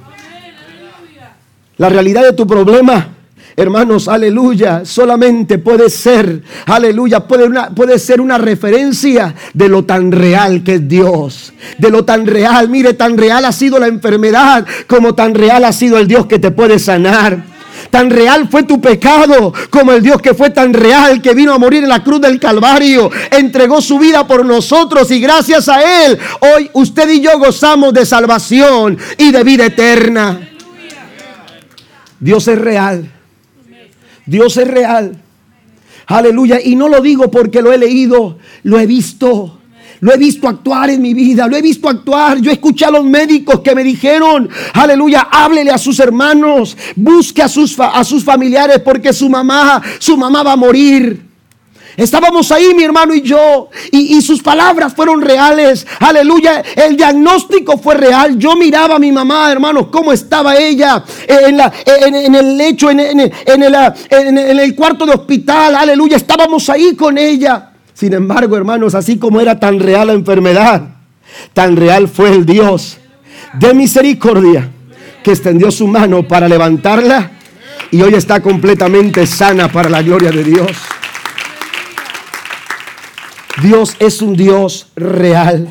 La 1.80 1.88
realidad 1.88 2.22
de 2.22 2.34
tu 2.34 2.46
problema 2.46 3.16
Hermanos, 3.56 4.08
aleluya, 4.08 4.84
solamente 4.84 5.58
puede 5.58 5.90
ser, 5.90 6.42
aleluya, 6.66 7.20
puede, 7.20 7.48
puede 7.74 7.98
ser 7.98 8.20
una 8.20 8.38
referencia 8.38 9.34
de 9.52 9.68
lo 9.68 9.84
tan 9.84 10.12
real 10.12 10.62
que 10.62 10.74
es 10.74 10.88
Dios. 10.88 11.52
De 11.76 11.90
lo 11.90 12.04
tan 12.04 12.26
real, 12.26 12.68
mire, 12.68 12.94
tan 12.94 13.18
real 13.18 13.44
ha 13.44 13.52
sido 13.52 13.78
la 13.78 13.88
enfermedad 13.88 14.64
como 14.86 15.14
tan 15.14 15.34
real 15.34 15.64
ha 15.64 15.72
sido 15.72 15.98
el 15.98 16.06
Dios 16.06 16.26
que 16.26 16.38
te 16.38 16.52
puede 16.52 16.78
sanar. 16.78 17.44
Tan 17.90 18.08
real 18.08 18.48
fue 18.48 18.62
tu 18.62 18.80
pecado 18.80 19.52
como 19.68 19.92
el 19.92 20.02
Dios 20.02 20.22
que 20.22 20.32
fue 20.32 20.50
tan 20.50 20.72
real 20.72 21.20
que 21.20 21.34
vino 21.34 21.52
a 21.52 21.58
morir 21.58 21.82
en 21.82 21.88
la 21.88 22.04
cruz 22.04 22.20
del 22.20 22.38
Calvario. 22.38 23.10
Entregó 23.30 23.80
su 23.80 23.98
vida 23.98 24.26
por 24.26 24.44
nosotros 24.46 25.10
y 25.10 25.20
gracias 25.20 25.68
a 25.68 26.06
Él 26.06 26.18
hoy 26.40 26.70
usted 26.74 27.08
y 27.10 27.20
yo 27.20 27.38
gozamos 27.38 27.92
de 27.92 28.06
salvación 28.06 28.96
y 29.18 29.32
de 29.32 29.42
vida 29.42 29.66
eterna. 29.66 30.49
Dios 32.20 32.46
es 32.48 32.58
real. 32.58 33.10
Dios 34.26 34.56
es 34.56 34.68
real. 34.68 35.20
Aleluya. 36.06 36.60
Y 36.62 36.76
no 36.76 36.88
lo 36.88 37.00
digo 37.00 37.30
porque 37.30 37.62
lo 37.62 37.72
he 37.72 37.78
leído, 37.78 38.38
lo 38.62 38.78
he 38.78 38.86
visto. 38.86 39.56
Lo 40.00 40.14
he 40.14 40.16
visto 40.16 40.48
actuar 40.48 40.88
en 40.88 41.02
mi 41.02 41.12
vida, 41.12 41.46
lo 41.46 41.56
he 41.56 41.62
visto 41.62 41.86
actuar. 41.86 42.40
Yo 42.40 42.50
escuché 42.50 42.86
a 42.86 42.90
los 42.90 43.04
médicos 43.04 43.60
que 43.60 43.74
me 43.74 43.84
dijeron, 43.84 44.48
aleluya, 44.72 45.28
háblele 45.30 45.70
a 45.70 45.76
sus 45.76 46.00
hermanos, 46.00 46.74
busque 46.96 47.42
a 47.42 47.48
sus, 47.48 47.78
a 47.78 48.02
sus 48.02 48.24
familiares 48.24 48.80
porque 48.80 49.12
su 49.12 49.28
mamá, 49.28 49.82
su 49.98 50.16
mamá 50.16 50.42
va 50.42 50.52
a 50.52 50.56
morir. 50.56 51.29
Estábamos 51.96 52.50
ahí, 52.52 52.72
mi 52.74 52.84
hermano 52.84 53.14
y 53.14 53.22
yo, 53.22 53.68
y, 53.90 54.20
sus 54.22 54.42
palabras 54.42 54.94
fueron 54.94 55.20
reales. 55.20 55.86
Aleluya, 55.98 56.62
el 56.76 56.96
diagnóstico 56.96 57.78
fue 57.78 57.94
real. 57.94 58.38
Yo 58.38 58.56
miraba 58.56 58.96
a 58.96 58.98
mi 58.98 59.12
mamá, 59.12 59.50
hermano, 59.50 59.90
cómo 59.90 60.12
estaba 60.12 60.56
ella 60.56 61.02
en, 61.26 62.34
el 62.34 62.56
lecho, 62.56 62.90
en 62.90 63.00
el 63.00 64.74
cuarto 64.74 65.06
de 65.06 65.12
hospital. 65.12 65.74
Aleluya, 65.74 66.16
estábamos 66.16 66.68
ahí 66.70 66.94
con 66.94 67.18
ella. 67.18 67.70
Sin 67.92 68.14
embargo, 68.14 68.56
hermanos, 68.56 68.94
así 68.94 69.18
como 69.18 69.40
era 69.40 69.60
tan 69.60 69.78
real 69.78 70.06
la 70.06 70.14
enfermedad, 70.14 70.82
tan 71.52 71.76
real 71.76 72.08
fue 72.08 72.30
el 72.30 72.46
Dios 72.46 72.96
de 73.52 73.74
misericordia 73.74 74.70
que 75.22 75.32
extendió 75.32 75.70
su 75.70 75.86
mano 75.86 76.26
para 76.26 76.48
levantarla 76.48 77.32
y 77.90 78.00
hoy 78.02 78.14
está 78.14 78.40
completamente 78.40 79.26
sana 79.26 79.70
para 79.70 79.90
la 79.90 80.02
gloria 80.02 80.30
de 80.30 80.44
Dios. 80.44 80.70
Dios 83.62 83.96
es 83.98 84.22
un 84.22 84.34
Dios 84.36 84.88
real. 84.96 85.68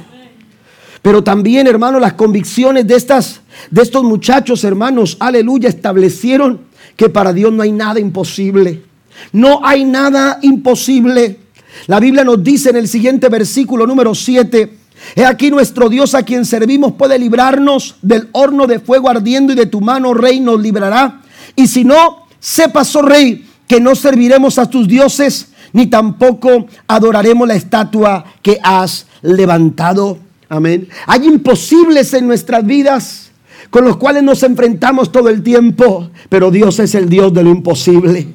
Pero 1.02 1.24
también, 1.24 1.68
hermanos, 1.68 2.02
las 2.02 2.14
convicciones 2.14 2.86
de, 2.86 2.96
estas, 2.96 3.42
de 3.72 3.82
estos 3.82 4.04
muchachos, 4.04 4.64
hermanos, 4.64 5.18
aleluya, 5.20 5.70
establecieron 5.70 6.62
que 6.96 7.10
para 7.10 7.32
Dios 7.32 7.54
no 7.54 7.64
hay 7.64 7.72
nada 7.72 8.00
imposible. 8.00 8.84
No 9.32 9.66
hay 9.66 9.86
nada 9.86 10.40
imposible. 10.42 11.40
La 11.88 12.00
Biblia 12.00 12.24
nos 12.24 12.44
dice 12.44 12.70
en 12.70 12.76
el 12.76 12.88
siguiente 12.88 13.30
versículo 13.30 13.88
número 13.88 14.14
7, 14.14 14.78
He 15.16 15.26
aquí 15.26 15.50
nuestro 15.50 15.88
Dios 15.88 16.14
a 16.14 16.24
quien 16.24 16.46
servimos 16.46 16.94
puede 16.94 17.18
librarnos 17.18 17.96
del 18.02 18.28
horno 18.34 18.68
de 18.68 18.80
fuego 18.80 19.10
ardiendo 19.10 19.54
y 19.54 19.56
de 19.56 19.66
tu 19.66 19.80
mano, 19.80 20.14
rey, 20.14 20.42
nos 20.42 20.60
librará. 20.60 21.22
Y 21.56 21.68
si 21.68 21.86
no, 21.86 22.28
sepas, 22.40 22.94
oh 22.96 23.02
rey, 23.02 23.48
que 23.68 23.80
no 23.80 23.96
serviremos 23.96 24.58
a 24.58 24.70
tus 24.70 24.88
dioses 24.88 25.50
ni 25.74 25.88
tampoco 25.88 26.68
adoraremos 26.88 27.48
la 27.48 27.56
estatua 27.56 28.26
que 28.42 28.60
has 28.64 29.08
levantado. 29.22 30.18
Amén. 30.50 30.88
Hay 31.06 31.26
imposibles 31.26 32.14
en 32.14 32.28
nuestras 32.28 32.66
vidas 32.66 33.32
con 33.70 33.86
los 33.86 33.98
cuales 33.98 34.24
nos 34.24 34.42
enfrentamos 34.44 35.12
todo 35.12 35.30
el 35.30 35.44
tiempo, 35.44 36.10
pero 36.28 36.50
Dios 36.50 36.80
es 36.80 36.96
el 36.96 37.08
Dios 37.08 37.34
de 37.34 37.44
lo 37.44 37.52
imposible. 37.52 38.28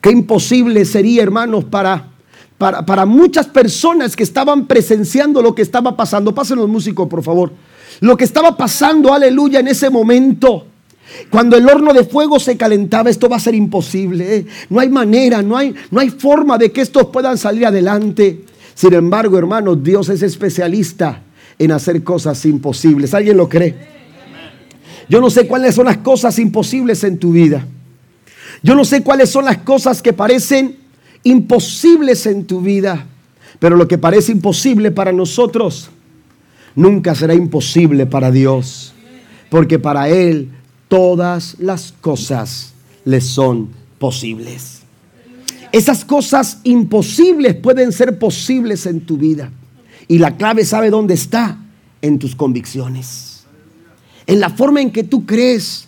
Qué 0.00 0.10
imposible 0.10 0.84
sería, 0.84 1.22
hermanos, 1.22 1.64
para, 1.64 2.08
para, 2.56 2.84
para 2.84 3.06
muchas 3.06 3.46
personas 3.46 4.14
que 4.14 4.22
estaban 4.22 4.66
presenciando 4.66 5.42
lo 5.42 5.54
que 5.54 5.62
estaba 5.62 5.96
pasando. 5.96 6.34
Pasen 6.34 6.58
los 6.58 6.68
músicos, 6.68 7.08
por 7.08 7.22
favor. 7.22 7.52
Lo 8.00 8.16
que 8.16 8.24
estaba 8.24 8.56
pasando, 8.56 9.12
aleluya, 9.12 9.60
en 9.60 9.68
ese 9.68 9.90
momento. 9.90 10.66
Cuando 11.30 11.56
el 11.56 11.68
horno 11.68 11.92
de 11.92 12.04
fuego 12.04 12.38
se 12.38 12.56
calentaba, 12.56 13.10
esto 13.10 13.28
va 13.28 13.36
a 13.36 13.40
ser 13.40 13.54
imposible. 13.54 14.36
¿eh? 14.36 14.46
No 14.70 14.80
hay 14.80 14.88
manera, 14.88 15.42
no 15.42 15.56
hay, 15.56 15.74
no 15.90 16.00
hay 16.00 16.10
forma 16.10 16.58
de 16.58 16.70
que 16.70 16.80
estos 16.80 17.06
puedan 17.06 17.38
salir 17.38 17.66
adelante. 17.66 18.44
Sin 18.74 18.94
embargo, 18.94 19.38
hermanos, 19.38 19.82
Dios 19.82 20.08
es 20.08 20.22
especialista 20.22 21.22
en 21.58 21.72
hacer 21.72 22.02
cosas 22.04 22.44
imposibles. 22.44 23.14
¿Alguien 23.14 23.36
lo 23.36 23.48
cree? 23.48 23.74
Yo 25.08 25.20
no 25.20 25.30
sé 25.30 25.46
cuáles 25.46 25.74
son 25.74 25.86
las 25.86 25.98
cosas 25.98 26.38
imposibles 26.38 27.02
en 27.04 27.18
tu 27.18 27.32
vida. 27.32 27.66
Yo 28.62 28.74
no 28.74 28.84
sé 28.84 29.02
cuáles 29.02 29.30
son 29.30 29.44
las 29.44 29.58
cosas 29.58 30.02
que 30.02 30.12
parecen 30.12 30.76
imposibles 31.24 32.26
en 32.26 32.44
tu 32.44 32.60
vida. 32.60 33.06
Pero 33.58 33.76
lo 33.76 33.88
que 33.88 33.98
parece 33.98 34.32
imposible 34.32 34.90
para 34.90 35.12
nosotros 35.12 35.90
nunca 36.74 37.14
será 37.14 37.34
imposible 37.34 38.06
para 38.06 38.30
Dios. 38.30 38.94
Porque 39.50 39.78
para 39.78 40.08
Él 40.08 40.50
todas 40.88 41.56
las 41.58 41.92
cosas 42.00 42.72
le 43.04 43.20
son 43.20 43.68
posibles. 43.98 44.80
Esas 45.70 46.04
cosas 46.04 46.60
imposibles 46.64 47.54
pueden 47.54 47.92
ser 47.92 48.18
posibles 48.18 48.86
en 48.86 49.02
tu 49.02 49.18
vida. 49.18 49.50
Y 50.08 50.18
la 50.18 50.36
clave 50.36 50.64
sabe 50.64 50.90
dónde 50.90 51.14
está, 51.14 51.58
en 52.00 52.18
tus 52.18 52.34
convicciones. 52.34 53.44
En 54.26 54.40
la 54.40 54.50
forma 54.50 54.80
en 54.80 54.90
que 54.90 55.04
tú 55.04 55.26
crees. 55.26 55.86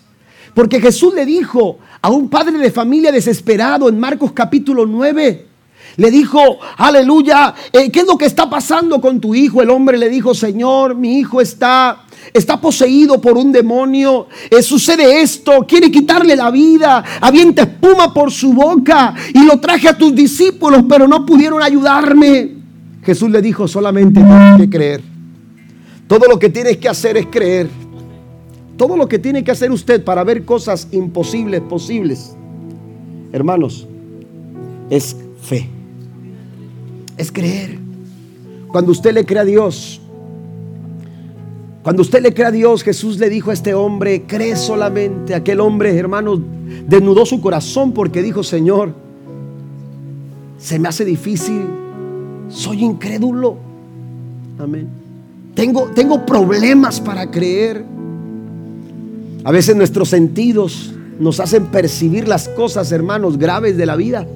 Porque 0.55 0.81
Jesús 0.81 1.15
le 1.15 1.25
dijo 1.25 1.79
a 2.03 2.11
un 2.11 2.29
padre 2.29 2.59
de 2.59 2.71
familia 2.71 3.13
desesperado 3.13 3.89
en 3.89 3.99
Marcos 3.99 4.33
capítulo 4.33 4.85
9, 4.85 5.47
le 5.97 6.11
dijo, 6.11 6.59
aleluya, 6.77 7.55
eh, 7.73 7.91
¿qué 7.91 8.01
es 8.01 8.07
lo 8.07 8.19
que 8.19 8.27
está 8.27 8.49
pasando 8.49 9.01
con 9.01 9.21
tu 9.21 9.35
hijo? 9.35 9.63
El 9.63 9.71
hombre 9.71 9.99
le 9.99 10.09
dijo, 10.09 10.35
Señor, 10.35 10.95
mi 10.95 11.19
hijo 11.19 11.41
está 11.41 12.05
está 12.33 12.61
poseído 12.61 13.21
por 13.21 13.37
un 13.37 13.53
demonio, 13.53 14.27
eh, 14.51 14.63
sucede 14.63 15.21
esto, 15.21 15.65
quiere 15.67 15.91
quitarle 15.91 16.37
la 16.37 16.51
vida, 16.51 17.05
avienta 17.21 17.63
espuma 17.63 18.13
por 18.13 18.31
su 18.31 18.53
boca 18.53 19.15
y 19.35 19.45
lo 19.45 19.59
traje 19.61 19.89
a 19.89 19.97
tus 19.97 20.15
discípulos, 20.15 20.85
pero 20.89 21.07
no 21.09 21.25
pudieron 21.27 21.63
ayudarme. 21.63 22.57
Jesús 23.03 23.31
le 23.31 23.41
dijo, 23.41 23.67
solamente 23.67 24.21
tienes 24.23 24.61
que 24.61 24.71
creer. 24.71 25.03
Todo 26.07 26.27
lo 26.29 26.39
que 26.39 26.51
tienes 26.51 26.77
que 26.77 26.89
hacer 26.89 27.17
es 27.17 27.27
creer. 27.27 27.69
Todo 28.77 28.97
lo 28.97 29.09
que 29.09 29.19
tiene 29.19 29.45
que 29.45 29.51
hacer 29.51 29.71
usted 29.71 30.03
para 30.05 30.25
ver 30.25 30.45
cosas 30.45 30.89
imposibles 30.91 31.61
posibles, 31.61 32.35
hermanos, 33.33 33.87
es 34.89 35.17
fe. 35.43 35.69
Es 37.17 37.31
creer. 37.31 37.79
Cuando 38.69 38.93
usted 38.93 39.13
le 39.13 39.25
cree 39.25 39.41
a 39.41 39.45
Dios, 39.45 40.01
cuando 41.83 42.03
usted 42.03 42.21
le 42.23 42.35
cree 42.35 42.47
a 42.47 42.51
Dios, 42.51 42.83
Jesús 42.83 43.19
le 43.19 43.31
dijo 43.31 43.51
a 43.51 43.55
este 43.55 43.73
hombre, 43.73 44.25
cree 44.27 44.55
solamente. 44.55 45.35
Aquel 45.35 45.61
hombre, 45.61 45.97
hermano, 45.97 46.41
desnudó 46.87 47.25
su 47.25 47.41
corazón 47.41 47.93
porque 47.93 48.23
dijo, 48.23 48.43
Señor, 48.43 48.93
se 50.59 50.79
me 50.79 50.89
hace 50.89 51.07
difícil, 51.07 51.63
soy 52.51 52.85
incrédulo. 52.85 53.57
Amén. 54.59 54.89
Tengo, 55.55 55.87
tengo 55.95 56.27
problemas 56.27 57.01
para 57.01 57.31
creer. 57.31 57.83
A 59.43 59.51
veces 59.51 59.75
nuestros 59.75 60.11
sentidos 60.11 60.95
nos 61.19 61.41
hacen 61.41 61.67
percibir 61.67 62.29
las 62.29 62.49
cosas, 62.49 62.93
hermanos, 62.93 63.39
graves 63.39 63.79
de 63.79 63.87
la 63.87 63.97
vida. 63.97 64.27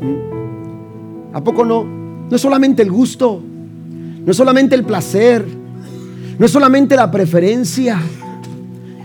¿Mm? 0.00 1.36
¿A 1.36 1.44
poco 1.44 1.64
no? 1.64 1.84
No 2.28 2.34
es 2.34 2.42
solamente 2.42 2.82
el 2.82 2.90
gusto, 2.90 3.40
no 4.24 4.30
es 4.30 4.36
solamente 4.36 4.74
el 4.74 4.84
placer, 4.84 5.57
no 6.38 6.46
es 6.46 6.52
solamente 6.52 6.94
la 6.96 7.10
preferencia. 7.10 8.00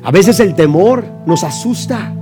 A 0.03 0.11
veces 0.11 0.39
el 0.39 0.53
temor 0.53 1.03
nos 1.25 1.43
asusta. 1.43 2.13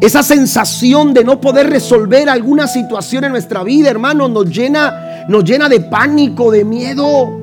Esa 0.00 0.22
sensación 0.24 1.14
de 1.14 1.22
no 1.22 1.40
poder 1.40 1.70
resolver 1.70 2.28
alguna 2.28 2.66
situación 2.66 3.24
en 3.24 3.32
nuestra 3.32 3.62
vida, 3.62 3.88
hermanos, 3.88 4.30
nos 4.30 4.46
llena, 4.46 5.26
nos 5.28 5.44
llena 5.44 5.68
de 5.68 5.80
pánico, 5.80 6.50
de 6.50 6.64
miedo. 6.64 7.38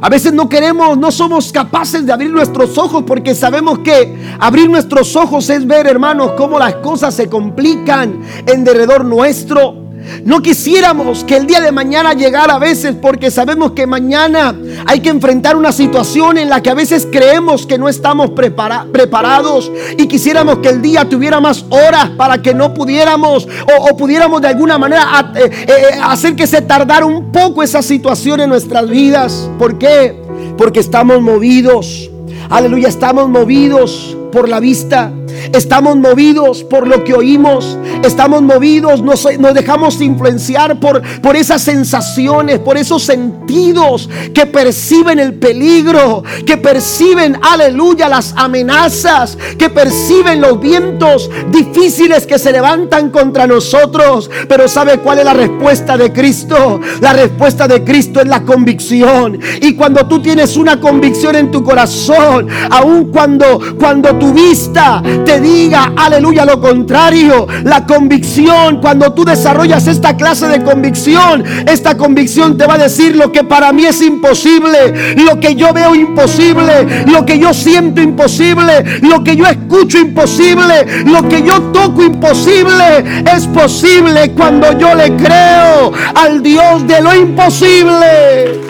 A 0.00 0.08
veces 0.08 0.32
no 0.32 0.48
queremos, 0.48 0.96
no 0.96 1.10
somos 1.10 1.50
capaces 1.50 2.06
de 2.06 2.12
abrir 2.12 2.30
nuestros 2.30 2.78
ojos 2.78 3.02
porque 3.04 3.34
sabemos 3.34 3.80
que 3.80 4.16
abrir 4.38 4.70
nuestros 4.70 5.16
ojos 5.16 5.50
es 5.50 5.66
ver, 5.66 5.88
hermanos, 5.88 6.32
cómo 6.36 6.58
las 6.58 6.76
cosas 6.76 7.14
se 7.14 7.28
complican 7.28 8.20
en 8.46 8.62
derredor 8.62 9.04
nuestro. 9.04 9.81
No 10.24 10.40
quisiéramos 10.40 11.24
que 11.24 11.36
el 11.36 11.46
día 11.46 11.60
de 11.60 11.72
mañana 11.72 12.12
llegara 12.12 12.54
a 12.54 12.58
veces 12.58 12.94
porque 13.00 13.30
sabemos 13.30 13.72
que 13.72 13.86
mañana 13.86 14.54
hay 14.86 15.00
que 15.00 15.10
enfrentar 15.10 15.56
una 15.56 15.72
situación 15.72 16.38
en 16.38 16.48
la 16.48 16.62
que 16.62 16.70
a 16.70 16.74
veces 16.74 17.06
creemos 17.10 17.66
que 17.66 17.78
no 17.78 17.88
estamos 17.88 18.30
preparados 18.30 19.70
y 19.96 20.06
quisiéramos 20.06 20.58
que 20.58 20.68
el 20.68 20.82
día 20.82 21.08
tuviera 21.08 21.40
más 21.40 21.64
horas 21.70 22.10
para 22.16 22.40
que 22.40 22.54
no 22.54 22.74
pudiéramos 22.74 23.48
o, 23.78 23.96
pudiéramos 23.96 24.40
de 24.40 24.48
alguna 24.48 24.78
manera 24.78 25.32
eh, 25.34 25.50
eh, 25.66 25.74
hacer 26.02 26.34
que 26.34 26.46
se 26.46 26.62
tardara 26.62 27.06
un 27.06 27.32
poco 27.32 27.62
esa 27.62 27.82
situación 27.82 28.40
en 28.40 28.48
nuestras 28.48 28.88
vidas. 28.88 29.50
¿Por 29.58 29.78
qué? 29.78 30.16
Porque 30.56 30.80
estamos 30.80 31.20
movidos. 31.20 32.10
Aleluya, 32.50 32.88
estamos 32.88 33.28
movidos 33.28 34.16
por 34.30 34.48
la 34.48 34.60
vista. 34.60 35.12
Estamos 35.52 35.96
movidos 35.96 36.64
por 36.64 36.86
lo 36.86 37.04
que 37.04 37.14
oímos. 37.14 37.78
Estamos 38.02 38.42
movidos, 38.42 39.02
nos, 39.02 39.26
dejamos 39.54 40.00
influenciar 40.00 40.78
por, 40.80 41.02
por 41.20 41.36
esas 41.36 41.62
sensaciones, 41.62 42.58
por 42.58 42.76
esos 42.76 43.02
sentidos 43.02 44.08
que 44.34 44.46
perciben 44.46 45.18
el 45.18 45.34
peligro, 45.34 46.22
que 46.46 46.56
perciben, 46.56 47.38
aleluya, 47.42 48.08
las 48.08 48.34
amenazas, 48.36 49.36
que 49.58 49.70
perciben 49.70 50.40
los 50.40 50.60
vientos 50.60 51.30
difíciles 51.50 52.26
que 52.26 52.38
se 52.38 52.52
levantan 52.52 53.10
contra 53.10 53.46
nosotros. 53.46 54.30
Pero 54.48 54.68
¿sabe 54.68 54.98
cuál 54.98 55.18
es 55.18 55.24
la 55.24 55.34
respuesta 55.34 55.96
de 55.96 56.12
Cristo? 56.12 56.80
La 57.00 57.12
respuesta 57.12 57.68
de 57.68 57.84
Cristo 57.84 58.20
es 58.20 58.28
la 58.28 58.42
convicción. 58.42 59.38
Y 59.60 59.74
cuando 59.74 60.06
tú 60.06 60.20
tienes 60.20 60.56
una 60.56 60.80
convicción 60.80 61.36
en 61.36 61.50
tu 61.50 61.62
corazón, 61.62 62.48
aun 62.70 63.10
cuando, 63.10 63.60
cuando 63.78 64.16
tu 64.16 64.32
vista 64.32 65.02
te 65.24 65.31
diga, 65.40 65.92
aleluya, 65.96 66.44
lo 66.44 66.60
contrario. 66.60 67.46
La 67.64 67.86
convicción, 67.86 68.80
cuando 68.80 69.12
tú 69.12 69.24
desarrollas 69.24 69.86
esta 69.86 70.16
clase 70.16 70.48
de 70.48 70.62
convicción, 70.62 71.44
esta 71.66 71.96
convicción 71.96 72.56
te 72.56 72.66
va 72.66 72.74
a 72.74 72.78
decir 72.78 73.16
lo 73.16 73.32
que 73.32 73.44
para 73.44 73.72
mí 73.72 73.84
es 73.84 74.02
imposible, 74.02 75.16
lo 75.16 75.38
que 75.40 75.54
yo 75.54 75.72
veo 75.72 75.94
imposible, 75.94 77.04
lo 77.06 77.24
que 77.24 77.38
yo 77.38 77.52
siento 77.54 78.00
imposible, 78.00 79.00
lo 79.02 79.22
que 79.22 79.36
yo 79.36 79.46
escucho 79.46 79.98
imposible, 79.98 81.04
lo 81.04 81.28
que 81.28 81.42
yo 81.42 81.60
toco 81.72 82.02
imposible, 82.02 83.24
es 83.34 83.46
posible 83.46 84.32
cuando 84.32 84.78
yo 84.78 84.94
le 84.94 85.14
creo 85.16 85.92
al 86.14 86.42
Dios 86.42 86.86
de 86.86 87.00
lo 87.00 87.14
imposible. 87.14 88.60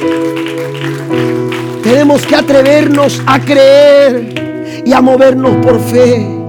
Tenemos 1.83 2.25
que 2.25 2.37
atrevernos 2.37 3.21
a 3.27 3.41
creer 3.41 4.83
y 4.85 4.93
a 4.93 5.01
movernos 5.01 5.57
por 5.65 5.81
fe 5.81 6.42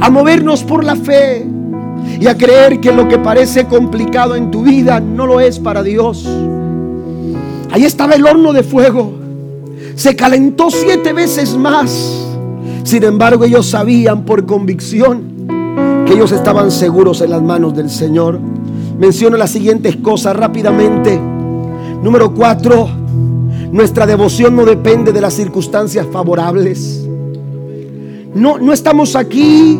a 0.00 0.10
movernos 0.10 0.62
por 0.62 0.84
la 0.84 0.96
fe 0.96 1.46
y 2.20 2.26
a 2.26 2.36
creer 2.36 2.80
que 2.80 2.92
lo 2.92 3.08
que 3.08 3.18
parece 3.18 3.66
complicado 3.66 4.36
en 4.36 4.50
tu 4.50 4.62
vida 4.62 5.00
no 5.00 5.26
lo 5.26 5.40
es 5.40 5.58
para 5.58 5.82
Dios. 5.82 6.28
Ahí 7.70 7.84
estaba 7.84 8.14
el 8.14 8.26
horno 8.26 8.52
de 8.52 8.62
fuego. 8.62 9.12
Se 9.96 10.14
calentó 10.14 10.70
siete 10.70 11.12
veces 11.12 11.56
más. 11.56 12.26
Sin 12.84 13.02
embargo, 13.02 13.44
ellos 13.44 13.66
sabían 13.66 14.24
por 14.24 14.46
convicción 14.46 15.34
que 16.06 16.12
ellos 16.12 16.32
estaban 16.32 16.70
seguros 16.70 17.20
en 17.20 17.30
las 17.30 17.42
manos 17.42 17.74
del 17.74 17.90
Señor. 17.90 18.38
Menciono 18.98 19.36
las 19.36 19.50
siguientes 19.50 19.96
cosas 19.96 20.36
rápidamente. 20.36 21.20
Número 22.02 22.34
cuatro, 22.34 22.88
nuestra 23.72 24.06
devoción 24.06 24.54
no 24.54 24.64
depende 24.64 25.12
de 25.12 25.20
las 25.20 25.34
circunstancias 25.34 26.06
favorables. 26.12 27.03
No, 28.34 28.58
no 28.58 28.72
estamos 28.72 29.14
aquí 29.16 29.78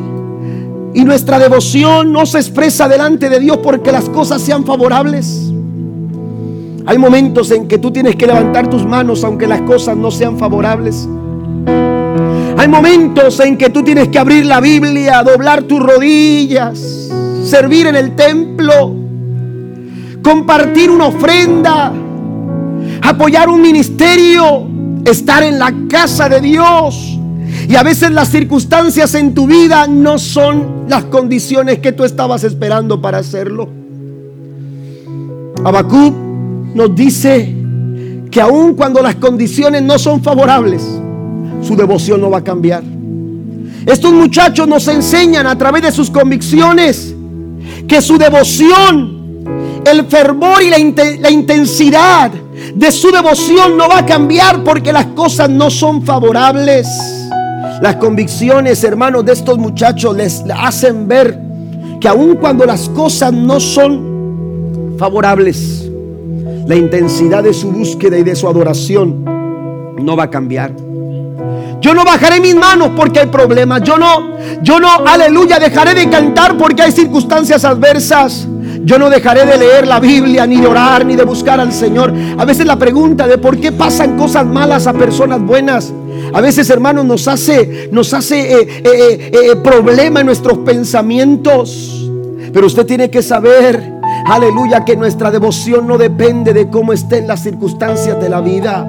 y 0.94 1.04
nuestra 1.04 1.38
devoción 1.40 2.12
no 2.12 2.24
se 2.24 2.38
expresa 2.38 2.88
delante 2.88 3.28
de 3.28 3.40
Dios 3.40 3.58
porque 3.62 3.90
las 3.90 4.08
cosas 4.08 4.40
sean 4.40 4.64
favorables. 4.64 5.50
Hay 6.86 6.98
momentos 6.98 7.50
en 7.50 7.66
que 7.66 7.78
tú 7.78 7.90
tienes 7.90 8.14
que 8.14 8.26
levantar 8.26 8.68
tus 8.68 8.86
manos 8.86 9.24
aunque 9.24 9.46
las 9.46 9.62
cosas 9.62 9.96
no 9.96 10.10
sean 10.10 10.38
favorables. 10.38 11.08
Hay 12.56 12.68
momentos 12.68 13.40
en 13.40 13.58
que 13.58 13.70
tú 13.70 13.82
tienes 13.82 14.08
que 14.08 14.18
abrir 14.18 14.46
la 14.46 14.60
Biblia, 14.60 15.22
doblar 15.24 15.64
tus 15.64 15.80
rodillas, 15.80 17.10
servir 17.44 17.88
en 17.88 17.96
el 17.96 18.14
templo, 18.14 18.94
compartir 20.22 20.90
una 20.90 21.06
ofrenda, 21.06 21.92
apoyar 23.02 23.48
un 23.48 23.60
ministerio, 23.60 24.66
estar 25.04 25.42
en 25.42 25.58
la 25.58 25.74
casa 25.88 26.28
de 26.28 26.40
Dios. 26.40 27.13
Y 27.68 27.76
a 27.76 27.82
veces 27.82 28.10
las 28.10 28.28
circunstancias 28.28 29.14
en 29.14 29.34
tu 29.34 29.46
vida 29.46 29.86
no 29.86 30.18
son 30.18 30.84
las 30.88 31.04
condiciones 31.04 31.78
que 31.78 31.92
tú 31.92 32.04
estabas 32.04 32.44
esperando 32.44 33.00
para 33.00 33.18
hacerlo. 33.18 33.68
Habacuc 35.64 36.14
nos 36.74 36.94
dice 36.94 37.54
que 38.30 38.40
aun 38.40 38.74
cuando 38.74 39.00
las 39.00 39.14
condiciones 39.14 39.82
no 39.82 39.98
son 39.98 40.22
favorables, 40.22 40.82
su 41.62 41.74
devoción 41.76 42.20
no 42.20 42.30
va 42.30 42.38
a 42.38 42.44
cambiar. 42.44 42.82
Estos 43.86 44.12
muchachos 44.12 44.66
nos 44.68 44.86
enseñan 44.88 45.46
a 45.46 45.56
través 45.56 45.82
de 45.82 45.92
sus 45.92 46.10
convicciones 46.10 47.14
que 47.86 48.00
su 48.02 48.18
devoción, 48.18 49.82
el 49.86 50.06
fervor 50.06 50.62
y 50.62 50.70
la, 50.70 50.78
la 51.20 51.30
intensidad 51.30 52.30
de 52.74 52.92
su 52.92 53.10
devoción 53.10 53.76
no 53.76 53.88
va 53.88 53.98
a 53.98 54.06
cambiar 54.06 54.62
porque 54.64 54.92
las 54.92 55.06
cosas 55.06 55.48
no 55.48 55.70
son 55.70 56.02
favorables. 56.02 56.86
Las 57.80 57.96
convicciones, 57.96 58.82
hermanos, 58.84 59.24
de 59.24 59.32
estos 59.32 59.58
muchachos 59.58 60.16
les 60.16 60.44
hacen 60.56 61.08
ver 61.08 61.38
que 62.00 62.08
aun 62.08 62.36
cuando 62.36 62.64
las 62.64 62.88
cosas 62.90 63.32
no 63.32 63.60
son 63.60 64.96
favorables, 64.98 65.90
la 66.66 66.76
intensidad 66.76 67.42
de 67.42 67.52
su 67.52 67.70
búsqueda 67.70 68.18
y 68.18 68.22
de 68.22 68.34
su 68.34 68.48
adoración 68.48 69.24
no 69.98 70.16
va 70.16 70.24
a 70.24 70.30
cambiar. 70.30 70.72
Yo 71.80 71.92
no 71.92 72.02
bajaré 72.02 72.40
mis 72.40 72.54
manos 72.54 72.92
porque 72.96 73.20
hay 73.20 73.26
problemas. 73.26 73.82
Yo 73.82 73.98
no, 73.98 74.38
yo 74.62 74.80
no, 74.80 74.88
aleluya, 75.06 75.58
dejaré 75.58 75.92
de 75.92 76.08
cantar 76.08 76.56
porque 76.56 76.82
hay 76.82 76.92
circunstancias 76.92 77.62
adversas. 77.64 78.48
Yo 78.84 78.98
no 78.98 79.10
dejaré 79.10 79.44
de 79.44 79.58
leer 79.58 79.86
la 79.86 80.00
Biblia, 80.00 80.46
ni 80.46 80.60
de 80.60 80.66
orar, 80.66 81.04
ni 81.04 81.14
de 81.16 81.24
buscar 81.24 81.60
al 81.60 81.72
Señor. 81.72 82.12
A 82.38 82.44
veces 82.46 82.64
la 82.64 82.76
pregunta 82.76 83.26
de 83.26 83.36
por 83.36 83.58
qué 83.58 83.70
pasan 83.72 84.16
cosas 84.16 84.46
malas 84.46 84.86
a 84.86 84.94
personas 84.94 85.42
buenas. 85.42 85.92
A 86.32 86.40
veces, 86.40 86.68
hermanos, 86.70 87.04
nos 87.04 87.28
hace, 87.28 87.88
nos 87.92 88.12
hace 88.14 88.60
eh, 88.60 88.82
eh, 88.84 89.30
eh, 89.32 89.56
problema 89.56 90.20
en 90.20 90.26
nuestros 90.26 90.58
pensamientos. 90.58 92.10
Pero 92.52 92.66
usted 92.66 92.86
tiene 92.86 93.10
que 93.10 93.22
saber, 93.22 93.82
aleluya, 94.26 94.84
que 94.84 94.96
nuestra 94.96 95.30
devoción 95.30 95.86
no 95.86 95.98
depende 95.98 96.52
de 96.52 96.68
cómo 96.68 96.92
estén 96.92 97.26
las 97.26 97.40
circunstancias 97.40 98.20
de 98.20 98.28
la 98.28 98.40
vida. 98.40 98.88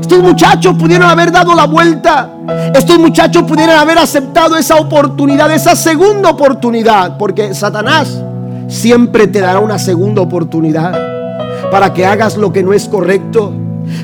Estos 0.00 0.20
muchachos 0.20 0.76
pudieron 0.78 1.08
haber 1.08 1.32
dado 1.32 1.54
la 1.54 1.66
vuelta. 1.66 2.30
Estos 2.74 2.98
muchachos 2.98 3.44
pudieron 3.44 3.76
haber 3.76 3.98
aceptado 3.98 4.56
esa 4.56 4.76
oportunidad, 4.76 5.50
esa 5.52 5.74
segunda 5.74 6.30
oportunidad. 6.30 7.16
Porque 7.18 7.54
Satanás 7.54 8.22
siempre 8.68 9.26
te 9.26 9.40
dará 9.40 9.60
una 9.60 9.78
segunda 9.78 10.22
oportunidad 10.22 10.98
para 11.70 11.92
que 11.92 12.06
hagas 12.06 12.36
lo 12.36 12.52
que 12.52 12.62
no 12.62 12.72
es 12.72 12.88
correcto. 12.88 13.52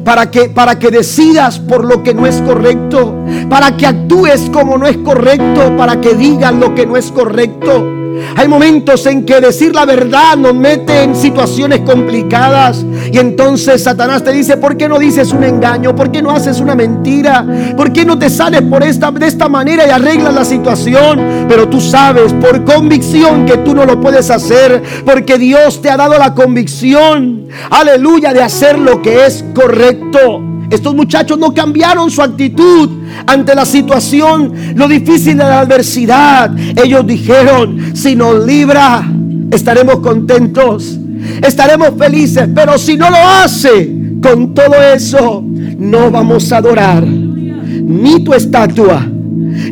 Para 0.04 0.30
que, 0.30 0.48
para 0.48 0.78
que 0.78 0.90
decidas 0.90 1.58
por 1.58 1.84
lo 1.84 2.02
que 2.02 2.14
no 2.14 2.26
es 2.26 2.40
correcto. 2.42 3.14
Para 3.48 3.76
que 3.76 3.86
actúes 3.86 4.48
como 4.52 4.78
no 4.78 4.86
es 4.86 4.96
correcto. 4.98 5.76
Para 5.76 6.00
que 6.00 6.14
digas 6.14 6.54
lo 6.54 6.74
que 6.74 6.86
no 6.86 6.96
es 6.96 7.10
correcto. 7.10 7.97
Hay 8.36 8.48
momentos 8.48 9.04
en 9.06 9.24
que 9.24 9.40
decir 9.40 9.74
la 9.74 9.84
verdad 9.84 10.36
nos 10.36 10.54
mete 10.54 11.02
en 11.02 11.16
situaciones 11.16 11.80
complicadas. 11.80 12.84
Y 13.12 13.18
entonces 13.18 13.82
Satanás 13.82 14.22
te 14.22 14.32
dice, 14.32 14.56
¿por 14.56 14.76
qué 14.76 14.88
no 14.88 14.98
dices 14.98 15.32
un 15.32 15.44
engaño? 15.44 15.94
¿Por 15.94 16.10
qué 16.10 16.22
no 16.22 16.30
haces 16.30 16.60
una 16.60 16.74
mentira? 16.74 17.44
¿Por 17.76 17.92
qué 17.92 18.04
no 18.04 18.18
te 18.18 18.30
sales 18.30 18.62
por 18.62 18.82
esta, 18.82 19.10
de 19.10 19.26
esta 19.26 19.48
manera 19.48 19.86
y 19.86 19.90
arreglas 19.90 20.34
la 20.34 20.44
situación? 20.44 21.46
Pero 21.48 21.68
tú 21.68 21.80
sabes 21.80 22.32
por 22.34 22.64
convicción 22.64 23.46
que 23.46 23.58
tú 23.58 23.74
no 23.74 23.84
lo 23.84 24.00
puedes 24.00 24.30
hacer. 24.30 24.82
Porque 25.04 25.38
Dios 25.38 25.80
te 25.82 25.90
ha 25.90 25.96
dado 25.96 26.18
la 26.18 26.34
convicción, 26.34 27.48
aleluya, 27.70 28.32
de 28.32 28.42
hacer 28.42 28.78
lo 28.78 29.02
que 29.02 29.26
es 29.26 29.44
correcto. 29.54 30.57
Estos 30.70 30.94
muchachos 30.94 31.38
no 31.38 31.54
cambiaron 31.54 32.10
su 32.10 32.22
actitud 32.22 32.90
ante 33.26 33.54
la 33.54 33.64
situación, 33.64 34.52
lo 34.74 34.86
difícil 34.86 35.38
de 35.38 35.44
la 35.44 35.60
adversidad. 35.60 36.54
Ellos 36.76 37.06
dijeron, 37.06 37.94
si 37.94 38.14
nos 38.14 38.44
libra, 38.44 39.06
estaremos 39.50 40.00
contentos, 40.00 40.98
estaremos 41.42 41.90
felices, 41.98 42.48
pero 42.54 42.76
si 42.76 42.96
no 42.96 43.08
lo 43.10 43.16
hace, 43.16 43.98
con 44.22 44.52
todo 44.52 44.74
eso, 44.94 45.42
no 45.42 46.10
vamos 46.10 46.52
a 46.52 46.58
adorar 46.58 47.06
ni 47.06 48.22
tu 48.22 48.34
estatua. 48.34 49.06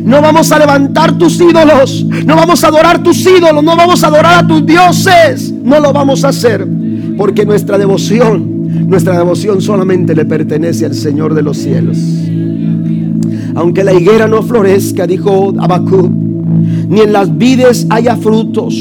No 0.03 0.21
vamos 0.21 0.51
a 0.51 0.59
levantar 0.59 1.17
tus 1.17 1.39
ídolos. 1.39 2.05
No 2.25 2.35
vamos 2.35 2.63
a 2.63 2.67
adorar 2.67 3.03
tus 3.03 3.25
ídolos. 3.25 3.63
No 3.63 3.75
vamos 3.75 4.03
a 4.03 4.07
adorar 4.07 4.43
a 4.43 4.47
tus 4.47 4.65
dioses. 4.65 5.51
No 5.51 5.79
lo 5.79 5.93
vamos 5.93 6.23
a 6.23 6.29
hacer. 6.29 6.67
Porque 7.17 7.45
nuestra 7.45 7.77
devoción, 7.77 8.56
nuestra 8.85 9.17
devoción 9.17 9.61
solamente 9.61 10.15
le 10.15 10.25
pertenece 10.25 10.85
al 10.85 10.93
Señor 10.93 11.33
de 11.33 11.41
los 11.41 11.57
cielos. 11.57 11.97
Aunque 13.55 13.83
la 13.83 13.93
higuera 13.93 14.27
no 14.27 14.43
florezca, 14.43 15.07
dijo 15.07 15.53
Abacú, 15.57 16.09
ni 16.89 17.01
en 17.01 17.13
las 17.13 17.35
vides 17.37 17.87
haya 17.89 18.15
frutos 18.15 18.75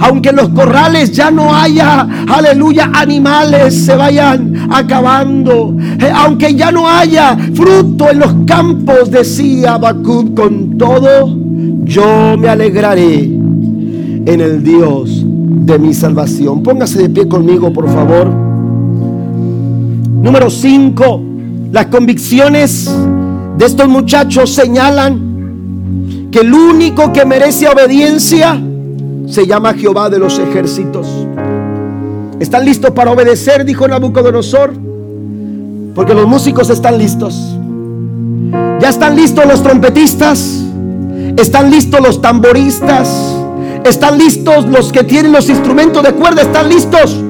aunque 0.00 0.30
en 0.30 0.36
los 0.36 0.48
corrales 0.50 1.12
ya 1.12 1.30
no 1.30 1.54
haya, 1.54 2.06
aleluya, 2.28 2.90
animales 2.94 3.74
se 3.86 3.96
vayan 3.96 4.68
acabando, 4.70 5.74
eh, 6.00 6.10
aunque 6.14 6.54
ya 6.54 6.70
no 6.70 6.88
haya 6.88 7.36
fruto 7.54 8.10
en 8.10 8.20
los 8.20 8.34
campos, 8.46 9.10
decía 9.10 9.74
Habacuc, 9.74 10.34
con 10.34 10.76
todo 10.78 11.36
yo 11.84 12.36
me 12.38 12.48
alegraré 12.48 13.24
en 13.24 14.40
el 14.40 14.62
Dios 14.62 15.24
de 15.24 15.78
mi 15.78 15.94
salvación. 15.94 16.62
Póngase 16.62 17.02
de 17.02 17.10
pie 17.10 17.28
conmigo, 17.28 17.72
por 17.72 17.88
favor. 17.88 18.43
Número 20.24 20.48
5. 20.48 21.20
Las 21.70 21.86
convicciones 21.88 22.90
de 23.58 23.66
estos 23.66 23.86
muchachos 23.86 24.54
señalan 24.54 26.30
que 26.32 26.40
el 26.40 26.54
único 26.54 27.12
que 27.12 27.26
merece 27.26 27.68
obediencia 27.68 28.58
se 29.26 29.46
llama 29.46 29.74
Jehová 29.74 30.08
de 30.08 30.18
los 30.18 30.38
ejércitos. 30.38 31.06
¿Están 32.40 32.64
listos 32.64 32.92
para 32.92 33.10
obedecer? 33.10 33.66
Dijo 33.66 33.86
Nabucodonosor. 33.86 34.72
Porque 35.94 36.14
los 36.14 36.26
músicos 36.26 36.70
están 36.70 36.96
listos. 36.96 37.38
Ya 38.80 38.88
están 38.88 39.16
listos 39.16 39.44
los 39.44 39.62
trompetistas. 39.62 40.64
Están 41.36 41.70
listos 41.70 42.00
los 42.00 42.22
tamboristas. 42.22 43.36
Están 43.84 44.16
listos 44.16 44.64
los 44.64 44.90
que 44.90 45.04
tienen 45.04 45.32
los 45.32 45.50
instrumentos 45.50 46.02
de 46.02 46.12
cuerda. 46.12 46.40
Están 46.40 46.70
listos. 46.70 47.23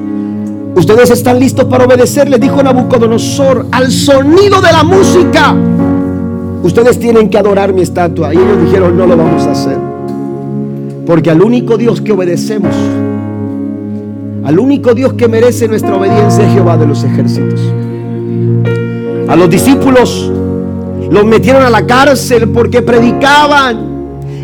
Ustedes 0.77 1.11
están 1.11 1.39
listos 1.39 1.65
para 1.67 1.85
obedecer, 1.85 2.29
le 2.29 2.39
dijo 2.39 2.63
Nabucodonosor, 2.63 3.67
al 3.71 3.93
sonido 3.93 4.61
de 4.61 4.73
la 4.73 4.83
música. 4.83 5.55
Ustedes 6.63 6.99
tienen 6.99 7.29
que 7.29 7.39
adorar 7.39 7.73
mi 7.73 7.83
estatua. 7.83 8.35
Y 8.35 8.39
ellos 8.39 8.61
dijeron, 8.65 8.97
no 8.97 9.07
lo 9.07 9.17
vamos 9.17 9.47
a 9.47 9.53
hacer. 9.53 9.79
Porque 11.07 11.31
al 11.31 11.43
único 11.43 11.77
Dios 11.77 12.01
que 12.01 12.13
obedecemos, 12.13 12.75
al 14.45 14.59
único 14.59 14.95
Dios 14.95 15.13
que 15.15 15.29
merece 15.29 15.69
nuestra 15.69 15.95
obediencia 15.95 16.47
es 16.47 16.53
Jehová 16.53 16.77
de 16.77 16.87
los 16.87 17.05
ejércitos. 17.05 17.61
A 19.29 19.37
los 19.37 19.49
discípulos 19.49 20.31
los 21.11 21.25
metieron 21.25 21.63
a 21.63 21.71
la 21.71 21.87
cárcel 21.87 22.49
porque 22.49 22.83
predicaban 22.83 23.95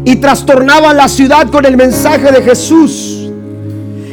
y 0.04 0.16
trastornaban 0.16 0.96
la 0.96 1.08
ciudad 1.08 1.50
con 1.50 1.64
el 1.64 1.76
mensaje 1.76 2.30
de 2.30 2.42
Jesús. 2.42 3.19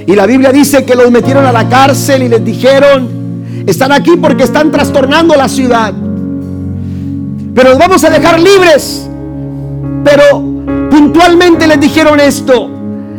Y 0.08 0.16
la 0.16 0.26
Biblia 0.26 0.54
dice 0.54 0.86
que 0.86 0.96
los 0.96 1.12
metieron 1.12 1.46
a 1.46 1.52
la 1.52 1.68
cárcel 1.68 2.24
y 2.24 2.30
les 2.30 2.44
dijeron, 2.44 3.10
están 3.68 3.92
aquí 3.92 4.12
porque 4.16 4.44
están 4.44 4.72
trastornando 4.72 5.36
la 5.36 5.50
ciudad. 5.50 5.94
Pero 7.54 7.70
los 7.72 7.78
vamos 7.78 8.02
a 8.06 8.10
dejar 8.10 8.40
libres. 8.40 9.10
Pero 10.06 10.42
puntualmente 10.90 11.68
les 11.68 11.82
dijeron 11.82 12.22
esto, 12.22 12.70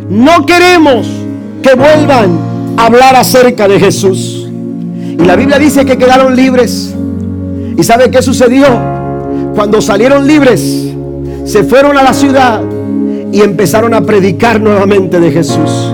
no 0.09 0.47
queremos 0.47 1.07
que 1.63 1.75
vuelvan 1.75 2.39
a 2.79 2.87
hablar 2.87 3.17
acerca 3.17 3.69
de 3.69 3.79
Jesús. 3.79 4.49
Y 4.49 5.23
la 5.27 5.37
Biblia 5.37 5.59
dice 5.59 5.85
que 5.85 5.99
quedaron 5.99 6.35
libres. 6.35 6.95
¿Y 7.77 7.85
sabe 7.85 8.11
qué 8.11 8.23
sucedió? 8.23 8.67
Cuando 9.55 9.83
salieron 9.83 10.27
libres, 10.27 10.89
se 11.45 11.65
fueron 11.65 11.99
a 11.99 12.03
la 12.03 12.15
ciudad 12.15 12.63
y 13.31 13.43
empezaron 13.43 13.93
a 13.93 14.01
predicar 14.01 14.59
nuevamente 14.59 15.21
de 15.21 15.31
Jesús. 15.31 15.93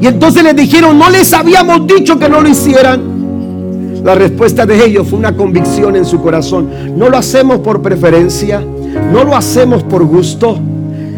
Y 0.00 0.06
entonces 0.06 0.42
les 0.42 0.56
dijeron, 0.56 0.98
no 0.98 1.10
les 1.10 1.32
habíamos 1.32 1.86
dicho 1.86 2.18
que 2.18 2.28
no 2.28 2.40
lo 2.40 2.48
hicieran. 2.48 4.00
La 4.04 4.14
respuesta 4.14 4.64
de 4.64 4.84
ellos 4.84 5.08
fue 5.08 5.18
una 5.18 5.36
convicción 5.36 5.94
en 5.96 6.06
su 6.06 6.20
corazón. 6.22 6.70
No 6.96 7.10
lo 7.10 7.18
hacemos 7.18 7.58
por 7.58 7.82
preferencia, 7.82 8.62
no 9.12 9.24
lo 9.24 9.36
hacemos 9.36 9.82
por 9.82 10.04
gusto, 10.04 10.58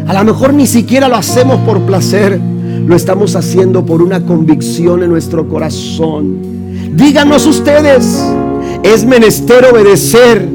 a 0.07 0.13
lo 0.13 0.23
mejor 0.25 0.53
ni 0.53 0.67
siquiera 0.67 1.07
lo 1.07 1.15
hacemos 1.15 1.59
por 1.61 1.79
placer, 1.81 2.39
lo 2.85 2.95
estamos 2.95 3.35
haciendo 3.35 3.85
por 3.85 4.01
una 4.01 4.25
convicción 4.25 5.01
en 5.01 5.09
nuestro 5.09 5.47
corazón. 5.47 6.39
Díganos 6.95 7.45
ustedes, 7.45 8.21
es 8.83 9.05
menester 9.05 9.65
obedecer 9.65 10.47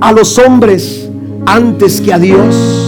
a 0.00 0.12
los 0.12 0.38
hombres 0.38 1.08
antes 1.46 2.00
que 2.00 2.12
a 2.12 2.18
Dios. 2.18 2.79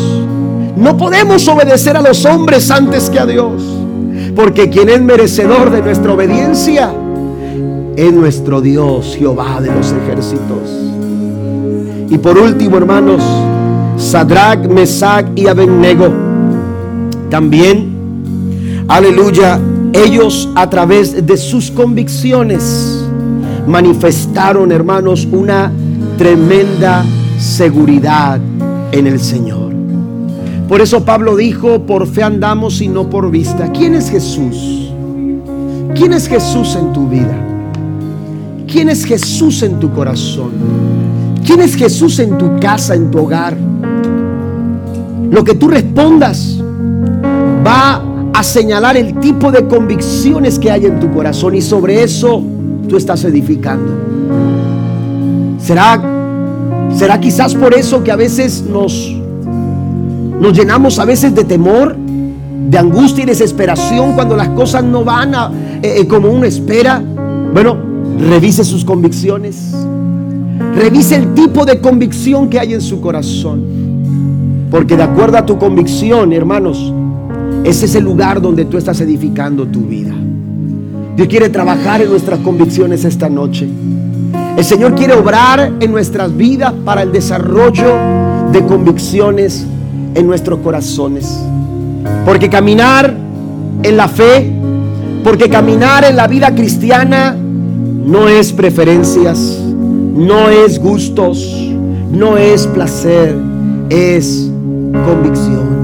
No 0.83 0.97
podemos 0.97 1.47
obedecer 1.47 1.97
a 1.97 2.03
los 2.03 2.25
hombres 2.25 2.69
antes 2.69 3.09
que 3.09 3.21
a 3.21 3.25
Dios, 3.25 3.63
porque 4.35 4.69
quien 4.69 4.89
es 4.89 5.01
merecedor 5.01 5.71
de 5.71 5.81
nuestra 5.81 6.13
obediencia 6.13 6.93
es 7.95 8.13
nuestro 8.13 8.61
Dios, 8.61 9.15
Jehová 9.17 9.61
de 9.61 9.71
los 9.73 9.93
ejércitos. 9.93 10.69
Y 12.11 12.19
por 12.19 12.37
último, 12.37 12.79
hermanos, 12.79 13.23
Sadrach, 13.97 14.67
Mesach 14.67 15.27
y 15.37 15.47
Abednego. 15.47 16.13
También, 17.31 18.85
aleluya, 18.89 19.61
ellos 19.93 20.49
a 20.57 20.69
través 20.69 21.25
de 21.25 21.37
sus 21.37 21.71
convicciones 21.71 23.07
manifestaron, 23.69 24.73
hermanos, 24.73 25.29
una 25.31 25.71
tremenda 26.19 27.05
seguridad 27.39 28.41
en 28.91 29.07
el 29.07 29.21
Señor. 29.21 29.62
Por 30.69 30.81
eso 30.81 31.05
Pablo 31.05 31.37
dijo, 31.37 31.83
por 31.87 32.07
fe 32.07 32.23
andamos 32.23 32.81
y 32.81 32.89
no 32.89 33.11
por 33.11 33.31
vista. 33.31 33.71
¿Quién 33.73 33.95
es 33.95 34.11
Jesús? 34.11 34.93
¿Quién 35.95 36.13
es 36.13 36.29
Jesús 36.29 36.77
en 36.77 36.93
tu 36.93 37.09
vida? 37.09 37.37
¿Quién 38.67 38.89
es 38.89 39.05
Jesús 39.05 39.63
en 39.63 39.79
tu 39.79 39.93
corazón? 39.93 40.51
¿Quién 41.45 41.61
es 41.61 41.77
Jesús 41.77 42.19
en 42.19 42.39
tu 42.39 42.59
casa, 42.59 42.95
en 42.95 43.11
tu 43.11 43.19
hogar? 43.19 43.57
Lo 45.31 45.45
que 45.45 45.55
tú 45.55 45.69
respondas 45.69 46.59
va 47.67 48.03
a 48.33 48.43
señalar 48.43 48.97
el 48.97 49.19
tipo 49.21 49.53
de 49.53 49.67
convicciones 49.67 50.59
que 50.59 50.71
hay 50.71 50.87
en 50.87 51.01
tu 51.01 51.11
corazón 51.11 51.55
y 51.55 51.61
sobre 51.61 52.03
eso 52.03 52.43
tú 52.89 52.97
estás 52.97 53.25
edificando. 53.25 53.93
¿Será, 55.59 56.01
será 56.97 57.21
quizás 57.21 57.55
por 57.55 57.75
eso 57.75 58.03
que 58.03 58.11
a 58.11 58.17
veces 58.17 58.63
nos, 58.63 59.15
nos 60.41 60.57
llenamos 60.57 60.99
a 60.99 61.05
veces 61.05 61.35
de 61.35 61.45
temor, 61.45 61.97
de 61.97 62.79
angustia 62.79 63.25
y 63.25 63.27
desesperación 63.27 64.15
cuando 64.15 64.37
las 64.37 64.49
cosas 64.51 64.85
no 64.85 65.05
van 65.05 65.35
a, 65.35 65.51
eh, 65.83 66.01
eh, 66.01 66.07
como 66.07 66.31
uno 66.31 66.45
espera? 66.45 67.03
Bueno, 67.53 67.77
revise 68.19 68.65
sus 68.65 68.85
convicciones. 68.85 69.75
Revise 70.75 71.17
el 71.17 71.35
tipo 71.35 71.65
de 71.65 71.81
convicción 71.81 72.49
que 72.49 72.59
hay 72.59 72.75
en 72.75 72.81
su 72.81 73.01
corazón. 73.01 73.63
Porque 74.71 74.97
de 74.97 75.03
acuerdo 75.03 75.37
a 75.37 75.45
tu 75.45 75.59
convicción, 75.59 76.33
hermanos, 76.33 76.93
ese 77.65 77.85
es 77.85 77.95
el 77.95 78.05
lugar 78.05 78.41
donde 78.41 78.65
tú 78.65 78.79
estás 78.79 79.01
edificando 79.01 79.67
tu 79.67 79.83
vida. 79.83 80.15
Dios 81.17 81.29
quiere 81.29 81.51
trabajar 81.51 82.01
en 82.01 82.09
nuestras 82.09 82.41
convicciones 82.41 83.05
esta 83.05 83.29
noche. 83.29 83.69
El 84.57 84.65
Señor 84.65 84.95
quiere 84.95 85.15
obrar 85.15 85.73
en 85.79 85.93
nuestras 85.93 86.35
vidas 86.35 86.73
para 86.85 87.03
el 87.03 87.13
desarrollo 87.13 87.97
de 88.51 88.65
convicciones 88.65 89.67
en 90.15 90.27
nuestros 90.27 90.61
corazones. 90.61 91.39
Porque 92.25 92.49
caminar 92.49 93.15
en 93.83 93.97
la 93.97 94.09
fe, 94.09 94.53
porque 95.25 95.49
caminar 95.49 96.05
en 96.05 96.17
la 96.17 96.27
vida 96.27 96.55
cristiana 96.55 97.35
no 97.35 98.29
es 98.29 98.53
preferencias, 98.53 99.39
no 99.39 100.51
es 100.51 100.79
gustos, 100.79 101.73
no 102.11 102.37
es 102.37 102.67
placer, 102.67 103.37
es 103.89 104.51
convicción. 105.05 105.83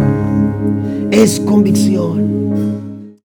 Es 1.11 1.41
convicción. 1.41 2.18